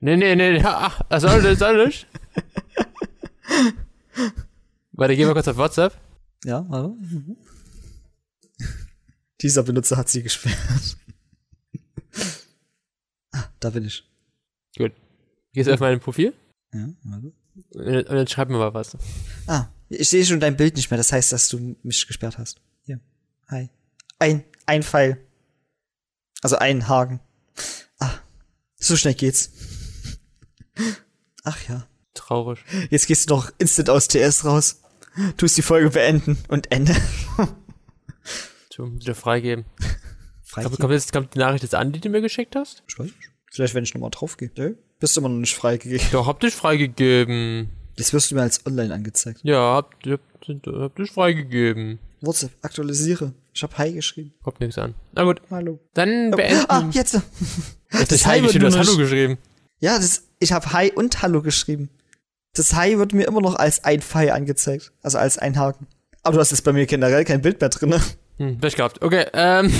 Nee, 0.00 0.16
nee, 0.16 0.34
nee, 0.34 0.60
ach, 0.64 1.00
soll 1.18 1.44
ich, 1.46 1.58
soll 1.58 1.88
ich? 1.88 2.06
Warte, 4.92 5.16
gehen 5.16 5.26
wir 5.26 5.34
kurz 5.34 5.48
auf 5.48 5.56
WhatsApp. 5.56 5.98
Ja, 6.44 6.64
warte. 6.68 6.94
Dieser 9.40 9.62
Benutzer 9.62 9.96
hat 9.96 10.08
sie 10.08 10.22
gesperrt. 10.22 10.96
ah, 13.32 13.44
da 13.60 13.70
bin 13.70 13.84
ich. 13.84 14.04
Gut. 14.76 14.92
Gehst 15.52 15.68
du 15.68 15.74
auf 15.74 15.80
mein 15.80 16.00
Profil? 16.00 16.34
Ja, 16.72 16.88
warte. 17.02 17.32
Und 17.70 18.08
und 18.08 18.16
dann 18.16 18.26
schreib 18.26 18.48
mir 18.48 18.58
mal 18.58 18.74
was. 18.74 18.96
Ah, 19.46 19.68
ich 19.88 20.08
sehe 20.08 20.24
schon 20.24 20.40
dein 20.40 20.56
Bild 20.56 20.76
nicht 20.76 20.90
mehr. 20.90 20.98
Das 20.98 21.12
heißt, 21.12 21.32
dass 21.32 21.48
du 21.48 21.76
mich 21.82 22.06
gesperrt 22.06 22.38
hast. 22.38 22.60
Hier. 22.84 23.00
Hi. 23.48 23.70
Ein, 24.18 24.44
ein 24.66 24.82
Pfeil. 24.82 25.24
Also 26.42 26.56
ein 26.56 26.88
Haken. 26.88 27.20
Ah, 27.98 28.18
so 28.76 28.96
schnell 28.96 29.14
geht's. 29.14 29.50
Ach 31.44 31.68
ja. 31.68 31.86
Traurig. 32.14 32.60
Jetzt 32.90 33.06
gehst 33.06 33.28
du 33.28 33.34
noch 33.34 33.50
instant 33.58 33.90
aus 33.90 34.08
TS 34.08 34.44
raus. 34.44 34.80
Tust 35.36 35.56
die 35.56 35.62
Folge 35.62 35.90
beenden 35.90 36.38
und 36.48 36.72
Ende. 36.72 36.96
So, 38.74 38.92
wieder 38.92 39.14
freigeben. 39.14 39.64
Frei. 40.42 40.64
Kommt, 40.64 40.90
jetzt 40.90 41.12
kommt 41.12 41.34
die 41.34 41.38
Nachricht 41.38 41.62
jetzt 41.62 41.74
an, 41.74 41.92
die 41.92 42.00
du 42.00 42.08
mir 42.08 42.20
geschickt 42.20 42.56
hast? 42.56 42.82
Ich 42.88 42.98
weiß 42.98 43.06
nicht. 43.06 43.30
Vielleicht, 43.50 43.74
wenn 43.74 43.84
ich 43.84 43.94
nochmal 43.94 44.10
drauf 44.10 44.36
gehe. 44.36 44.50
Nee, 44.56 44.74
bist 44.98 45.16
du 45.16 45.20
immer 45.20 45.28
noch 45.28 45.38
nicht 45.38 45.54
freigegeben. 45.54 46.06
Doch, 46.10 46.26
hab 46.26 46.40
dich 46.40 46.54
freigegeben. 46.54 47.70
Jetzt 47.96 48.12
wirst 48.12 48.30
du 48.30 48.34
mir 48.34 48.42
als 48.42 48.66
online 48.66 48.92
angezeigt. 48.92 49.40
Ja, 49.44 49.58
hab, 49.58 49.94
hab, 50.06 50.20
hab 50.66 50.96
dich 50.96 51.10
freigegeben. 51.12 52.00
WhatsApp, 52.20 52.52
aktualisiere. 52.62 53.32
Ich 53.52 53.62
hab 53.62 53.78
Hi 53.78 53.92
geschrieben. 53.92 54.34
Kommt 54.42 54.58
nichts 54.60 54.78
an. 54.78 54.94
Na 55.12 55.22
gut, 55.22 55.40
Hallo. 55.50 55.78
dann 55.94 56.32
beenden. 56.32 56.64
Ah, 56.68 56.88
jetzt. 56.90 57.14
das 57.14 58.08
das 58.08 58.26
Hi 58.26 58.40
geschrieben, 58.40 58.70
du 58.70 58.76
hast 58.76 58.88
Hallo 58.88 58.96
geschrieben. 58.96 59.38
Ja, 59.78 59.98
das, 59.98 60.24
ich 60.40 60.52
habe 60.52 60.72
Hi 60.72 60.90
und 60.90 61.22
Hallo 61.22 61.42
geschrieben. 61.42 61.90
Das 62.54 62.74
Hi 62.74 62.98
wird 62.98 63.12
mir 63.12 63.26
immer 63.26 63.40
noch 63.40 63.56
als 63.56 63.84
ein 63.84 64.00
Pfeil 64.00 64.30
angezeigt. 64.30 64.92
Also 65.02 65.18
als 65.18 65.38
ein 65.38 65.58
Haken. 65.58 65.86
Aber 66.22 66.34
du 66.34 66.40
hast 66.40 66.52
jetzt 66.52 66.62
bei 66.62 66.72
mir 66.72 66.86
generell 66.86 67.24
kein 67.24 67.42
Bild 67.42 67.60
mehr 67.60 67.68
drin. 67.70 67.90
Ne? 67.90 68.00
Hm, 68.38 68.58
Pech 68.58 68.76
gehabt. 68.76 69.02
Okay, 69.02 69.26
ähm. 69.32 69.72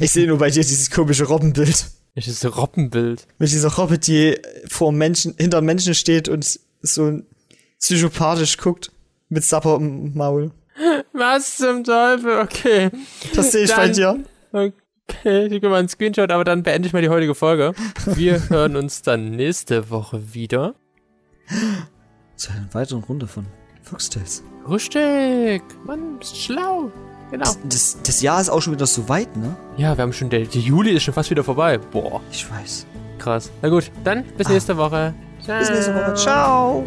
Ich 0.00 0.12
sehe 0.12 0.26
nur 0.26 0.38
bei 0.38 0.50
dir 0.50 0.62
dieses 0.62 0.90
komische 0.90 1.24
Robbenbild. 1.24 1.86
Welches 2.14 2.56
Robbenbild. 2.56 3.26
Mit 3.38 3.50
dieser 3.50 3.72
Robbe, 3.74 3.98
die 3.98 4.38
vor 4.68 4.92
Menschen, 4.92 5.34
hinter 5.38 5.60
Menschen 5.62 5.94
steht 5.94 6.28
und 6.28 6.58
so 6.82 7.20
psychopathisch 7.80 8.58
guckt. 8.58 8.92
Mit 9.28 9.44
Sapper 9.44 9.76
im 9.76 10.14
Maul. 10.14 10.50
Was 11.14 11.56
zum 11.56 11.84
Teufel? 11.84 12.40
Okay. 12.40 12.90
Das 13.34 13.52
sehe 13.52 13.64
ich 13.64 13.74
bei 13.74 13.88
Dann- 13.88 14.24
dir. 14.52 14.72
Okay, 15.08 15.46
ich 15.46 15.62
mal 15.62 15.74
einen 15.78 15.88
Screenshot, 15.88 16.30
aber 16.30 16.44
dann 16.44 16.62
beende 16.62 16.86
ich 16.86 16.92
mal 16.92 17.02
die 17.02 17.08
heutige 17.08 17.34
Folge. 17.34 17.72
Wir 18.06 18.48
hören 18.50 18.76
uns 18.76 19.02
dann 19.02 19.30
nächste 19.30 19.90
Woche 19.90 20.34
wieder. 20.34 20.74
Zu 22.42 22.50
einer 22.50 22.66
weiteren 22.72 23.04
Runde 23.04 23.28
von 23.28 23.46
Foxtails. 23.84 24.42
Richtig. 24.68 25.62
Mann, 25.84 26.18
bist 26.18 26.36
schlau. 26.36 26.90
Genau. 27.30 27.48
Das, 27.62 27.98
das 28.02 28.20
Jahr 28.20 28.40
ist 28.40 28.48
auch 28.50 28.60
schon 28.60 28.72
wieder 28.72 28.86
so 28.86 29.08
weit, 29.08 29.36
ne? 29.36 29.54
Ja, 29.76 29.96
wir 29.96 30.02
haben 30.02 30.12
schon, 30.12 30.28
der, 30.28 30.40
der 30.40 30.60
Juli 30.60 30.90
ist 30.90 31.04
schon 31.04 31.14
fast 31.14 31.30
wieder 31.30 31.44
vorbei. 31.44 31.78
Boah, 31.78 32.20
Ich 32.32 32.44
weiß. 32.50 32.84
krass. 33.20 33.52
Na 33.62 33.68
gut, 33.68 33.92
dann 34.02 34.24
bis 34.36 34.48
nächste 34.48 34.76
Woche. 34.76 35.14
Bis 35.38 35.70
nächste 35.70 35.94
Woche. 35.94 36.14
Ciao. 36.14 36.84